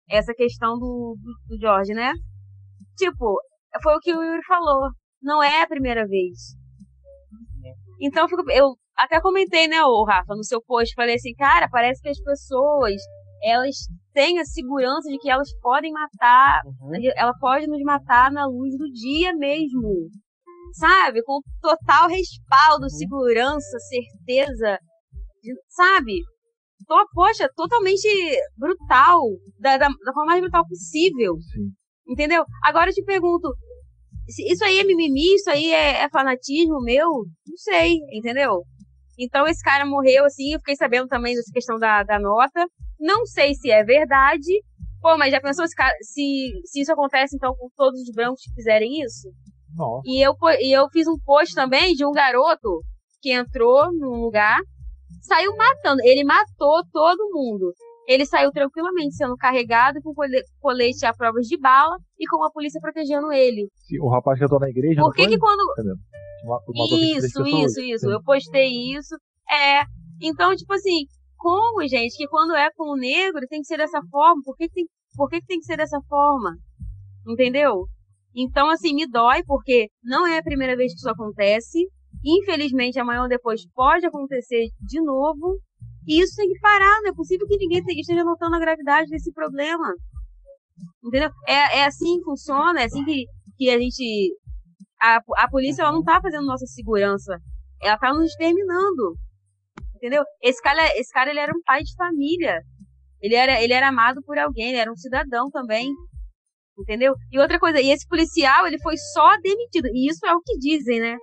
essa 0.09 0.33
questão 0.33 0.77
do, 0.77 1.15
do, 1.21 1.55
do 1.55 1.61
Jorge, 1.61 1.93
né? 1.93 2.11
Tipo, 2.97 3.37
foi 3.81 3.95
o 3.95 3.99
que 3.99 4.13
o 4.13 4.21
Yuri 4.21 4.43
falou. 4.45 4.89
Não 5.21 5.41
é 5.43 5.61
a 5.61 5.67
primeira 5.67 6.05
vez. 6.07 6.55
Então, 8.01 8.23
eu, 8.23 8.29
fico, 8.29 8.51
eu 8.51 8.75
até 8.97 9.21
comentei, 9.21 9.67
né, 9.67 9.83
o 9.83 10.03
Rafa, 10.03 10.35
no 10.35 10.43
seu 10.43 10.61
post, 10.61 10.93
falei 10.95 11.15
assim, 11.15 11.33
cara, 11.35 11.69
parece 11.69 12.01
que 12.01 12.09
as 12.09 12.19
pessoas, 12.19 12.95
elas 13.43 13.75
têm 14.13 14.39
a 14.39 14.45
segurança 14.45 15.07
de 15.09 15.17
que 15.19 15.29
elas 15.29 15.49
podem 15.61 15.91
matar, 15.91 16.61
Uhum. 16.65 16.91
ela 17.15 17.33
pode 17.39 17.67
nos 17.67 17.81
matar 17.83 18.31
na 18.31 18.45
luz 18.47 18.75
do 18.77 18.85
dia 18.91 19.33
mesmo. 19.35 20.09
Sabe? 20.73 21.21
Com 21.23 21.39
total 21.61 22.07
respaldo, 22.09 22.89
segurança, 22.89 23.77
certeza, 23.79 24.79
de- 25.43 25.55
sabe? 25.69 26.21
Tô, 26.87 27.05
poxa, 27.13 27.47
totalmente 27.55 28.07
brutal, 28.57 29.21
da, 29.59 29.77
da, 29.77 29.87
da 29.87 30.13
forma 30.13 30.27
mais 30.31 30.41
brutal 30.41 30.65
possível. 30.67 31.35
Sim. 31.53 31.71
Entendeu? 32.07 32.43
Agora 32.65 32.89
eu 32.89 32.93
te 32.93 33.03
pergunto, 33.03 33.49
isso 34.39 34.63
aí 34.63 34.79
é 34.79 34.83
mimimi, 34.83 35.35
isso 35.35 35.49
aí 35.49 35.71
é, 35.71 36.03
é 36.03 36.09
fanatismo 36.09 36.81
meu? 36.81 37.07
Não 37.47 37.57
sei, 37.57 37.99
entendeu? 38.11 38.63
Então 39.17 39.47
esse 39.47 39.63
cara 39.63 39.85
morreu 39.85 40.25
assim, 40.25 40.53
eu 40.53 40.59
fiquei 40.59 40.75
sabendo 40.75 41.07
também 41.07 41.35
dessa 41.35 41.51
questão 41.51 41.77
da, 41.77 42.03
da 42.03 42.19
nota. 42.19 42.65
Não 42.99 43.25
sei 43.25 43.53
se 43.53 43.69
é 43.69 43.83
verdade. 43.83 44.63
Pô, 45.01 45.17
mas 45.17 45.31
já 45.31 45.41
pensou 45.41 45.65
se, 45.67 45.75
se, 46.01 46.61
se 46.65 46.81
isso 46.81 46.91
acontece 46.91 47.35
então 47.35 47.55
com 47.55 47.69
todos 47.75 47.99
os 48.01 48.11
brancos 48.13 48.43
que 48.43 48.53
fizerem 48.53 49.01
isso? 49.01 49.31
Nossa. 49.75 50.01
E 50.05 50.21
eu, 50.21 50.35
e 50.59 50.71
eu 50.71 50.87
fiz 50.89 51.07
um 51.07 51.17
post 51.25 51.55
também 51.55 51.93
de 51.93 52.05
um 52.05 52.11
garoto 52.11 52.81
que 53.21 53.31
entrou 53.31 53.91
num 53.91 54.21
lugar, 54.21 54.59
saiu 55.21 55.55
matando. 55.55 56.01
Ele 56.03 56.23
matou 56.23 56.83
todo 56.91 57.31
mundo. 57.31 57.73
Ele 58.11 58.25
saiu 58.25 58.51
tranquilamente 58.51 59.15
sendo 59.15 59.35
carregado 59.37 60.01
com 60.03 60.13
cole- 60.13 60.43
colete 60.59 61.05
à 61.05 61.13
prova 61.13 61.39
de 61.39 61.57
bala 61.57 61.95
e 62.19 62.27
com 62.27 62.43
a 62.43 62.51
polícia 62.51 62.79
protegendo 62.81 63.31
ele. 63.31 63.69
O 64.01 64.09
rapaz 64.09 64.37
que 64.37 64.43
entrou 64.45 64.59
na 64.59 64.69
igreja. 64.69 65.01
Por 65.01 65.13
que 65.13 65.27
que 65.29 65.39
quando. 65.39 65.61
23 66.89 67.23
Isso, 67.23 67.43
isso, 67.45 67.79
isso. 67.81 68.09
Eu 68.09 68.21
postei 68.23 68.67
isso. 68.95 69.15
É. 69.49 69.83
Então, 70.21 70.53
tipo 70.55 70.73
assim, 70.73 71.05
como, 71.37 71.87
gente, 71.87 72.15
que 72.17 72.27
quando 72.27 72.53
é 72.55 72.69
com 72.75 72.91
o 72.93 72.97
negro 72.97 73.45
tem 73.47 73.61
que 73.61 73.67
ser 73.67 73.77
dessa 73.77 74.01
forma? 74.11 74.41
Por 74.43 74.55
que, 74.57 74.67
que 74.67 74.73
tem, 74.73 74.85
por 75.15 75.29
que, 75.29 75.39
que 75.39 75.47
tem 75.47 75.59
que 75.59 75.65
ser 75.65 75.77
dessa 75.77 75.99
forma? 76.09 76.55
Entendeu? 77.27 77.85
Então, 78.35 78.69
assim, 78.69 78.93
me 78.93 79.07
dói 79.07 79.43
porque 79.45 79.87
não 80.03 80.25
é 80.27 80.37
a 80.39 80.43
primeira 80.43 80.75
vez 80.75 80.91
que 80.93 80.97
isso 80.99 81.09
acontece. 81.09 81.87
Infelizmente, 82.23 82.99
amanhã 82.99 83.23
ou 83.23 83.27
depois 83.29 83.61
pode 83.73 84.05
acontecer 84.05 84.67
de 84.79 85.01
novo. 85.01 85.59
E 86.07 86.21
isso 86.21 86.35
tem 86.35 86.49
que 86.49 86.59
parar. 86.59 87.01
Não 87.01 87.09
é 87.11 87.13
possível 87.13 87.47
que 87.47 87.57
ninguém 87.57 87.83
te- 87.83 87.99
esteja 87.99 88.23
notando 88.23 88.55
a 88.55 88.59
gravidade 88.59 89.09
desse 89.09 89.31
problema. 89.31 89.93
Entendeu? 91.03 91.29
É, 91.47 91.79
é 91.79 91.85
assim 91.85 92.17
que 92.17 92.23
funciona, 92.23 92.81
é 92.81 92.85
assim 92.85 93.03
que, 93.05 93.25
que 93.57 93.69
a 93.69 93.79
gente. 93.79 94.35
A, 95.01 95.19
a 95.37 95.49
polícia 95.49 95.81
ela 95.81 95.91
não 95.91 96.03
tá 96.03 96.19
fazendo 96.21 96.45
nossa 96.45 96.65
segurança. 96.65 97.37
Ela 97.81 97.97
tá 97.97 98.13
nos 98.13 98.25
exterminando. 98.31 99.15
Entendeu? 99.95 100.23
Esse 100.41 100.61
cara, 100.61 100.83
esse 100.97 101.11
cara 101.11 101.29
ele 101.29 101.39
era 101.39 101.51
um 101.55 101.61
pai 101.63 101.83
de 101.83 101.95
família. 101.95 102.61
Ele 103.21 103.35
era, 103.35 103.61
ele 103.61 103.73
era 103.73 103.89
amado 103.89 104.21
por 104.23 104.37
alguém, 104.37 104.69
ele 104.69 104.77
era 104.77 104.91
um 104.91 104.95
cidadão 104.95 105.49
também. 105.51 105.93
Entendeu? 106.77 107.13
E 107.31 107.37
outra 107.37 107.59
coisa, 107.59 107.79
e 107.79 107.91
esse 107.91 108.07
policial, 108.07 108.65
ele 108.65 108.79
foi 108.79 108.95
só 109.13 109.37
demitido. 109.41 109.87
E 109.93 110.09
isso 110.09 110.25
é 110.25 110.33
o 110.33 110.41
que 110.41 110.57
dizem, 110.57 110.99
né? 110.99 111.17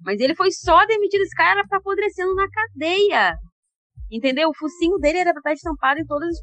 Mas 0.00 0.20
ele 0.20 0.34
foi 0.34 0.50
só 0.50 0.84
demitido. 0.86 1.22
Esse 1.22 1.34
cara 1.36 1.64
pra 1.68 1.78
apodrecendo 1.78 2.34
na 2.34 2.48
cadeia. 2.48 3.36
Entendeu? 4.10 4.48
O 4.48 4.56
focinho 4.56 4.98
dele 4.98 5.18
era 5.18 5.32
pra 5.32 5.40
estar 5.40 5.52
estampado 5.52 6.00
em 6.00 6.06
todas 6.06 6.34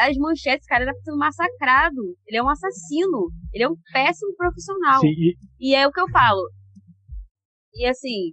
as 0.00 0.16
manchetes. 0.16 0.66
Cara 0.66 0.84
era 0.84 0.94
sendo 1.04 1.18
massacrado. 1.18 2.16
Ele 2.26 2.38
é 2.38 2.42
um 2.42 2.48
assassino. 2.48 3.30
Ele 3.52 3.64
é 3.64 3.68
um 3.68 3.76
péssimo 3.92 4.34
profissional. 4.36 5.00
Sim, 5.00 5.34
e, 5.60 5.74
é 5.74 5.86
o 5.86 5.92
que 5.92 6.00
eu 6.00 6.08
falo. 6.10 6.40
E 7.74 7.86
assim, 7.86 8.32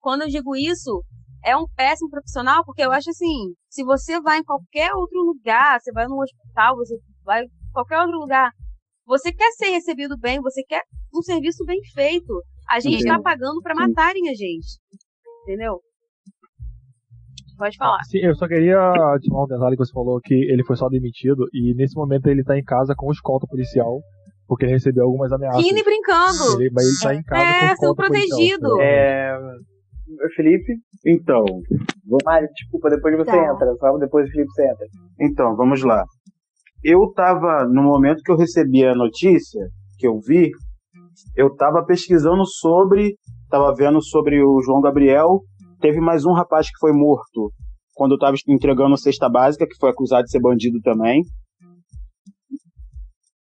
quando 0.00 0.22
eu 0.22 0.28
digo 0.28 0.54
isso, 0.54 1.02
é 1.44 1.56
um 1.56 1.66
péssimo 1.74 2.10
profissional, 2.10 2.64
porque 2.64 2.82
eu 2.82 2.92
acho 2.92 3.10
assim, 3.10 3.54
se 3.68 3.82
você 3.84 4.20
vai 4.20 4.38
em 4.38 4.44
qualquer 4.44 4.92
outro 4.94 5.20
lugar, 5.20 5.80
você 5.80 5.92
vai 5.92 6.06
num 6.06 6.20
hospital, 6.20 6.76
você 6.76 6.96
vai 7.24 7.42
em 7.42 7.48
qualquer 7.72 8.00
outro 8.00 8.18
lugar, 8.18 8.52
você 9.06 9.32
quer 9.32 9.50
ser 9.52 9.70
recebido 9.70 10.16
bem, 10.18 10.40
você 10.40 10.62
quer 10.62 10.82
um 11.14 11.22
serviço 11.22 11.64
bem 11.64 11.80
feito. 11.92 12.42
A 12.70 12.80
gente 12.80 13.02
Entendo. 13.02 13.16
tá 13.16 13.22
pagando 13.22 13.60
pra 13.60 13.74
Sim. 13.74 13.80
matarem 13.80 14.28
a 14.28 14.34
gente. 14.34 14.78
Entendeu? 15.42 15.80
Pode 17.56 17.76
falar. 17.76 18.02
Sim, 18.04 18.18
eu 18.18 18.34
só 18.34 18.46
queria 18.48 18.78
adicionar 19.14 19.44
um 19.44 19.46
detalhe 19.46 19.76
que 19.76 19.84
você 19.84 19.92
falou 19.92 20.20
que 20.20 20.34
ele 20.34 20.64
foi 20.64 20.76
só 20.76 20.88
demitido 20.88 21.46
e 21.52 21.74
nesse 21.74 21.94
momento 21.96 22.26
ele 22.26 22.42
tá 22.42 22.58
em 22.58 22.64
casa 22.64 22.94
com 22.96 23.10
escolta 23.12 23.46
policial 23.46 24.00
porque 24.46 24.64
ele 24.66 24.72
recebeu 24.72 25.04
algumas 25.04 25.32
ameaças. 25.32 25.62
Rindo 25.64 25.78
e 25.78 25.82
brincando. 25.84 26.60
Ele, 26.60 26.70
mas 26.72 26.84
ele 26.86 26.98
tá 27.02 27.14
em 27.14 27.22
casa 27.22 27.42
É, 27.42 27.52
com 27.52 27.60
sendo 27.60 27.72
escolta 27.72 28.02
policial. 28.06 28.28
protegido. 28.38 28.80
É, 28.82 29.38
Felipe, 30.36 30.74
Então, 31.06 31.44
Mário, 32.24 32.48
desculpa, 32.54 32.90
depois 32.90 33.16
você 33.16 33.30
Tá. 33.30 33.52
entra, 33.52 33.74
só 33.78 33.96
depois 33.98 34.28
o 34.28 34.32
Felipe 34.32 34.50
você 34.50 34.64
entra. 34.64 34.86
então, 35.20 35.56
vamos 35.56 35.82
lá. 35.82 36.04
Eu 36.82 37.10
tava, 37.14 37.64
no 37.66 37.82
momento 37.82 38.22
que 38.22 38.30
eu 38.30 38.36
recebi 38.36 38.84
a 38.84 38.94
notícia, 38.94 39.60
que 39.98 40.06
eu 40.06 40.18
vi, 40.20 40.50
eu 41.36 41.54
tava 41.56 41.82
pesquisando 41.86 42.44
sobre, 42.46 43.14
tava 43.48 43.72
vendo 43.74 44.02
sobre 44.02 44.42
o 44.44 44.60
João 44.62 44.82
Gabriel. 44.82 45.40
Teve 45.80 46.00
mais 46.00 46.24
um 46.24 46.32
rapaz 46.32 46.68
que 46.68 46.78
foi 46.78 46.92
morto 46.92 47.52
quando 47.94 48.12
eu 48.12 48.18
tava 48.18 48.36
entregando 48.48 48.96
cesta 48.96 49.28
básica, 49.28 49.66
que 49.66 49.76
foi 49.78 49.90
acusado 49.90 50.24
de 50.24 50.30
ser 50.30 50.40
bandido 50.40 50.80
também. 50.82 51.22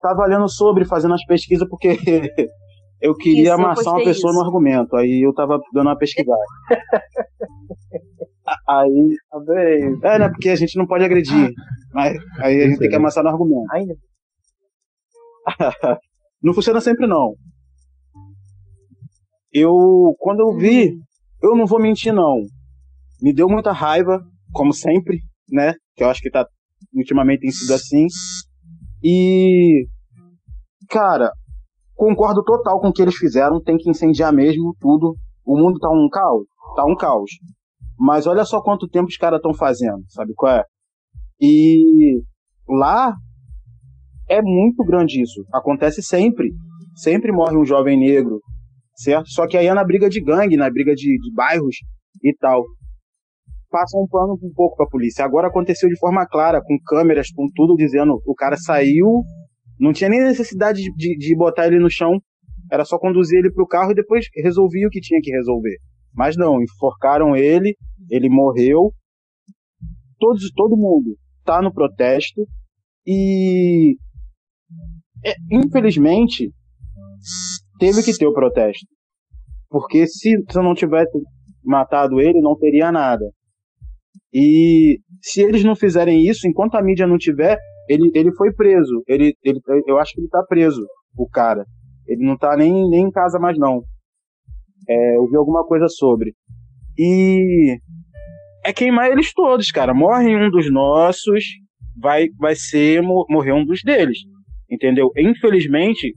Tava 0.02 0.26
lendo 0.26 0.48
sobre, 0.48 0.86
fazendo 0.86 1.14
as 1.14 1.26
pesquisas, 1.26 1.68
porque 1.68 1.90
eu 3.02 3.14
queria 3.16 3.42
Isso, 3.44 3.52
eu 3.52 3.56
amassar 3.56 3.94
uma 3.94 4.04
pessoa 4.04 4.32
isso. 4.32 4.40
no 4.40 4.46
argumento. 4.46 4.96
Aí 4.96 5.26
eu 5.26 5.34
tava 5.34 5.60
dando 5.74 5.88
uma 5.88 5.98
pesquisada. 5.98 6.40
Aí, 8.68 9.16
Adorei. 9.32 9.84
é, 10.04 10.20
né? 10.20 10.30
Porque 10.30 10.50
a 10.50 10.56
gente 10.56 10.76
não 10.78 10.88
pode 10.88 11.04
agredir. 11.04 11.52
Mas 11.94 12.18
aí 12.40 12.64
a 12.64 12.68
gente 12.68 12.80
tem 12.80 12.90
que 12.90 12.96
amassar 12.96 13.24
no 13.24 13.30
argumento. 13.30 13.72
Ainda? 13.72 13.96
Não 16.42 16.54
funciona 16.54 16.80
sempre, 16.80 17.06
não. 17.06 17.36
Eu, 19.52 20.16
quando 20.20 20.40
eu 20.40 20.56
vi, 20.56 20.94
eu 21.42 21.56
não 21.56 21.66
vou 21.66 21.80
mentir, 21.80 22.14
não. 22.14 22.42
Me 23.22 23.34
deu 23.34 23.48
muita 23.48 23.72
raiva, 23.72 24.22
como 24.52 24.74
sempre, 24.74 25.20
né? 25.50 25.74
Que 25.96 26.04
eu 26.04 26.10
acho 26.10 26.22
que 26.22 26.30
tá, 26.30 26.46
ultimamente 26.94 27.42
tem 27.42 27.52
sido 27.52 27.74
assim. 27.74 28.08
E, 29.04 29.88
cara, 30.90 31.32
concordo 31.96 32.44
total 32.44 32.80
com 32.80 32.90
o 32.90 32.94
que 32.94 33.02
eles 33.02 33.16
fizeram. 33.16 33.62
Tem 33.62 33.78
que 33.78 33.90
incendiar 33.90 34.34
mesmo 34.34 34.76
tudo. 34.80 35.16
O 35.46 35.58
mundo 35.58 35.80
tá 35.80 35.90
um 35.90 36.10
caos. 36.10 36.46
Tá 36.76 36.86
um 36.86 36.96
caos. 36.96 37.32
Mas 37.98 38.26
olha 38.26 38.46
só 38.46 38.62
quanto 38.62 38.88
tempo 38.88 39.08
os 39.08 39.18
caras 39.18 39.38
estão 39.38 39.54
fazendo, 39.54 40.02
sabe 40.08 40.34
qual 40.34 40.54
é? 40.54 40.64
E 41.42 42.22
lá 42.68 43.14
é 44.30 44.42
muito 44.42 44.84
grande 44.86 45.22
isso. 45.22 45.44
Acontece 45.54 46.02
sempre. 46.02 46.50
Sempre 46.96 47.32
morre 47.32 47.58
um 47.58 47.66
jovem 47.66 48.00
negro, 48.00 48.42
certo? 49.00 49.30
Só 49.30 49.48
que 49.48 49.58
aí 49.58 49.68
é 49.68 49.74
na 49.74 49.84
briga 49.84 50.10
de 50.10 50.22
gangue, 50.22 50.58
na 50.58 50.70
briga 50.70 50.94
de, 50.94 51.18
de 51.18 51.34
bairros 51.34 51.78
e 52.22 52.36
tal. 52.36 52.66
Passa 53.70 53.98
um 53.98 54.08
pano 54.08 54.34
um 54.34 54.54
pouco 54.54 54.76
pra 54.76 54.88
polícia. 54.88 55.24
Agora 55.24 55.48
aconteceu 55.48 55.88
de 55.88 55.98
forma 55.98 56.28
clara, 56.28 56.62
com 56.62 56.78
câmeras, 56.86 57.32
com 57.32 57.48
tudo 57.56 57.76
dizendo 57.76 58.22
o 58.26 58.36
cara 58.36 58.58
saiu, 58.58 59.24
não 59.80 59.94
tinha 59.94 60.10
nem 60.10 60.22
necessidade 60.22 60.82
de, 60.82 61.18
de, 61.18 61.36
botar 61.36 61.68
ele 61.68 61.80
no 61.80 61.90
chão, 61.90 62.20
era 62.72 62.84
só 62.84 63.00
conduzir 63.00 63.40
ele 63.40 63.52
pro 63.52 63.68
carro 63.68 63.92
e 63.92 63.96
depois 63.96 64.26
resolvia 64.36 64.88
o 64.88 64.90
que 64.90 65.00
tinha 65.00 65.22
que 65.22 65.32
resolver. 65.32 65.78
Mas 66.14 66.36
não, 66.36 66.62
enforcaram 66.62 67.36
ele, 67.36 67.78
ele 68.10 68.28
morreu. 68.28 68.92
Todos, 70.20 70.52
todo 70.54 70.76
mundo 70.76 71.18
tá 71.46 71.62
no 71.62 71.74
protesto 71.74 72.46
e 73.08 73.96
é, 75.26 75.34
infelizmente 75.52 76.52
teve 77.80 78.04
que 78.04 78.16
ter 78.16 78.28
o 78.28 78.34
protesto. 78.34 78.86
Porque 79.70 80.06
se, 80.08 80.34
eu 80.34 80.64
não 80.64 80.74
tivesse 80.74 81.18
matado 81.64 82.20
ele, 82.20 82.42
não 82.42 82.58
teria 82.58 82.92
nada. 82.92 83.26
E 84.34 85.00
se 85.22 85.42
eles 85.42 85.64
não 85.64 85.76
fizerem 85.76 86.28
isso, 86.28 86.48
enquanto 86.48 86.76
a 86.76 86.84
mídia 86.84 87.08
não 87.08 87.18
tiver, 87.18 87.58
ele, 87.88 88.12
ele 88.14 88.32
foi 88.34 88.54
preso. 88.54 89.04
Ele, 89.08 89.36
ele, 89.44 89.60
eu 89.88 89.98
acho 89.98 90.14
que 90.14 90.22
ele 90.22 90.30
tá 90.30 90.44
preso, 90.48 90.86
o 91.18 91.28
cara. 91.28 91.66
Ele 92.08 92.26
não 92.26 92.38
tá 92.38 92.56
nem, 92.56 92.72
nem 92.90 93.06
em 93.06 93.12
casa 93.12 93.40
mais, 93.40 93.58
não. 93.58 93.82
É, 94.88 95.18
eu 95.18 95.28
vi 95.28 95.36
alguma 95.36 95.66
coisa 95.66 95.88
sobre. 95.88 96.34
E 96.98 97.78
é 98.66 98.74
queimar 98.74 99.12
eles 99.12 99.34
todos, 99.34 99.72
cara. 99.72 99.94
Morre 99.94 100.36
um 100.36 100.50
dos 100.50 100.72
nossos, 100.72 101.44
vai, 102.00 102.28
vai 102.38 102.56
ser 102.56 103.02
morrer 103.02 103.54
um 103.54 103.66
dos 103.66 103.82
deles. 103.84 104.20
Entendeu? 104.70 105.12
Infelizmente, 105.18 106.14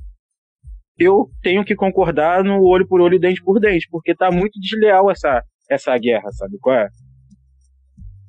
eu 1.02 1.28
tenho 1.42 1.64
que 1.64 1.74
concordar 1.74 2.42
no 2.44 2.62
olho 2.62 2.86
por 2.86 3.00
olho 3.00 3.14
e 3.14 3.20
dente 3.20 3.42
por 3.42 3.58
dente, 3.60 3.88
porque 3.90 4.14
tá 4.14 4.30
muito 4.30 4.58
desleal 4.60 5.10
essa, 5.10 5.42
essa 5.70 5.96
guerra, 5.98 6.30
sabe 6.32 6.58
qual 6.60 6.76
é? 6.76 6.88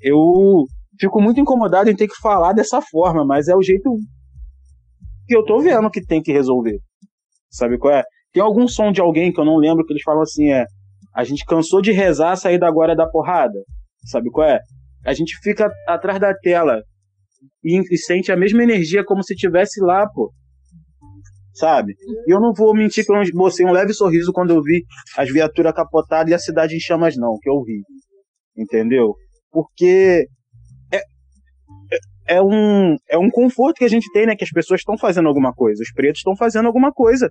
Eu 0.02 0.66
fico 1.00 1.22
muito 1.22 1.40
incomodado 1.40 1.90
em 1.90 1.96
ter 1.96 2.08
que 2.08 2.18
falar 2.22 2.54
dessa 2.54 2.82
forma, 2.82 3.26
mas 3.26 3.48
é 3.48 3.56
o 3.56 3.62
jeito 3.62 3.98
que 5.28 5.36
eu 5.36 5.44
tô 5.44 5.60
vendo 5.60 5.90
que 5.90 6.06
tem 6.06 6.22
que 6.22 6.32
resolver. 6.32 6.80
Sabe 7.50 7.78
qual 7.78 7.94
é? 7.94 8.04
Tem 8.34 8.42
algum 8.42 8.68
som 8.68 8.92
de 8.92 9.00
alguém 9.00 9.32
que 9.32 9.40
eu 9.40 9.46
não 9.46 9.58
lembro 9.58 9.86
que 9.86 9.94
eles 9.94 10.04
falam 10.04 10.22
assim, 10.22 10.52
é 10.52 10.66
a 11.14 11.24
gente 11.24 11.46
cansou 11.46 11.82
de 11.82 11.92
rezar, 11.92 12.36
sair 12.36 12.58
da 12.58 12.68
agora 12.68 12.96
da 12.96 13.08
porrada. 13.08 13.60
Sabe 14.06 14.32
qual 14.32 14.48
é? 14.48 14.60
A 15.06 15.14
gente 15.14 15.38
fica 15.38 15.72
atrás 15.88 16.20
da 16.20 16.34
tela 16.34 16.82
e, 17.64 17.80
e 17.94 17.98
sente 17.98 18.32
a 18.32 18.36
mesma 18.36 18.64
energia 18.64 19.04
como 19.06 19.24
se 19.24 19.36
tivesse 19.36 19.80
lá, 19.82 20.08
pô. 20.10 20.34
Sabe? 21.54 21.94
E 22.28 22.34
eu 22.34 22.40
não 22.40 22.52
vou 22.54 22.74
mentir 22.74 23.06
que 23.06 23.12
eu 23.12 23.16
botei 23.34 23.66
um 23.66 23.72
leve 23.72 23.94
sorriso 23.94 24.34
quando 24.34 24.52
eu 24.52 24.62
vi 24.62 24.84
as 25.18 25.32
viaturas 25.32 25.74
capotadas 25.74 26.32
e 26.32 26.34
a 26.34 26.40
cidade 26.40 26.76
em 26.76 26.80
chamas, 26.80 27.16
não, 27.16 27.38
que 27.40 27.50
eu 27.50 27.62
vi. 27.64 27.82
Entendeu? 28.58 29.14
Porque 29.52 30.28
é, 30.92 30.98
é, 30.98 32.38
é 32.38 32.42
um, 32.42 32.96
é 33.08 33.18
um 33.18 33.30
conforto 33.30 33.78
que 33.78 33.86
a 33.86 33.90
gente 33.90 34.12
tem, 34.12 34.26
né? 34.26 34.36
Que 34.36 34.44
as 34.44 34.50
pessoas 34.50 34.82
estão 34.82 34.98
fazendo 34.98 35.28
alguma 35.28 35.54
coisa, 35.54 35.84
os 35.84 35.92
pretos 35.92 36.20
estão 36.20 36.36
fazendo 36.36 36.66
alguma 36.66 36.92
coisa. 36.92 37.30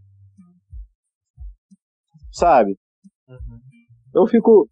Sabe? 2.30 2.76
Uhum. 3.28 3.60
Eu 4.14 4.26
fico. 4.26 4.68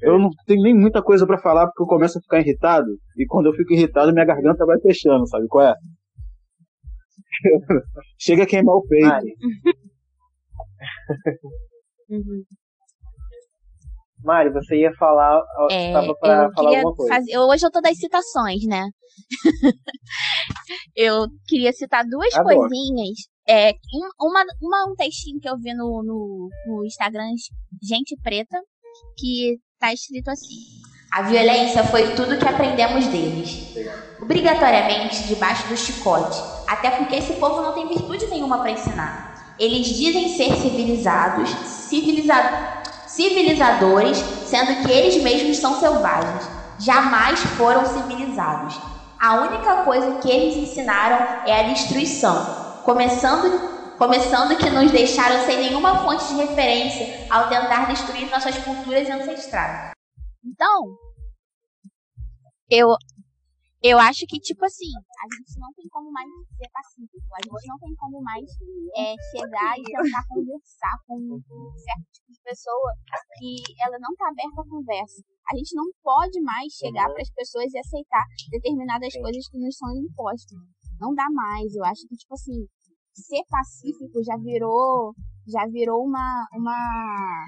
Eu 0.00 0.16
não 0.16 0.30
tenho 0.46 0.62
nem 0.62 0.74
muita 0.74 1.02
coisa 1.02 1.26
para 1.26 1.38
falar 1.38 1.66
porque 1.66 1.82
eu 1.82 1.86
começo 1.86 2.16
a 2.18 2.22
ficar 2.22 2.38
irritado. 2.38 2.86
E 3.16 3.26
quando 3.26 3.46
eu 3.46 3.52
fico 3.52 3.72
irritado, 3.72 4.12
minha 4.12 4.24
garganta 4.24 4.64
vai 4.64 4.78
fechando, 4.80 5.26
sabe 5.26 5.48
qual 5.48 5.66
é? 5.66 5.74
Chega 8.18 8.44
a 8.44 8.46
queimar 8.46 8.76
o 8.76 8.86
peito. 8.86 9.06
Mari. 9.06 9.36
uhum. 12.10 12.44
Mari, 14.24 14.50
você 14.52 14.76
ia 14.76 14.92
falar. 14.94 15.42
É, 15.70 15.92
tava 15.92 16.14
pra 16.14 16.50
falar 16.52 16.76
alguma 16.76 16.94
coisa. 16.94 17.14
Fazer, 17.14 17.38
hoje 17.38 17.66
eu 17.66 17.70
tô 17.70 17.80
das 17.80 17.98
citações, 17.98 18.64
né? 18.66 18.88
eu 20.96 21.26
queria 21.46 21.72
citar 21.72 22.04
duas 22.06 22.32
Adoro. 22.34 22.68
coisinhas. 22.68 23.18
É, 23.48 23.72
uma, 24.20 24.44
uma, 24.60 24.92
um 24.92 24.94
textinho 24.94 25.40
que 25.40 25.48
eu 25.48 25.58
vi 25.58 25.74
no, 25.74 26.02
no, 26.04 26.48
no 26.66 26.84
Instagram, 26.84 27.30
Gente 27.82 28.16
Preta, 28.22 28.56
que 29.18 29.58
tá 29.80 29.92
escrito 29.92 30.28
assim. 30.28 30.54
A 31.12 31.20
violência 31.20 31.84
foi 31.84 32.14
tudo 32.14 32.38
que 32.38 32.48
aprendemos 32.48 33.06
deles. 33.08 33.76
Obrigatoriamente 34.18 35.24
debaixo 35.24 35.68
do 35.68 35.76
chicote. 35.76 36.42
Até 36.66 36.90
porque 36.90 37.16
esse 37.16 37.34
povo 37.34 37.60
não 37.60 37.74
tem 37.74 37.86
virtude 37.86 38.28
nenhuma 38.28 38.56
para 38.60 38.70
ensinar. 38.70 39.54
Eles 39.58 39.88
dizem 39.88 40.34
ser 40.34 40.54
civilizados, 40.56 41.50
civiliza 41.50 42.34
civilizadores, 43.06 44.24
sendo 44.46 44.82
que 44.82 44.90
eles 44.90 45.22
mesmos 45.22 45.58
são 45.58 45.78
selvagens. 45.78 46.48
Jamais 46.78 47.38
foram 47.58 47.84
civilizados. 47.84 48.80
A 49.20 49.34
única 49.34 49.82
coisa 49.84 50.12
que 50.12 50.30
eles 50.30 50.56
ensinaram 50.56 51.42
é 51.46 51.60
a 51.60 51.68
destruição, 51.74 52.80
começando, 52.84 53.60
começando 53.98 54.56
que 54.56 54.70
nos 54.70 54.90
deixaram 54.90 55.44
sem 55.44 55.58
nenhuma 55.58 56.02
fonte 56.04 56.24
de 56.28 56.40
referência 56.40 57.26
ao 57.28 57.48
tentar 57.48 57.86
destruir 57.88 58.30
nossas 58.30 58.56
culturas 58.56 59.10
ancestrais. 59.10 59.92
Então, 60.44 60.96
eu 62.70 62.88
eu 63.82 63.98
acho 63.98 64.22
que, 64.28 64.38
tipo 64.38 64.64
assim, 64.64 64.94
a 64.94 65.26
gente 65.34 65.58
não 65.58 65.72
tem 65.74 65.88
como 65.88 66.06
mais 66.12 66.30
ser 66.54 66.70
pacífico. 66.70 67.26
A 67.34 67.42
gente 67.42 67.66
não 67.66 67.78
tem 67.78 67.92
como 67.96 68.22
mais 68.22 68.46
é, 68.94 69.14
chegar 69.34 69.74
e 69.76 69.82
tentar 69.82 70.22
conversar 70.28 70.94
com 71.04 71.18
um 71.18 71.74
certo 71.74 72.06
tipo 72.14 72.30
de 72.30 72.40
pessoa 72.44 72.94
que 73.38 73.58
ela 73.82 73.98
não 73.98 74.14
tá 74.14 74.28
aberta 74.28 74.62
à 74.62 74.68
conversa. 74.70 75.20
A 75.50 75.56
gente 75.56 75.74
não 75.74 75.90
pode 76.00 76.40
mais 76.42 76.72
chegar 76.74 77.10
para 77.10 77.22
as 77.22 77.30
pessoas 77.30 77.74
e 77.74 77.78
aceitar 77.78 78.24
determinadas 78.52 79.12
coisas 79.14 79.48
que 79.48 79.58
nos 79.58 79.76
são 79.76 79.90
impostas. 79.96 80.58
Não 81.00 81.12
dá 81.12 81.26
mais. 81.28 81.74
Eu 81.74 81.84
acho 81.84 82.06
que, 82.06 82.14
tipo 82.14 82.34
assim, 82.34 82.62
ser 83.12 83.42
pacífico 83.50 84.22
já 84.22 84.36
virou 84.38 85.12
já 85.46 85.66
virou 85.66 86.04
uma, 86.04 86.46
uma, 86.54 87.44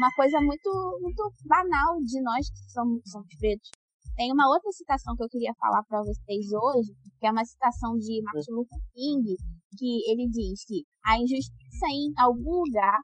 uma 0.00 0.10
coisa 0.16 0.40
muito, 0.40 0.70
muito 1.02 1.22
banal 1.44 2.00
de 2.00 2.22
nós 2.22 2.48
que 2.48 2.72
somos, 2.72 3.02
somos 3.04 3.28
pretos. 3.38 3.68
Tem 4.16 4.32
uma 4.32 4.48
outra 4.48 4.72
citação 4.72 5.14
que 5.14 5.22
eu 5.22 5.28
queria 5.28 5.52
falar 5.60 5.84
para 5.84 6.00
vocês 6.00 6.46
hoje, 6.52 6.92
que 7.20 7.26
é 7.26 7.30
uma 7.30 7.44
citação 7.44 7.96
de 7.98 8.22
Martin 8.24 8.52
Luther 8.52 8.80
King, 8.94 9.36
que 9.76 10.10
ele 10.10 10.26
diz 10.30 10.64
que 10.64 10.84
a 11.04 11.18
injustiça 11.18 11.86
em 11.92 12.12
algum 12.16 12.64
lugar, 12.64 12.98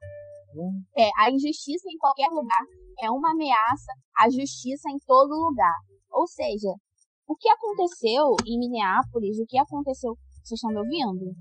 é, 0.96 1.10
a 1.18 1.30
injustiça 1.30 1.84
em 1.88 1.98
qualquer 1.98 2.28
lugar 2.28 2.64
é 3.02 3.10
uma 3.10 3.32
ameaça 3.32 3.92
à 4.16 4.30
justiça 4.30 4.88
em 4.88 4.98
todo 5.06 5.36
lugar. 5.36 5.76
Ou 6.10 6.26
seja, 6.26 6.72
o 7.28 7.36
que 7.36 7.48
aconteceu 7.50 8.36
em 8.46 8.58
Minneapolis, 8.58 9.38
o 9.38 9.46
que 9.46 9.58
aconteceu. 9.58 10.16
Vocês 10.42 10.58
estão 10.58 10.70
me 10.70 10.78
ouvindo? 11.04 11.36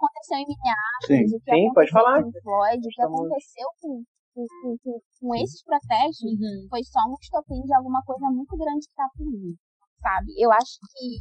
Aconteceu 0.00 0.38
em 0.38 0.46
Minneapolis, 0.48 1.30
sim, 1.30 1.36
o 1.36 1.40
que 1.40 1.50
sim, 1.52 1.68
aconteceu 1.68 2.22
com 2.24 2.40
Floyd, 2.40 2.80
o 2.80 2.88
que 2.88 3.02
aconteceu 3.02 3.68
com 3.82 4.04
com, 4.34 4.78
com, 4.78 5.00
com 5.20 5.34
esses 5.36 5.62
protestos 5.62 6.32
uhum. 6.32 6.66
foi 6.68 6.82
só 6.84 7.00
um 7.08 7.14
estopim 7.20 7.60
de 7.62 7.74
alguma 7.74 8.02
coisa 8.04 8.26
muito 8.30 8.56
grande 8.56 8.86
que 8.86 8.94
tá 8.94 9.08
por 9.16 9.26
vir, 9.26 9.56
sabe? 10.00 10.32
Eu 10.38 10.50
acho 10.52 10.78
que. 10.92 11.20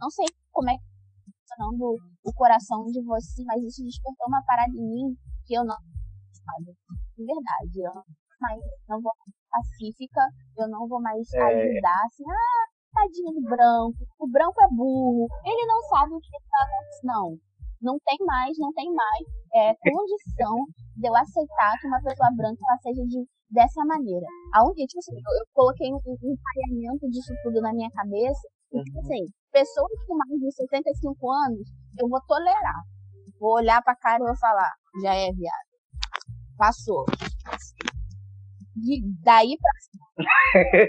Não 0.00 0.10
sei 0.10 0.26
como 0.52 0.70
é 0.70 0.74
que 0.74 0.78
tá 0.78 1.56
funcionando 1.56 1.96
o 2.24 2.32
coração 2.32 2.86
de 2.86 3.02
você, 3.02 3.42
mas 3.44 3.62
isso 3.62 3.84
despertou 3.84 4.26
uma 4.28 4.42
parada 4.44 4.72
em 4.72 4.88
mim 4.88 5.16
que 5.46 5.54
eu 5.54 5.64
não. 5.64 5.76
Sabe? 6.32 6.72
De 7.16 7.24
verdade. 7.24 7.78
Eu 7.78 7.94
não, 7.94 8.04
mais, 8.40 8.60
não 8.88 9.00
vou 9.00 9.12
pacífica, 9.50 10.22
eu 10.56 10.68
não 10.68 10.86
vou 10.88 11.00
mais 11.00 11.30
é... 11.32 11.42
ajudar, 11.42 12.04
assim, 12.06 12.24
ah, 12.30 12.66
tadinho 12.94 13.32
do 13.32 13.42
branco, 13.42 13.98
o 14.18 14.28
branco 14.28 14.62
é 14.62 14.68
burro, 14.68 15.26
ele 15.44 15.66
não 15.66 15.80
sabe 15.88 16.12
o 16.14 16.20
que 16.20 16.30
tá 16.30 16.64
acontecendo. 16.64 17.08
Não 17.08 17.47
não 17.80 17.98
tem 18.04 18.18
mais, 18.26 18.56
não 18.58 18.72
tem 18.72 18.92
mais 18.92 19.24
é, 19.54 19.74
condição 19.90 20.54
de 20.96 21.08
eu 21.08 21.14
aceitar 21.16 21.78
que 21.80 21.86
uma 21.86 22.02
pessoa 22.02 22.28
branca 22.36 22.58
ela 22.68 22.78
seja 22.82 23.02
de, 23.06 23.24
dessa 23.50 23.84
maneira. 23.84 24.26
Aonde, 24.54 24.86
tipo 24.86 24.98
assim, 24.98 25.14
eu, 25.14 25.32
eu 25.38 25.46
coloquei 25.52 25.92
um, 25.92 25.96
um 25.96 26.36
pareamento 26.36 27.08
disso 27.10 27.32
tudo 27.42 27.60
na 27.60 27.72
minha 27.72 27.90
cabeça, 27.90 28.48
e, 28.72 28.82
tipo 28.82 28.98
assim, 29.00 29.24
pessoas 29.52 29.90
com 30.06 30.16
mais 30.16 30.40
de 30.40 30.52
75 30.52 31.32
anos, 31.32 31.68
eu 31.98 32.08
vou 32.08 32.20
tolerar. 32.26 32.82
Vou 33.40 33.54
olhar 33.54 33.82
pra 33.82 33.96
cara 33.96 34.22
e 34.22 34.26
vou 34.26 34.36
falar, 34.36 34.72
já 35.02 35.14
é, 35.14 35.30
viado. 35.32 35.68
Passou. 36.56 37.04
De, 38.74 39.02
daí 39.22 39.56
pra 39.58 39.72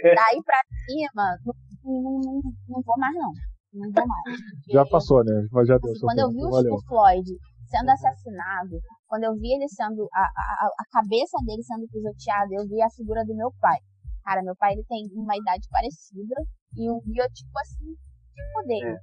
daí 0.04 0.44
pra 0.44 0.60
cima, 0.86 1.38
não, 1.46 2.02
não, 2.02 2.22
não, 2.22 2.42
não 2.68 2.82
vou 2.82 2.98
mais 2.98 3.16
não. 3.16 3.32
Mais. 3.74 4.40
Já 4.68 4.86
passou, 4.86 5.24
né? 5.24 5.48
Mas 5.52 5.68
já 5.68 5.78
deu. 5.78 5.92
Assim, 5.92 6.02
quando 6.02 6.20
eu 6.20 6.30
vi 6.30 6.44
o 6.44 6.82
Floyd 6.88 7.30
sendo 7.70 7.90
assassinado, 7.90 8.82
quando 9.08 9.24
eu 9.26 9.36
vi 9.36 9.54
ele 9.54 9.68
sendo. 9.70 10.08
A, 10.14 10.22
a, 10.22 10.68
a 10.68 10.86
cabeça 10.92 11.38
dele 11.46 11.62
sendo 11.64 11.88
pisoteada, 11.88 12.50
eu 12.52 12.68
vi 12.68 12.82
a 12.82 12.90
figura 12.90 13.24
do 13.26 13.36
meu 13.36 13.52
pai. 13.62 13.78
Cara, 14.24 14.42
meu 14.44 14.56
pai 14.56 14.74
ele 14.74 14.84
tem 14.86 15.06
uma 15.14 15.38
idade 15.38 15.68
parecida 15.70 16.36
e 16.76 16.90
um 16.90 17.00
biotipo 17.06 17.60
assim 17.62 17.94
de 18.34 18.54
poder. 18.54 18.86
É. 18.86 18.98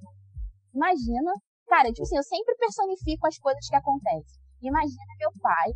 Imagina, 0.75 1.33
cara, 1.67 1.89
tipo 1.91 2.03
assim, 2.03 2.17
eu 2.17 2.23
sempre 2.23 2.55
personifico 2.57 3.27
as 3.27 3.39
coisas 3.39 3.67
que 3.69 3.77
acontecem. 3.77 4.43
Imagina 4.63 5.13
meu 5.19 5.31
pai, 5.41 5.71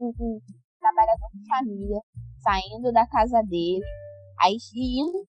um, 0.00 0.12
um 0.18 0.40
trabalhador 0.80 1.28
de 1.34 1.46
família, 1.48 2.00
saindo 2.42 2.92
da 2.92 3.06
casa 3.06 3.42
dele, 3.42 3.84
aí 4.40 4.56
indo 4.74 5.26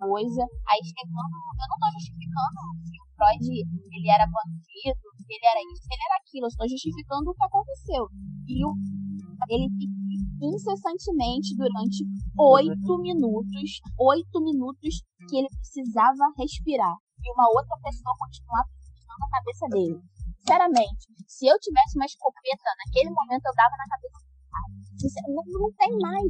coisa. 0.00 0.42
Aí 0.64 0.80
chegando, 0.80 1.36
eu 1.60 1.66
não 1.68 1.76
tô 1.76 1.88
justificando 1.92 2.58
que 2.88 2.96
o 2.96 3.06
Freud 3.12 3.44
ele 3.44 4.08
era 4.08 4.24
bandido, 4.24 5.04
que 5.28 5.32
ele 5.36 5.44
era 5.44 5.60
isso, 5.60 5.84
que 5.84 5.92
ele 5.92 6.06
era 6.08 6.16
aquilo, 6.16 6.44
eu 6.48 6.52
estou 6.56 6.68
justificando 6.68 7.30
o 7.30 7.34
que 7.36 7.44
aconteceu. 7.44 8.02
E 8.48 8.64
o, 8.64 8.72
ele 9.52 9.68
incessantemente 10.40 11.52
durante 11.54 12.00
oito 12.38 12.98
minutos, 12.98 13.68
oito 13.98 14.40
minutos 14.40 15.04
que 15.28 15.36
ele 15.36 15.48
precisava 15.52 16.32
respirar. 16.38 16.96
E 17.20 17.28
uma 17.36 17.46
outra 17.52 17.76
pessoa 17.84 18.16
continuava 18.16 18.68
na 19.20 19.28
cabeça 19.28 19.68
dele. 19.68 20.00
Sinceramente, 20.40 21.04
se 21.28 21.44
eu 21.46 21.56
tivesse 21.60 22.00
uma 22.00 22.08
escopeta 22.08 22.64
naquele 22.80 23.10
momento, 23.12 23.44
eu 23.44 23.54
dava 23.54 23.76
na 23.76 23.86
cabeça 23.92 24.16
do 24.16 24.32
cara. 24.48 24.68
Não, 25.28 25.44
não 25.44 25.68
tem 25.76 25.92
mais 26.00 26.24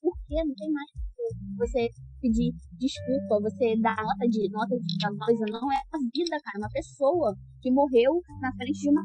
por 0.00 0.14
quê, 0.26 0.38
não 0.46 0.54
tem 0.54 0.70
mais 0.70 0.90
você 1.56 1.88
pedir 2.20 2.52
desculpa, 2.78 3.40
você 3.40 3.76
dar 3.80 3.96
nota 3.96 4.28
de 4.28 4.48
nota 4.50 4.76
de 4.76 5.18
coisa, 5.18 5.44
não 5.50 5.72
é 5.72 5.76
a 5.76 5.98
vida, 5.98 6.36
cara, 6.44 6.56
é 6.56 6.58
uma 6.58 6.70
pessoa 6.70 7.34
que 7.62 7.70
morreu 7.70 8.20
na 8.40 8.52
frente 8.54 8.80
de 8.80 8.90
uma. 8.90 9.02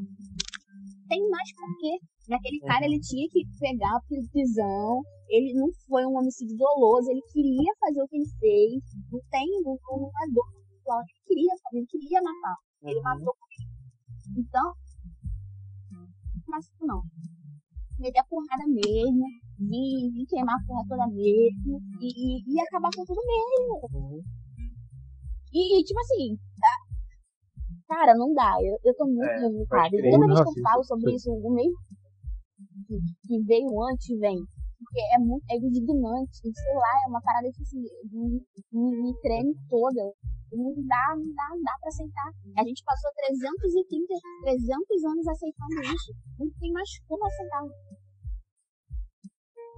Tem 1.08 1.30
mais 1.30 1.50
por 1.54 1.78
quê. 1.80 1.98
Naquele 2.28 2.60
cara 2.62 2.86
ele 2.86 3.00
tinha 3.00 3.28
que 3.30 3.46
pegar 3.60 4.02
prisão, 4.08 5.04
ele 5.30 5.54
não 5.54 5.70
foi 5.88 6.06
um 6.06 6.18
homicídio 6.18 6.58
doloso, 6.58 7.10
ele 7.12 7.22
queria 7.32 7.72
fazer 7.80 8.02
o 8.02 8.08
que 8.08 8.18
ele 8.18 8.30
fez, 8.40 8.84
não 9.12 9.20
tem, 9.30 9.48
não, 9.62 9.78
não 9.88 10.10
é 10.10 10.32
dor, 10.34 11.04
ele 11.04 11.24
queria, 11.28 11.54
ele 11.74 11.86
queria 11.86 12.22
matar, 12.22 12.58
ele 12.84 12.98
uhum. 12.98 13.04
matou. 13.04 13.36
Então, 14.38 14.74
mas 16.48 16.66
não. 16.82 17.02
Meter 18.00 18.20
a 18.20 18.24
porrada 18.26 18.66
mesmo, 18.68 19.26
vir 19.60 20.26
queimar 20.28 20.56
a 20.56 20.68
porra 20.68 20.86
toda 20.88 21.08
mesmo, 21.08 21.82
e, 22.02 22.54
e, 22.54 22.62
acabar 22.62 22.90
com 22.96 23.06
tudo 23.06 23.22
mesmo. 23.26 23.90
Uhum. 23.94 24.22
E, 25.54 25.80
e, 25.80 25.84
tipo 25.84 26.00
assim, 26.00 26.38
tá? 26.60 26.86
cara, 27.88 28.16
não 28.16 28.34
dá. 28.34 28.56
Eu, 28.62 28.78
eu 28.84 28.96
tô 28.96 29.06
muito 29.06 29.24
é, 29.24 29.40
revoltada. 29.40 29.90
Toda 29.90 30.28
vez 30.28 30.42
que 30.42 30.60
eu 30.60 30.64
falo 30.64 30.84
sobre 30.84 31.16
isso, 31.16 31.32
o 31.32 31.54
mesmo 31.54 31.78
que, 32.88 33.00
que 33.28 33.44
veio 33.44 33.82
antes 33.84 34.20
vem. 34.20 34.40
Porque 34.78 35.00
é 35.16 35.20
muito 35.20 35.44
é 35.50 35.56
indignante, 35.56 36.36
sei 36.44 36.76
lá, 36.76 37.04
é 37.06 37.10
uma 37.10 37.22
parada 37.22 37.50
que 37.52 37.62
assim, 37.62 37.82
me, 38.12 38.42
me 38.74 39.22
treme 39.22 39.56
toda. 39.70 40.14
Não 40.52 40.74
dá, 40.88 41.16
não 41.18 41.34
dá, 41.34 41.50
não 41.52 41.64
dá 41.64 41.74
pra 41.80 41.90
aceitar. 41.90 42.30
A 42.58 42.64
gente 42.64 42.84
passou 42.84 43.10
330, 43.16 44.14
300 44.44 45.04
anos 45.06 45.28
aceitando 45.28 45.82
isso. 45.82 46.14
Não 46.40 46.50
tem 46.60 46.72
mais 46.72 46.90
como 47.08 47.26
aceitar. 47.26 47.64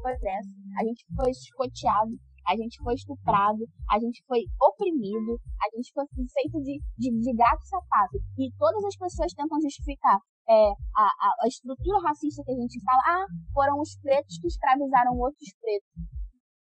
Pois 0.02 0.22
é, 0.24 0.38
a 0.80 0.84
gente 0.84 1.06
foi 1.16 1.32
escoteado, 1.32 2.12
a 2.48 2.56
gente 2.56 2.78
foi 2.82 2.94
estuprado, 2.94 3.60
a 3.90 4.00
gente 4.00 4.24
foi 4.26 4.40
oprimido, 4.62 5.40
a 5.60 5.76
gente 5.76 5.92
foi 5.94 6.06
feito 6.32 6.62
de, 6.62 6.80
de, 6.98 7.10
de 7.12 7.34
gato 7.36 7.64
sapato. 7.66 8.18
E 8.38 8.52
todas 8.58 8.84
as 8.86 8.96
pessoas 8.96 9.34
tentam 9.34 9.60
justificar 9.62 10.20
é, 10.48 10.72
a, 10.96 11.04
a, 11.04 11.30
a, 11.44 11.48
estrutura 11.48 12.00
racista 12.00 12.44
que 12.44 12.52
a 12.52 12.56
gente 12.56 12.80
fala, 12.84 13.04
ah, 13.04 13.28
foram 13.54 13.82
os 13.82 13.98
pretos 14.00 14.40
que 14.40 14.48
escravizaram 14.48 15.18
outros 15.18 15.52
pretos. 15.60 15.90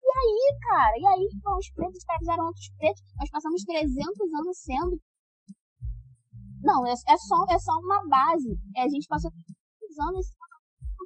E 0.04 0.08
aí, 0.08 0.58
cara, 0.62 0.94
e 0.98 1.06
aí 1.08 1.28
foram 1.44 1.58
os 1.58 1.70
pretos 1.72 1.94
que 1.94 2.00
escravizaram 2.00 2.46
outros 2.46 2.70
pretos? 2.78 3.04
Nós 3.20 3.30
passamos 3.30 3.64
300 3.64 4.34
anos 4.40 4.58
sendo. 4.58 5.02
Não, 6.64 6.86
é, 6.88 6.92
é, 6.92 7.18
só, 7.18 7.44
é 7.50 7.60
só 7.60 7.74
uma 7.80 8.08
base. 8.08 8.56
É, 8.78 8.84
a 8.84 8.90
gente 8.90 9.08
passou 9.08 9.32
300 9.32 10.00
anos 10.08 10.28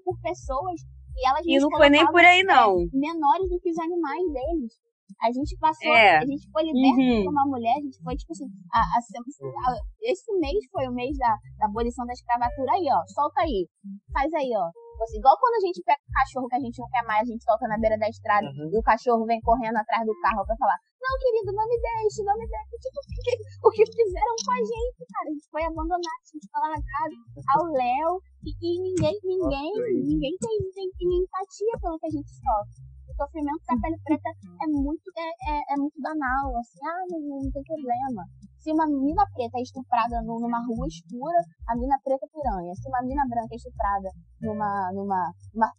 por 0.03 0.19
pessoas 0.21 0.81
e 1.17 1.27
elas 1.27 1.41
E 1.45 1.57
não 1.57 1.71
foi 1.71 1.89
nem 1.89 2.05
por 2.05 2.21
aí, 2.21 2.43
não. 2.43 2.77
Menores 2.93 3.49
do 3.49 3.59
que 3.59 3.71
os 3.71 3.79
animais 3.79 4.23
deles. 4.31 4.73
A 5.17 5.31
gente 5.31 5.57
passou, 5.57 5.91
é. 5.91 6.17
a 6.17 6.25
gente 6.25 6.45
foi 6.51 6.61
liberta 6.61 7.01
uhum. 7.01 7.25
como 7.25 7.31
uma 7.31 7.47
mulher, 7.47 7.73
a 7.73 7.81
gente 7.81 7.97
foi, 8.03 8.15
tipo 8.15 8.31
assim, 8.33 8.45
a, 8.71 8.77
a, 8.77 8.99
a, 9.01 9.75
esse 10.03 10.31
mês 10.37 10.61
foi 10.69 10.85
o 10.85 10.93
mês 10.93 11.17
da, 11.17 11.33
da 11.57 11.65
abolição 11.65 12.05
da 12.05 12.13
escravatura 12.13 12.71
aí, 12.73 12.85
ó. 12.91 13.01
Solta 13.07 13.41
aí. 13.41 13.67
Faz 14.13 14.31
aí, 14.33 14.51
ó. 14.53 14.69
Assim, 15.01 15.17
igual 15.17 15.37
quando 15.39 15.55
a 15.55 15.65
gente 15.65 15.81
pega 15.83 15.97
o 15.97 16.13
cachorro 16.13 16.47
que 16.47 16.55
a 16.55 16.59
gente 16.59 16.77
não 16.79 16.89
quer 16.89 17.03
mais, 17.05 17.21
a 17.21 17.31
gente 17.31 17.43
solta 17.43 17.67
na 17.67 17.77
beira 17.77 17.97
da 17.97 18.09
estrada 18.09 18.45
uhum. 18.45 18.69
e 18.73 18.77
o 18.77 18.83
cachorro 18.83 19.25
vem 19.25 19.41
correndo 19.41 19.77
atrás 19.77 20.05
do 20.05 20.13
carro 20.21 20.45
pra 20.45 20.57
falar: 20.57 20.77
Não, 21.07 21.19
querido, 21.19 21.53
não 21.55 21.67
me 21.67 21.79
deixe, 21.79 22.23
não 22.23 22.37
me 22.37 22.47
deixe. 22.47 22.75
Tipo, 22.83 22.99
o 23.63 23.71
que, 23.71 23.83
o 23.83 23.87
fizeram 23.95 24.35
com 24.43 24.51
a 24.51 24.59
gente, 24.59 24.99
cara? 25.07 25.29
A 25.29 25.31
gente 25.31 25.47
foi 25.49 25.63
abandonado, 25.63 26.19
a 26.19 26.31
gente 26.33 26.47
foi 26.51 26.61
largado 26.61 27.15
ao 27.55 27.63
Léo 27.71 28.21
e, 28.43 28.51
e 28.51 28.81
ninguém, 28.81 29.15
ninguém, 29.23 29.71
ninguém 30.03 30.35
tem, 30.35 30.57
tem, 30.75 30.91
tem 30.99 31.07
empatia 31.23 31.79
pelo 31.79 31.97
que 31.99 32.07
a 32.07 32.11
gente 32.11 32.27
sofre 32.27 32.97
sofrimento 33.17 33.65
da 33.65 33.75
pele 33.81 33.97
preta 34.05 34.29
é 34.61 34.67
muito, 34.67 35.09
é, 35.17 35.29
é, 35.49 35.73
é 35.73 35.75
muito 35.75 35.99
banal, 35.99 36.55
assim, 36.57 36.77
ah, 36.85 37.03
não, 37.09 37.41
não, 37.41 37.51
tem 37.51 37.63
problema. 37.63 38.23
Se 38.59 38.71
uma 38.71 38.85
menina 38.85 39.25
preta 39.33 39.57
é 39.57 39.61
estuprada 39.61 40.21
numa 40.21 40.61
rua 40.65 40.87
escura, 40.87 41.39
a 41.67 41.75
menina 41.75 41.97
preta 42.03 42.25
é 42.25 42.29
piranha. 42.29 42.73
Se 42.75 42.87
uma 42.89 43.01
menina 43.01 43.23
branca 43.27 43.53
é 43.53 43.55
estuprada 43.55 44.09
numa, 44.41 44.91
numa, 44.93 45.33
numa 45.53 45.71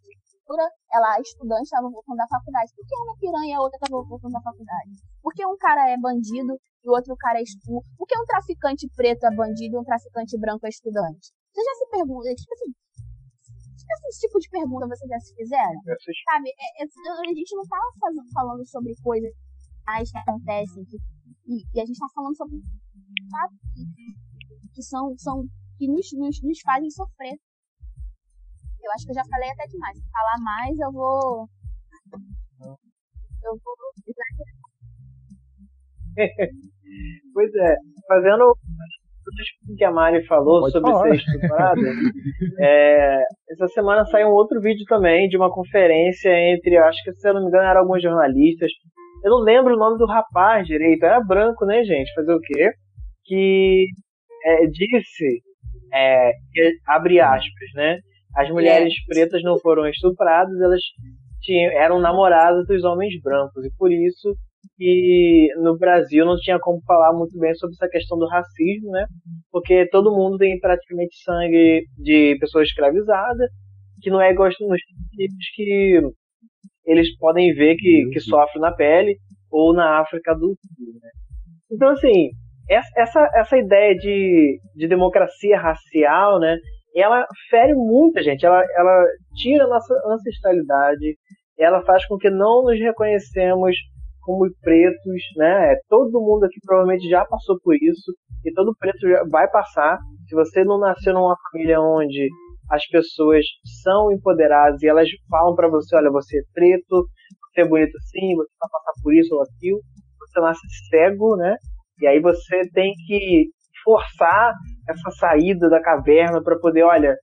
escura, 0.49 0.65
ela 0.91 1.17
é 1.17 1.21
estudante, 1.21 1.65
estava 1.65 1.91
voltando 1.91 2.17
da 2.17 2.27
faculdade. 2.27 2.73
Por 2.75 2.87
que 2.87 2.97
uma 2.97 3.17
piranha 3.19 3.53
e 3.53 3.53
a 3.53 3.61
outra 3.61 3.77
estava 3.77 4.03
voltando 4.03 4.33
da 4.33 4.41
faculdade? 4.41 4.91
Por 5.21 5.33
que 5.35 5.45
um 5.45 5.57
cara 5.59 5.91
é 5.91 5.97
bandido 5.99 6.57
e 6.85 6.89
o 6.89 6.93
outro 6.93 7.15
cara 7.17 7.39
é 7.39 7.43
estupro? 7.43 7.85
Por 7.97 8.07
que 8.07 8.19
um 8.19 8.25
traficante 8.25 8.89
preto 8.97 9.27
é 9.27 9.35
bandido 9.35 9.77
e 9.77 9.79
um 9.79 9.85
traficante 9.85 10.39
branco 10.41 10.65
é 10.67 10.71
estudante? 10.71 11.33
Você 11.53 11.63
já 11.63 11.75
se 11.75 11.91
pergunta, 11.91 12.35
tipo 12.35 12.55
assim, 12.55 12.73
esse 14.09 14.21
tipo 14.21 14.39
de 14.39 14.49
pergunta 14.49 14.87
vocês 14.87 15.09
já 15.09 15.21
se 15.21 15.35
fizeram? 15.35 15.81
Sabe, 16.31 16.49
é, 16.49 16.83
é, 16.83 16.85
a 16.85 17.35
gente 17.35 17.57
não 17.57 17.67
tá 17.67 17.79
fazendo, 18.01 18.33
falando 18.33 18.67
sobre 18.67 18.95
coisas 19.03 19.33
que 19.33 20.19
acontecem 20.19 20.85
que, 20.85 20.97
e, 21.47 21.65
e, 21.75 21.81
a 21.81 21.87
gente 21.87 21.99
tá 21.99 22.07
falando 22.15 22.37
sobre 22.37 22.61
fatos 23.31 23.59
que, 23.75 24.71
que, 24.75 24.83
são, 24.83 25.15
são 25.17 25.45
que 25.79 25.89
nos, 25.89 26.07
nos, 26.13 26.43
nos 26.43 26.61
fazem 26.61 26.91
sofrer. 26.91 27.39
Eu 28.83 28.93
acho 28.93 29.05
que 29.05 29.11
eu 29.11 29.15
já 29.17 29.25
falei 29.31 29.51
até 29.51 29.67
demais. 29.67 29.97
Se 29.97 30.11
falar 30.11 30.39
mais, 30.41 30.79
eu 30.79 30.93
vou. 30.93 31.49
Eu 33.45 33.59
vou. 33.65 33.75
pois 37.35 37.55
é, 37.55 37.77
fazendo 38.09 38.57
tudo 39.25 39.77
que 39.77 39.85
a 39.85 39.91
Mari 39.91 40.25
falou 40.27 40.61
Pode 40.61 40.73
sobre 40.73 40.91
falar. 40.91 41.09
ser 41.11 41.17
estuprada, 41.17 41.81
é, 42.61 43.23
essa 43.51 43.69
semana 43.69 44.05
saiu 44.07 44.29
um 44.29 44.33
outro 44.33 44.61
vídeo 44.61 44.85
também 44.89 45.29
de 45.29 45.37
uma 45.37 45.53
conferência 45.53 46.31
entre, 46.31 46.77
acho 46.77 47.03
que 47.05 47.13
se 47.13 47.29
eu 47.29 47.35
não 47.35 47.43
me 47.43 47.49
engano, 47.49 47.65
eram 47.65 47.81
alguns 47.81 48.03
jornalistas. 48.03 48.71
Eu 49.25 49.33
não 49.33 49.41
lembro 49.41 49.75
o 49.75 49.79
nome 49.79 49.99
do 49.99 50.07
rapaz 50.07 50.67
direito, 50.67 51.05
era 51.05 51.21
branco, 51.21 51.67
né, 51.67 51.83
gente? 51.85 52.13
Fazer 52.15 52.33
o 52.33 52.41
quê? 52.41 52.71
Que 53.25 53.87
é, 54.45 54.67
disse, 54.67 55.43
é, 55.93 56.33
que, 56.53 56.79
abre 56.87 57.21
aspas, 57.21 57.71
né? 57.75 57.99
As 58.35 58.51
mulheres 58.51 58.95
pretas 59.07 59.43
não 59.43 59.59
foram 59.59 59.87
estupradas, 59.89 60.61
elas 60.61 60.81
tinham, 61.41 61.73
eram 61.73 62.01
namoradas 62.01 62.67
dos 62.67 62.85
homens 62.85 63.21
brancos, 63.23 63.65
e 63.65 63.71
por 63.77 63.91
isso 63.93 64.35
que 64.77 65.49
no 65.57 65.77
Brasil 65.77 66.25
não 66.25 66.37
tinha 66.37 66.59
como 66.59 66.81
falar 66.83 67.13
muito 67.13 67.39
bem 67.39 67.55
sobre 67.55 67.75
essa 67.75 67.89
questão 67.89 68.19
do 68.19 68.29
racismo, 68.29 68.91
né? 68.91 69.07
Porque 69.51 69.87
todo 69.89 70.15
mundo 70.15 70.39
tem 70.39 70.59
praticamente 70.59 71.17
sangue 71.23 71.85
de 71.97 72.37
pessoas 72.39 72.69
escravizadas, 72.69 73.51
que 74.01 74.11
não 74.11 74.21
é 74.21 74.31
igual 74.31 74.49
nos 74.61 74.81
que 75.55 76.01
eles 76.87 77.17
podem 77.19 77.53
ver 77.55 77.77
que, 77.77 78.09
que 78.13 78.21
sofre 78.21 78.61
na 78.61 78.73
pele 78.73 79.17
ou 79.51 79.75
na 79.75 80.01
África 80.01 80.35
do 80.35 80.49
Sul, 80.49 81.01
né? 81.03 81.11
Então, 81.71 81.89
assim, 81.91 82.31
essa, 82.69 83.29
essa 83.35 83.57
ideia 83.57 83.95
de, 83.95 84.61
de 84.75 84.89
democracia 84.89 85.59
racial, 85.59 86.39
né? 86.39 86.57
Ela 87.01 87.27
fere 87.51 87.75
muita 87.75 88.23
gente, 88.23 88.45
ela, 88.45 88.63
ela 88.77 89.05
tira 89.37 89.65
a 89.65 89.69
nossa 89.69 89.95
ancestralidade, 90.07 91.17
ela 91.59 91.83
faz 91.83 92.07
com 92.07 92.17
que 92.17 92.31
não 92.31 92.63
nos 92.63 92.79
reconhecemos 92.79 93.77
como 94.23 94.47
pretos, 94.61 95.23
né? 95.37 95.73
É, 95.73 95.77
todo 95.89 96.21
mundo 96.21 96.45
aqui 96.45 96.61
provavelmente 96.65 97.09
já 97.09 97.25
passou 97.25 97.59
por 97.63 97.75
isso 97.75 98.13
e 98.45 98.53
todo 98.53 98.77
preto 98.79 98.99
vai 99.31 99.51
passar. 99.51 99.99
Se 100.29 100.35
você 100.35 100.65
não 100.65 100.79
nasceu 100.79 101.15
numa 101.15 101.37
família 101.51 101.81
onde 101.81 102.29
as 102.71 102.87
pessoas 102.89 103.45
são 103.83 104.13
empoderadas 104.13 104.83
e 104.83 104.87
elas 104.87 105.09
falam 105.31 105.55
para 105.55 105.69
você, 105.69 105.97
olha, 105.97 106.11
você 106.11 106.39
é 106.39 106.43
preto, 106.53 107.09
você 107.55 107.63
é 107.63 107.69
bonito 107.69 107.97
assim, 107.97 108.37
você 108.37 108.53
vai 108.61 108.69
passar 108.71 108.93
por 109.03 109.15
isso 109.15 109.35
ou 109.35 109.43
aquilo, 109.43 109.81
você 110.21 110.41
nasce 110.41 110.61
cego, 110.91 111.37
né? 111.37 111.57
E 112.01 112.07
aí 112.07 112.21
você 112.21 112.69
tem 112.75 112.93
que 113.07 113.49
forçar 113.85 114.53
essa 114.89 115.11
saída 115.19 115.69
da 115.69 115.81
caverna 115.81 116.43
para 116.43 116.59
poder, 116.59 116.83
olha, 116.83 117.15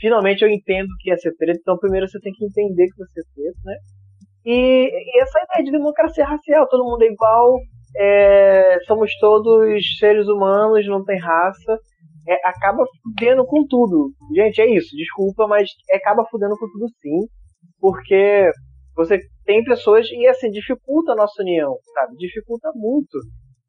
finalmente 0.00 0.42
eu 0.42 0.48
entendo 0.48 0.88
que 1.00 1.10
é 1.10 1.16
ser 1.16 1.32
preto, 1.36 1.58
então 1.60 1.78
primeiro 1.78 2.08
você 2.08 2.18
tem 2.20 2.32
que 2.32 2.44
entender 2.44 2.86
que 2.86 2.96
você 2.96 3.20
é 3.20 3.24
preto, 3.34 3.58
né? 3.64 3.76
E, 4.44 4.88
e 4.90 5.22
essa 5.22 5.40
ideia 5.44 5.64
de 5.64 5.70
democracia 5.70 6.26
racial, 6.26 6.68
todo 6.68 6.84
mundo 6.84 7.02
é 7.02 7.06
igual, 7.06 7.58
é, 7.96 8.78
somos 8.86 9.14
todos 9.18 9.98
seres 9.98 10.26
humanos, 10.26 10.86
não 10.88 11.04
tem 11.04 11.18
raça, 11.18 11.78
é, 12.28 12.34
acaba 12.48 12.84
fudendo 13.02 13.44
com 13.46 13.66
tudo. 13.66 14.12
Gente, 14.34 14.60
é 14.60 14.66
isso, 14.66 14.96
desculpa, 14.96 15.46
mas 15.46 15.68
acaba 15.94 16.24
fudendo 16.30 16.56
com 16.58 16.68
tudo 16.70 16.88
sim, 17.00 17.20
porque 17.80 18.50
você 18.96 19.18
tem 19.44 19.62
pessoas 19.64 20.06
e 20.10 20.26
assim 20.26 20.50
dificulta 20.50 21.12
a 21.12 21.16
nossa 21.16 21.42
união, 21.42 21.76
sabe? 21.94 22.16
Dificulta 22.16 22.70
muito. 22.74 23.18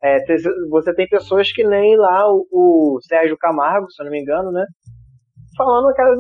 É, 0.03 0.17
você 0.69 0.93
tem 0.93 1.07
pessoas 1.07 1.49
que 1.53 1.63
nem 1.63 1.95
lá 1.95 2.29
o, 2.29 2.45
o, 2.51 2.99
Sérgio 3.07 3.37
Camargo, 3.37 3.89
se 3.89 4.01
eu 4.01 4.05
não 4.05 4.11
me 4.11 4.21
engano, 4.21 4.51
né? 4.51 4.65
Falando 5.55 5.87
aquelas 5.87 6.19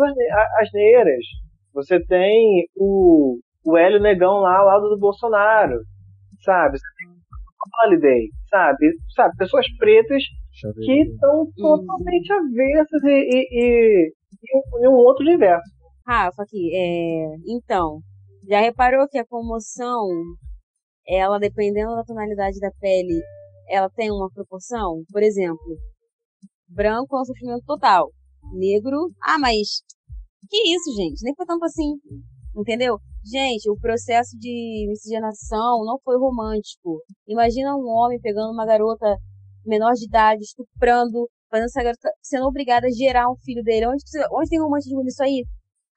asneiras. 0.61 1.25
Você 1.73 1.99
tem 2.05 2.65
o, 2.77 3.39
o 3.65 3.77
Hélio 3.77 3.99
Negão 3.99 4.39
lá 4.39 4.59
ao 4.59 4.65
lado 4.67 4.89
do 4.89 4.97
Bolsonaro, 4.97 5.81
sabe? 6.45 6.77
Holiday, 7.83 8.29
sabe? 8.49 8.93
Sabe, 9.15 9.35
pessoas 9.37 9.65
pretas 9.77 10.23
que 10.85 11.01
estão 11.01 11.45
totalmente 11.57 12.31
avessas 12.31 13.03
e, 13.03 13.07
e, 13.09 13.47
e, 13.51 14.13
em 14.81 14.87
um 14.87 14.93
outro 14.93 15.25
universo. 15.25 15.69
Rafa, 16.07 16.43
aqui, 16.43 16.71
é... 16.73 17.35
então, 17.47 17.99
já 18.47 18.59
reparou 18.59 19.07
que 19.09 19.17
a 19.17 19.25
comoção, 19.25 20.07
ela, 21.07 21.39
dependendo 21.39 21.95
da 21.95 22.03
tonalidade 22.03 22.59
da 22.59 22.71
pele, 22.79 23.21
ela 23.69 23.89
tem 23.89 24.11
uma 24.11 24.29
proporção? 24.29 25.03
Por 25.11 25.21
exemplo, 25.23 25.77
branco 26.67 27.15
é 27.17 27.21
um 27.21 27.25
sofrimento 27.25 27.65
total. 27.65 28.11
Negro, 28.53 29.09
ah, 29.23 29.39
mas 29.39 29.83
que 30.49 30.75
isso, 30.75 30.93
gente? 30.95 31.23
Nem 31.23 31.33
foi 31.35 31.45
tanto 31.45 31.63
assim, 31.65 31.93
entendeu? 32.55 32.99
Gente, 33.25 33.69
o 33.69 33.79
processo 33.79 34.37
de 34.37 34.85
miscigenação 34.89 35.85
não 35.85 35.97
foi 36.03 36.17
romântico. 36.17 37.01
Imagina 37.27 37.75
um 37.75 37.87
homem 37.87 38.19
pegando 38.19 38.51
uma 38.51 38.65
garota 38.65 39.17
menor 39.65 39.93
de 39.93 40.05
idade, 40.05 40.41
estuprando, 40.41 41.29
fazendo 41.49 41.65
essa 41.65 41.83
garota 41.83 42.09
sendo 42.21 42.45
obrigada 42.45 42.87
a 42.87 42.91
gerar 42.91 43.31
um 43.31 43.37
filho 43.37 43.63
dele. 43.63 43.87
Onde, 43.87 44.03
onde 44.31 44.49
tem 44.49 44.59
romantismo 44.59 45.01
nisso 45.03 45.23
aí? 45.23 45.45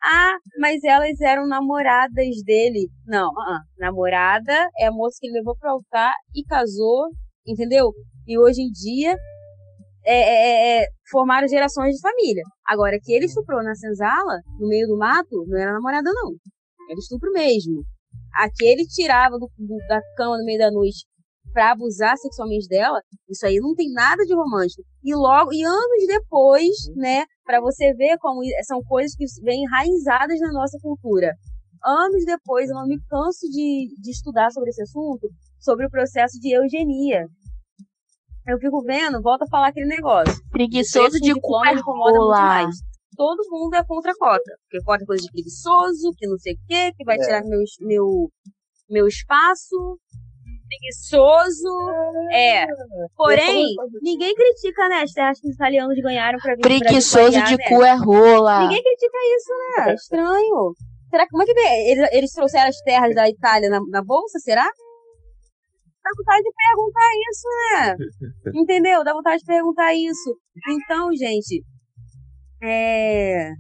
Ah, 0.03 0.37
mas 0.61 0.85
elas 0.85 1.21
eram 1.21 1.49
namoradas 1.49 2.43
dele. 2.45 2.89
Não, 3.07 3.29
uh 3.29 3.33
-uh. 3.33 3.61
namorada 3.79 4.69
é 4.79 4.87
a 4.87 4.93
moça 4.93 5.17
que 5.21 5.27
ele 5.27 5.39
levou 5.39 5.57
para 5.57 5.73
altar 5.73 6.13
e 6.35 6.45
casou, 6.45 7.11
entendeu? 7.47 7.93
E 8.27 8.39
hoje 8.39 8.63
em 8.63 8.71
dia 8.71 9.17
é, 10.05 10.15
é, 10.15 10.83
é, 10.83 10.89
formaram 11.11 11.49
gerações 11.49 11.97
de 11.97 12.01
família. 12.01 12.43
Agora, 12.65 12.99
que 13.03 13.13
ele 13.13 13.27
estuprou 13.27 13.63
na 13.63 13.75
senzala, 13.75 14.41
no 14.61 14.69
meio 14.69 14.87
do 14.87 14.97
mato, 14.97 15.45
não 15.49 15.59
era 15.59 15.73
namorada, 15.73 16.13
não. 16.13 16.31
Era 16.89 16.99
estupro 16.99 17.33
mesmo. 17.33 17.83
Aquele 18.35 18.87
tirava 18.87 19.37
do, 19.39 19.51
do, 19.59 19.77
da 19.89 20.01
cama 20.17 20.39
no 20.39 20.45
meio 20.45 20.59
da 20.59 20.71
noite 20.71 21.05
para 21.53 21.73
abusar 21.73 22.17
sexualmente 22.19 22.69
dela, 22.69 23.01
isso 23.31 23.47
aí 23.47 23.57
não 23.57 23.75
tem 23.75 23.91
nada 23.91 24.23
de 24.25 24.35
romântico. 24.35 24.83
E 25.03 25.15
logo, 25.15 25.55
e 25.55 25.65
anos 25.65 26.07
depois, 26.07 26.69
né, 26.95 27.25
para 27.45 27.61
você 27.63 27.95
ver 27.95 28.19
como 28.19 28.43
são 28.65 28.83
coisas 28.83 29.17
que 29.17 29.25
vêm 29.43 29.63
enraizadas 29.63 30.39
na 30.39 30.53
nossa 30.53 30.79
cultura. 30.83 31.33
Anos 31.83 32.25
depois, 32.27 32.69
eu 32.69 32.75
não 32.75 32.87
me 32.87 33.01
canso 33.09 33.49
de, 33.49 33.89
de 34.03 34.11
estudar 34.11 34.51
sobre 34.51 34.69
esse 34.69 34.83
assunto, 34.83 35.29
sobre 35.67 35.87
o 35.87 35.91
processo 35.91 36.39
de 36.39 36.55
eugenia. 36.55 37.27
Eu 38.47 38.59
fico 38.61 38.81
vendo, 38.83 39.21
volta 39.21 39.45
a 39.45 39.49
falar 39.49 39.69
aquele 39.69 39.89
negócio. 39.89 40.33
Preguiçoso 40.51 41.19
de 41.21 41.35
cu 41.35 41.65
é 41.65 41.75
rola. 41.75 42.71
Todo 43.17 43.43
mundo 43.51 43.75
é 43.75 43.85
contra 43.85 44.13
a 44.13 44.17
cota. 44.17 44.53
Porque 44.63 44.85
cota 44.85 45.03
é 45.03 45.07
coisa 45.07 45.25
de 45.25 45.33
preguiçoso, 45.33 46.13
que 46.17 46.29
não 46.29 46.39
sei 46.39 46.53
o 46.53 46.59
quê, 46.69 46.93
que 46.97 47.05
vai 47.05 47.17
é. 47.17 47.21
tirar 47.21 47.43
meu, 47.43 47.61
meu, 47.81 48.31
meu 48.89 49.09
espaço 49.09 49.99
preguiçoso. 50.69 51.69
É. 52.33 52.67
Porém, 53.17 53.67
ninguém 54.03 54.35
critica, 54.35 54.89
né? 54.89 55.03
As 55.03 55.13
terras 55.13 55.41
que 55.41 55.49
os 55.49 55.55
italianos 55.55 55.97
ganharam 56.03 56.39
pra 56.39 56.55
vir 56.55 56.61
Preguiçoso 56.61 57.43
de 57.45 57.57
cu 57.69 57.83
é 57.83 57.95
rola. 57.95 58.63
Ninguém 58.63 58.83
critica 58.83 59.19
isso, 59.37 59.53
né? 59.77 59.95
Estranho. 59.95 60.75
Será 61.11 61.25
que 61.25 61.31
como 61.31 61.43
é 61.43 61.47
que 61.47 61.53
eles, 61.53 62.09
eles 62.13 62.33
trouxeram 62.33 62.69
as 62.69 62.81
terras 62.81 63.15
da 63.15 63.29
Itália 63.29 63.71
na, 63.71 63.81
na 63.89 64.03
bolsa? 64.03 64.39
Será? 64.41 64.69
Dá 66.07 66.13
vontade 66.17 66.43
de 66.45 66.53
perguntar 66.55 67.11
isso, 67.31 67.49
né? 67.59 67.97
Entendeu? 68.55 69.03
Dá 69.03 69.13
vontade 69.13 69.41
de 69.41 69.47
perguntar 69.47 69.93
isso. 69.93 70.39
Então, 70.69 71.11
gente, 71.17 71.65
é. 72.63 73.51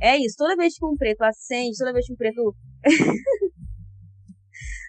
É 0.00 0.16
isso. 0.16 0.34
Toda 0.36 0.56
vez 0.56 0.76
que 0.76 0.84
um 0.84 0.96
preto 0.96 1.22
acende, 1.22 1.78
toda 1.78 1.92
vez 1.92 2.04
que 2.06 2.12
um 2.12 2.16
preto 2.16 2.52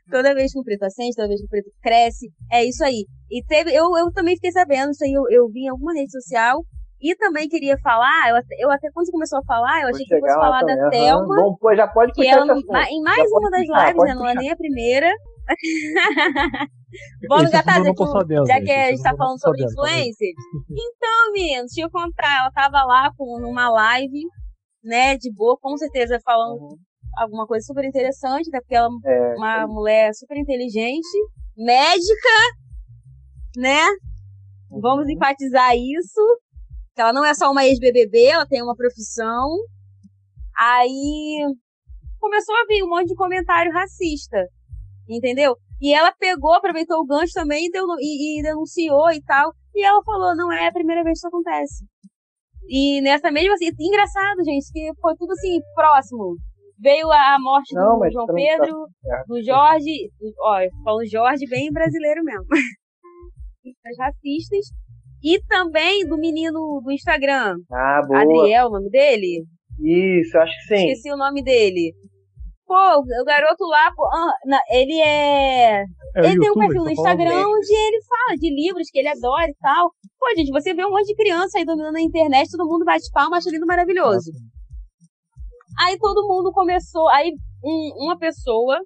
Toda 0.09 0.33
vez 0.33 0.51
que 0.51 0.59
o 0.59 0.63
preto 0.63 0.83
acende, 0.83 1.15
toda 1.15 1.27
vez 1.27 1.39
que 1.39 1.45
o 1.45 1.49
preto 1.49 1.71
cresce, 1.81 2.31
é 2.51 2.65
isso 2.65 2.83
aí. 2.83 3.05
E 3.29 3.43
teve, 3.45 3.71
eu, 3.71 3.95
eu 3.95 4.11
também 4.11 4.35
fiquei 4.35 4.51
sabendo, 4.51 4.91
isso 4.91 5.03
aí 5.03 5.13
eu, 5.13 5.23
eu 5.29 5.47
vi 5.49 5.61
em 5.61 5.69
alguma 5.69 5.93
rede 5.93 6.11
social, 6.11 6.63
e 7.01 7.15
também 7.15 7.47
queria 7.47 7.77
falar, 7.79 8.29
eu 8.29 8.35
até, 8.35 8.55
eu 8.59 8.71
até 8.71 8.89
quando 8.91 9.05
você 9.05 9.11
começou 9.11 9.39
a 9.39 9.43
falar, 9.43 9.81
eu 9.81 9.89
achei 9.89 10.05
que 10.05 10.19
fosse 10.19 10.33
falar 10.35 10.59
também, 10.59 10.77
da 10.77 10.89
Thelma. 10.89 11.35
Bom, 11.35 11.75
já 11.75 11.87
pode 11.87 12.11
que 12.11 12.27
ela, 12.27 12.43
em 12.43 13.01
mais 13.01 13.31
uma 13.31 13.49
das 13.49 13.61
lives, 13.61 14.03
né? 14.03 14.13
Não 14.13 14.27
é 14.27 14.35
nem 14.35 14.51
a 14.51 14.55
primeira. 14.55 15.11
Vamos 17.27 17.49
engatar, 17.49 17.83
já, 17.83 17.91
já 18.45 18.61
que 18.61 18.71
a 18.71 18.91
gente 18.91 19.01
tá 19.01 19.15
falando 19.15 19.39
sobre 19.39 19.63
influencers. 19.63 20.35
Então, 20.69 21.31
meninos, 21.31 21.71
deixa 21.73 21.87
eu 21.87 21.91
contar. 21.91 22.39
Ela 22.39 22.51
tava 22.51 22.83
lá 22.83 23.11
com, 23.17 23.39
numa 23.39 23.69
live, 23.69 24.23
né, 24.83 25.17
de 25.17 25.31
boa, 25.33 25.57
com 25.59 25.75
certeza 25.77 26.19
falando 26.23 26.61
uhum 26.61 26.77
alguma 27.17 27.45
coisa 27.45 27.65
super 27.65 27.85
interessante, 27.85 28.49
até 28.49 28.59
porque 28.59 28.75
ela 28.75 28.87
é 29.05 29.35
uma 29.35 29.61
é. 29.61 29.65
mulher 29.65 30.13
super 30.13 30.37
inteligente, 30.37 31.07
médica, 31.55 32.29
né? 33.57 33.85
Uhum. 34.71 34.81
Vamos 34.81 35.09
enfatizar 35.09 35.75
isso. 35.75 36.41
Que 36.95 37.01
ela 37.01 37.13
não 37.13 37.25
é 37.25 37.33
só 37.33 37.51
uma 37.51 37.65
ex-BBB, 37.65 38.25
ela 38.25 38.45
tem 38.45 38.61
uma 38.61 38.75
profissão. 38.75 39.49
Aí 40.57 41.45
começou 42.19 42.55
a 42.55 42.65
vir 42.65 42.83
um 42.83 42.89
monte 42.89 43.09
de 43.09 43.15
comentário 43.15 43.71
racista, 43.73 44.47
entendeu? 45.07 45.55
E 45.81 45.93
ela 45.93 46.11
pegou, 46.13 46.53
aproveitou 46.53 46.99
o 46.99 47.05
gancho 47.05 47.33
também 47.33 47.65
e, 47.65 47.71
deu, 47.71 47.85
e, 47.99 48.39
e 48.39 48.43
denunciou 48.43 49.11
e 49.11 49.21
tal. 49.21 49.53
E 49.75 49.83
ela 49.83 50.01
falou: 50.03 50.35
não 50.35 50.51
é 50.51 50.67
a 50.67 50.73
primeira 50.73 51.03
vez 51.03 51.19
que 51.19 51.19
isso 51.19 51.27
acontece. 51.27 51.85
E 52.69 53.01
nessa 53.01 53.31
mesma 53.31 53.53
assim, 53.55 53.69
engraçado, 53.79 54.43
gente, 54.43 54.71
que 54.71 54.91
foi 55.01 55.15
tudo 55.15 55.33
assim, 55.33 55.59
próximo 55.75 56.37
veio 56.83 57.09
a 57.11 57.37
morte 57.39 57.73
não, 57.73 57.97
do 57.97 58.11
João 58.11 58.27
Pedro, 58.27 58.87
tá 59.01 59.23
do 59.25 59.41
Jorge, 59.41 60.09
olha, 60.39 60.69
falando 60.83 61.09
Jorge 61.09 61.47
bem 61.47 61.71
brasileiro 61.71 62.23
mesmo. 62.23 62.45
As 63.85 63.97
racistas. 63.97 64.67
E 65.23 65.41
também 65.45 66.05
do 66.05 66.17
menino 66.17 66.81
do 66.83 66.91
Instagram. 66.91 67.55
Ah, 67.71 68.01
boa. 68.05 68.21
Adriel, 68.21 68.67
o 68.67 68.71
nome 68.71 68.89
dele? 68.89 69.45
Isso, 69.79 70.37
acho 70.37 70.53
que 70.53 70.75
sim. 70.75 70.89
Esqueci 70.89 71.13
o 71.13 71.17
nome 71.17 71.41
dele. 71.41 71.93
Pô, 72.73 73.03
o 73.21 73.23
garoto 73.23 73.65
lá, 73.65 73.91
pô, 73.95 74.09
ele 74.67 74.99
é. 74.99 75.83
é 75.83 75.85
ele 76.25 76.39
tem 76.39 76.49
um 76.49 76.55
perfil 76.55 76.79
no 76.79 76.85
tá 76.85 76.91
Instagram 76.91 77.47
onde 77.47 77.71
ele 77.71 78.01
fala 78.01 78.35
de 78.35 78.49
livros 78.49 78.89
que 78.89 78.97
ele 78.97 79.09
adora 79.09 79.47
e 79.47 79.55
tal. 79.61 79.91
Pô, 80.19 80.25
gente, 80.35 80.49
você 80.49 80.73
vê 80.73 80.83
um 80.83 80.89
monte 80.89 81.05
de 81.05 81.15
criança 81.15 81.59
aí 81.59 81.65
dominando 81.65 81.97
a 81.97 82.01
internet, 82.01 82.49
todo 82.49 82.67
mundo 82.67 82.83
bate 82.83 83.11
palma, 83.13 83.37
acha 83.37 83.51
lindo 83.51 83.67
maravilhoso. 83.67 84.31
Aí 85.81 85.99
todo 85.99 86.27
mundo 86.27 86.51
começou, 86.51 87.07
aí 87.09 87.31
um, 87.63 88.05
uma 88.05 88.17
pessoa, 88.17 88.79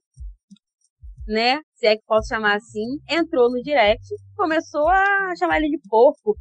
né, 1.26 1.62
se 1.76 1.88
é 1.88 1.96
que 1.96 2.04
posso 2.06 2.28
chamar 2.28 2.58
assim, 2.58 2.98
entrou 3.10 3.50
no 3.50 3.64
direct, 3.64 4.06
começou 4.36 4.90
a 4.90 5.34
chamar 5.40 5.60
ele 5.60 5.70
de 5.70 5.80
porco, 5.88 6.36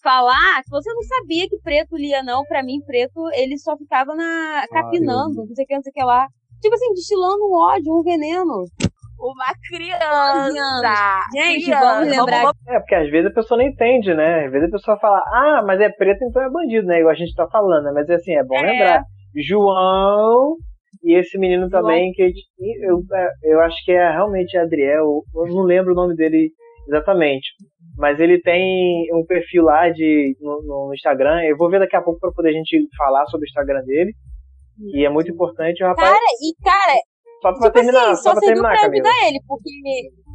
falar 0.00 0.62
que 0.62 0.70
você 0.70 0.92
não 0.92 1.02
sabia 1.02 1.48
que 1.48 1.58
preto 1.58 1.96
lia 1.96 2.22
não, 2.22 2.44
para 2.44 2.62
mim 2.62 2.80
preto 2.86 3.28
ele 3.34 3.58
só 3.58 3.76
ficava 3.76 4.14
na 4.14 4.64
capinando, 4.70 5.44
não 5.46 5.54
sei 5.56 5.64
o 5.64 5.66
que, 5.66 5.74
não 5.74 5.82
sei 5.82 5.90
o 5.90 5.94
que 5.94 6.04
lá. 6.04 6.28
Tipo 6.62 6.74
assim, 6.76 6.94
destilando 6.94 7.44
um 7.44 7.54
ódio, 7.54 7.92
um 7.92 8.02
veneno. 8.02 8.64
Uma 9.18 9.52
criança! 9.68 11.20
Gente, 11.34 11.64
criança. 11.64 11.84
vamos 11.84 12.08
lembrar. 12.08 12.52
É, 12.68 12.78
porque 12.78 12.94
às 12.94 13.10
vezes 13.10 13.30
a 13.30 13.34
pessoa 13.34 13.58
não 13.58 13.68
entende, 13.68 14.14
né? 14.14 14.46
Às 14.46 14.52
vezes 14.52 14.68
a 14.68 14.70
pessoa 14.70 14.98
fala, 14.98 15.18
ah, 15.18 15.62
mas 15.66 15.80
é 15.80 15.88
preto, 15.88 16.24
então 16.24 16.42
é 16.42 16.50
bandido, 16.50 16.86
né? 16.86 17.00
Igual 17.00 17.12
a 17.12 17.16
gente 17.16 17.34
tá 17.34 17.48
falando, 17.48 17.84
né? 17.84 17.92
Mas 17.92 18.08
assim, 18.10 18.34
é 18.34 18.44
bom 18.44 18.56
é. 18.56 18.62
lembrar 18.62 19.04
João 19.36 20.56
e 21.02 21.14
esse 21.14 21.36
menino 21.38 21.68
João. 21.68 21.82
também, 21.82 22.12
que 22.12 22.32
eu, 22.82 23.02
eu 23.42 23.60
acho 23.60 23.76
que 23.84 23.92
é 23.92 24.10
realmente 24.10 24.56
Adriel, 24.56 25.22
eu 25.34 25.46
não 25.48 25.62
lembro 25.62 25.92
o 25.92 25.96
nome 25.96 26.14
dele 26.14 26.50
exatamente. 26.86 27.48
Mas 27.96 28.18
ele 28.20 28.40
tem 28.40 29.06
um 29.12 29.24
perfil 29.24 29.64
lá 29.64 29.88
de, 29.90 30.36
no, 30.40 30.62
no 30.62 30.94
Instagram. 30.94 31.42
Eu 31.44 31.56
vou 31.56 31.70
ver 31.70 31.80
daqui 31.80 31.96
a 31.96 32.02
pouco 32.02 32.18
para 32.18 32.32
poder 32.32 32.50
a 32.50 32.52
gente 32.52 32.88
falar 32.96 33.26
sobre 33.26 33.44
o 33.44 33.48
Instagram 33.48 33.82
dele. 33.84 34.12
E 34.94 35.04
é 35.04 35.10
muito 35.10 35.30
importante 35.30 35.82
o 35.82 35.86
rapaz. 35.86 36.08
Cara, 36.08 36.24
e 36.40 36.64
cara. 36.64 37.00
Só 37.42 37.52
pra 37.52 37.60
tipo 37.60 37.72
terminar, 37.72 38.10
assim, 38.10 38.22
só, 38.22 38.30
só 38.30 38.32
pra 38.32 38.40
terminar, 38.40 38.68
pra 38.70 38.88
ajudar 38.88 39.28
ele, 39.28 39.40
porque. 39.46 39.70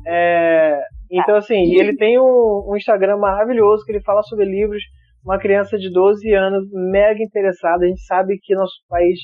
É, 0.06 0.80
então, 1.12 1.36
assim, 1.36 1.76
ele 1.76 1.96
tem 1.96 2.20
um, 2.20 2.66
um 2.70 2.76
Instagram 2.76 3.18
maravilhoso 3.18 3.84
que 3.86 3.92
ele 3.92 4.04
fala 4.04 4.22
sobre 4.24 4.46
livros 4.46 4.82
uma 5.24 5.38
criança 5.38 5.78
de 5.78 5.92
12 5.92 6.34
anos 6.34 6.64
mega 6.72 7.22
interessada. 7.22 7.84
A 7.84 7.88
gente 7.88 8.02
sabe 8.06 8.38
que 8.42 8.56
nosso 8.56 8.76
país 8.88 9.20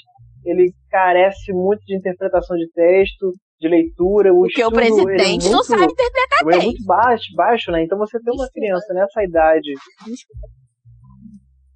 ele 0.45 0.74
carece 0.89 1.53
muito 1.53 1.80
de 1.86 1.95
interpretação 1.95 2.57
de 2.57 2.69
texto, 2.71 3.32
de 3.59 3.69
leitura. 3.69 4.34
O 4.34 4.41
Porque 4.41 4.61
estudo, 4.61 4.74
o 4.74 4.76
presidente 4.76 5.47
é 5.47 5.49
muito, 5.49 5.51
não 5.51 5.63
sabe 5.63 5.84
interpretar 5.84 6.39
texto. 6.39 6.61
É 6.61 6.65
muito 6.65 6.86
baixo, 6.86 7.36
baixo, 7.36 7.71
né? 7.71 7.84
Então 7.84 7.97
você 7.97 8.19
tem 8.19 8.34
uma 8.34 8.49
criança 8.51 8.93
nessa 8.93 9.24
idade. 9.24 9.71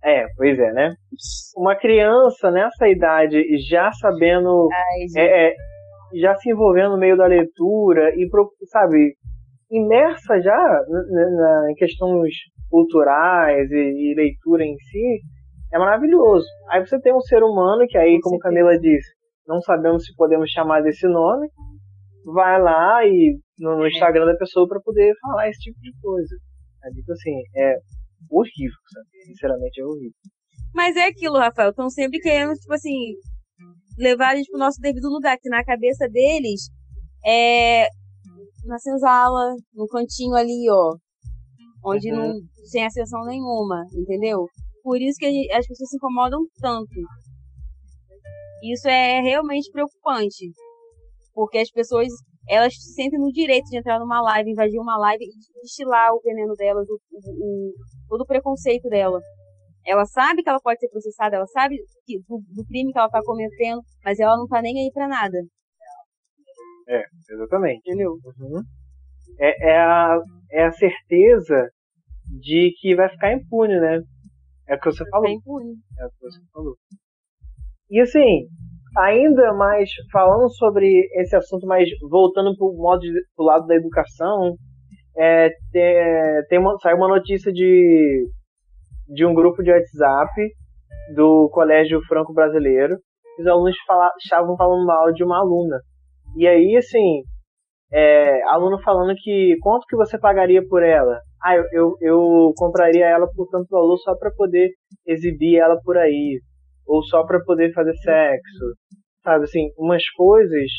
É, 0.03 0.27
pois 0.35 0.57
é, 0.57 0.71
né? 0.73 0.93
Uma 1.55 1.75
criança 1.75 2.51
nessa 2.51 2.87
idade 2.87 3.41
já 3.67 3.91
sabendo, 3.93 4.69
Ai, 4.71 5.23
é, 5.23 5.47
é, 5.47 5.55
já 6.15 6.35
se 6.35 6.49
envolvendo 6.49 6.91
no 6.91 6.97
meio 6.97 7.17
da 7.17 7.25
leitura 7.25 8.13
e, 8.15 8.29
sabe, 8.67 9.15
imersa 9.71 10.39
já 10.41 10.57
na, 10.87 11.29
na, 11.29 11.71
em 11.71 11.75
questões 11.75 12.33
culturais 12.69 13.69
e, 13.71 13.75
e, 13.75 14.15
leitura 14.15 14.63
em 14.63 14.77
si, 14.77 15.19
é 15.73 15.79
maravilhoso. 15.79 16.45
Aí 16.69 16.85
você 16.85 16.99
tem 17.01 17.13
um 17.13 17.21
ser 17.21 17.43
humano 17.43 17.85
que 17.87 17.97
aí, 17.97 18.19
como 18.21 18.39
Camila 18.39 18.77
disse, 18.79 19.11
não 19.47 19.61
sabemos 19.61 20.05
se 20.05 20.15
podemos 20.15 20.49
chamar 20.51 20.81
desse 20.81 21.07
nome, 21.07 21.47
vai 22.25 22.61
lá 22.61 23.05
e 23.05 23.37
no, 23.57 23.77
no 23.77 23.85
é. 23.85 23.89
Instagram 23.89 24.25
da 24.25 24.37
pessoa 24.37 24.67
para 24.67 24.79
poder 24.79 25.13
falar 25.21 25.49
esse 25.49 25.59
tipo 25.59 25.79
de 25.81 25.91
coisa. 26.01 26.35
É 26.83 26.89
tipo 26.91 27.11
assim, 27.11 27.41
é 27.55 27.75
horrível, 28.29 28.77
sabe? 28.93 29.07
Sinceramente 29.25 29.81
é 29.81 29.85
horrível. 29.85 30.13
Mas 30.73 30.95
é 30.95 31.05
aquilo, 31.07 31.37
Rafael. 31.37 31.69
Estão 31.71 31.89
sempre 31.89 32.19
querendo, 32.19 32.53
tipo 32.53 32.73
assim, 32.73 33.13
levar 33.97 34.33
a 34.33 34.35
gente 34.35 34.49
pro 34.49 34.59
nosso 34.59 34.79
devido 34.79 35.09
lugar, 35.09 35.37
que 35.39 35.49
na 35.49 35.63
cabeça 35.63 36.07
deles 36.09 36.69
é 37.25 37.87
na 38.65 38.77
senzala, 38.79 39.55
no 39.73 39.87
cantinho 39.87 40.35
ali, 40.35 40.69
ó. 40.69 40.95
Onde 41.85 42.11
Uhum. 42.11 42.17
não 42.17 42.33
sem 42.65 42.85
acessão 42.85 43.23
nenhuma, 43.25 43.85
entendeu? 43.93 44.45
Por 44.83 45.01
isso 45.01 45.17
que 45.17 45.31
gente- 45.31 45.51
as 45.53 45.65
pessoas 45.65 45.89
se 45.89 45.95
incomodam 45.95 46.45
tanto. 46.59 46.89
Isso 48.63 48.87
é 48.87 49.21
realmente 49.21 49.71
preocupante. 49.71 50.51
Porque 51.33 51.59
as 51.59 51.69
pessoas, 51.71 52.07
elas 52.49 52.73
se 52.75 52.93
sentem 52.93 53.19
no 53.19 53.31
direito 53.31 53.65
de 53.65 53.77
entrar 53.77 53.99
numa 53.99 54.21
live, 54.21 54.51
invadir 54.51 54.79
uma 54.79 54.97
live 54.97 55.23
e 55.25 55.61
destilar 55.61 56.13
o 56.13 56.21
veneno 56.21 56.53
delas, 56.55 56.87
o, 56.89 56.99
o- 57.11 57.45
o- 57.69 57.73
todo 58.07 58.21
o 58.21 58.25
preconceito 58.25 58.87
dela. 58.89 59.19
Ela 59.85 60.05
sabe 60.05 60.43
que 60.43 60.49
ela 60.49 60.59
pode 60.59 60.79
ser 60.79 60.89
processada, 60.89 61.37
ela 61.37 61.47
sabe 61.47 61.77
que, 62.05 62.19
do, 62.19 62.41
do 62.53 62.65
crime 62.65 62.91
que 62.91 62.97
ela 62.99 63.09
tá 63.09 63.21
cometendo, 63.23 63.81
mas 64.03 64.19
ela 64.19 64.35
não 64.37 64.47
tá 64.47 64.61
nem 64.61 64.77
aí 64.79 64.91
pra 64.93 65.07
nada, 65.07 65.37
Exatamente. 67.29 67.79
entendeu? 67.79 68.11
Uhum. 68.39 68.61
É, 69.39 69.71
é, 69.71 69.77
a, 69.77 70.19
é 70.51 70.65
a 70.65 70.71
certeza 70.71 71.69
de 72.41 72.73
que 72.79 72.95
vai 72.95 73.09
ficar 73.09 73.33
impune, 73.33 73.79
né? 73.79 74.01
É 74.67 74.75
o 74.75 74.79
que 74.79 74.85
você 74.91 75.03
falou. 75.09 75.25
Tá 75.27 75.31
impune. 75.31 75.73
É 75.99 76.05
o 76.05 76.09
que 76.09 76.19
você 76.21 76.39
falou. 76.53 76.75
E 77.89 77.99
assim, 78.01 78.47
ainda 78.97 79.53
mais 79.53 79.89
falando 80.11 80.49
sobre 80.55 81.07
esse 81.15 81.35
assunto, 81.35 81.65
mas 81.67 81.87
voltando 82.09 82.51
de, 82.51 83.11
pro 83.35 83.45
lado 83.45 83.65
da 83.67 83.75
educação, 83.75 84.55
é, 85.15 85.49
tem, 85.71 85.95
tem 86.49 86.59
uma, 86.59 86.77
saiu 86.79 86.97
uma 86.97 87.07
notícia 87.07 87.51
de, 87.51 88.27
de 89.07 89.25
um 89.25 89.33
grupo 89.33 89.63
de 89.63 89.71
WhatsApp 89.71 90.31
do 91.15 91.49
Colégio 91.51 92.01
Franco 92.07 92.33
Brasileiro. 92.33 92.97
Os 93.39 93.47
alunos 93.47 93.75
fala, 93.85 94.11
estavam 94.19 94.55
falando 94.57 94.85
mal 94.85 95.11
de 95.13 95.23
uma 95.23 95.39
aluna. 95.39 95.79
E 96.35 96.47
aí, 96.47 96.75
assim, 96.75 97.21
é, 97.91 98.43
aluno 98.43 98.81
falando 98.83 99.15
que 99.15 99.55
quanto 99.61 99.85
que 99.87 99.95
você 99.95 100.19
pagaria 100.19 100.61
por 100.67 100.83
ela? 100.83 101.19
Ah, 101.41 101.55
eu, 101.55 101.63
eu, 101.71 101.95
eu 102.01 102.53
compraria 102.55 103.05
ela 103.05 103.27
por 103.33 103.47
tanto 103.47 103.67
valor 103.69 103.97
só 103.97 104.15
para 104.15 104.31
poder 104.31 104.71
exibir 105.05 105.57
ela 105.57 105.79
por 105.83 105.97
aí, 105.97 106.39
ou 106.87 107.03
só 107.03 107.23
para 107.25 107.39
poder 107.43 107.73
fazer 107.73 107.93
sexo, 107.97 108.75
sabe 109.23 109.43
assim, 109.43 109.69
umas 109.77 110.07
coisas 110.11 110.69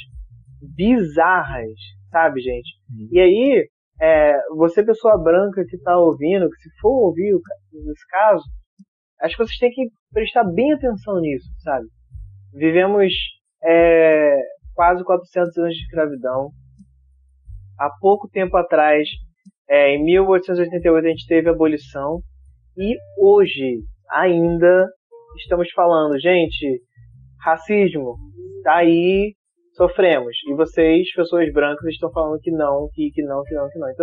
bizarras, 0.74 1.70
sabe, 2.10 2.40
gente? 2.40 2.68
E 3.12 3.20
aí, 3.20 3.68
é, 4.00 4.38
você 4.56 4.82
pessoa 4.84 5.22
branca 5.22 5.64
que 5.68 5.78
tá 5.78 5.98
ouvindo, 5.98 6.48
que 6.48 6.56
se 6.62 6.70
for 6.80 7.06
ouvir 7.08 7.34
o 7.34 7.40
ca- 7.42 7.54
esse 7.90 8.06
caso, 8.08 8.44
acho 9.22 9.36
que 9.36 9.44
vocês 9.44 9.58
têm 9.58 9.70
que 9.70 9.88
prestar 10.12 10.44
bem 10.44 10.72
atenção 10.72 11.20
nisso, 11.20 11.48
sabe? 11.62 11.86
Vivemos 12.54 13.12
é, 13.62 14.36
quase 14.74 15.04
400 15.04 15.56
anos 15.58 15.74
de 15.74 15.82
escravidão. 15.82 16.50
Há 17.78 17.90
pouco 18.00 18.28
tempo 18.28 18.56
atrás, 18.56 19.08
é, 19.68 19.94
em 19.94 20.04
1888, 20.04 21.06
a 21.06 21.10
gente 21.10 21.26
teve 21.26 21.48
a 21.48 21.52
abolição. 21.52 22.20
E 22.76 22.96
hoje, 23.18 23.80
ainda, 24.10 24.88
estamos 25.36 25.70
falando, 25.72 26.18
gente, 26.18 26.80
racismo, 27.44 28.16
tá 28.62 28.76
aí, 28.76 29.34
sofremos. 29.74 30.36
E 30.48 30.54
vocês, 30.54 31.12
pessoas 31.14 31.52
brancas, 31.52 31.86
estão 31.92 32.10
falando 32.12 32.40
que 32.40 32.50
não, 32.50 32.88
que, 32.92 33.10
que 33.12 33.22
não, 33.22 33.42
que 33.44 33.54
não, 33.54 33.68
que 33.68 33.78
não. 33.78 33.90
Então, 33.90 33.96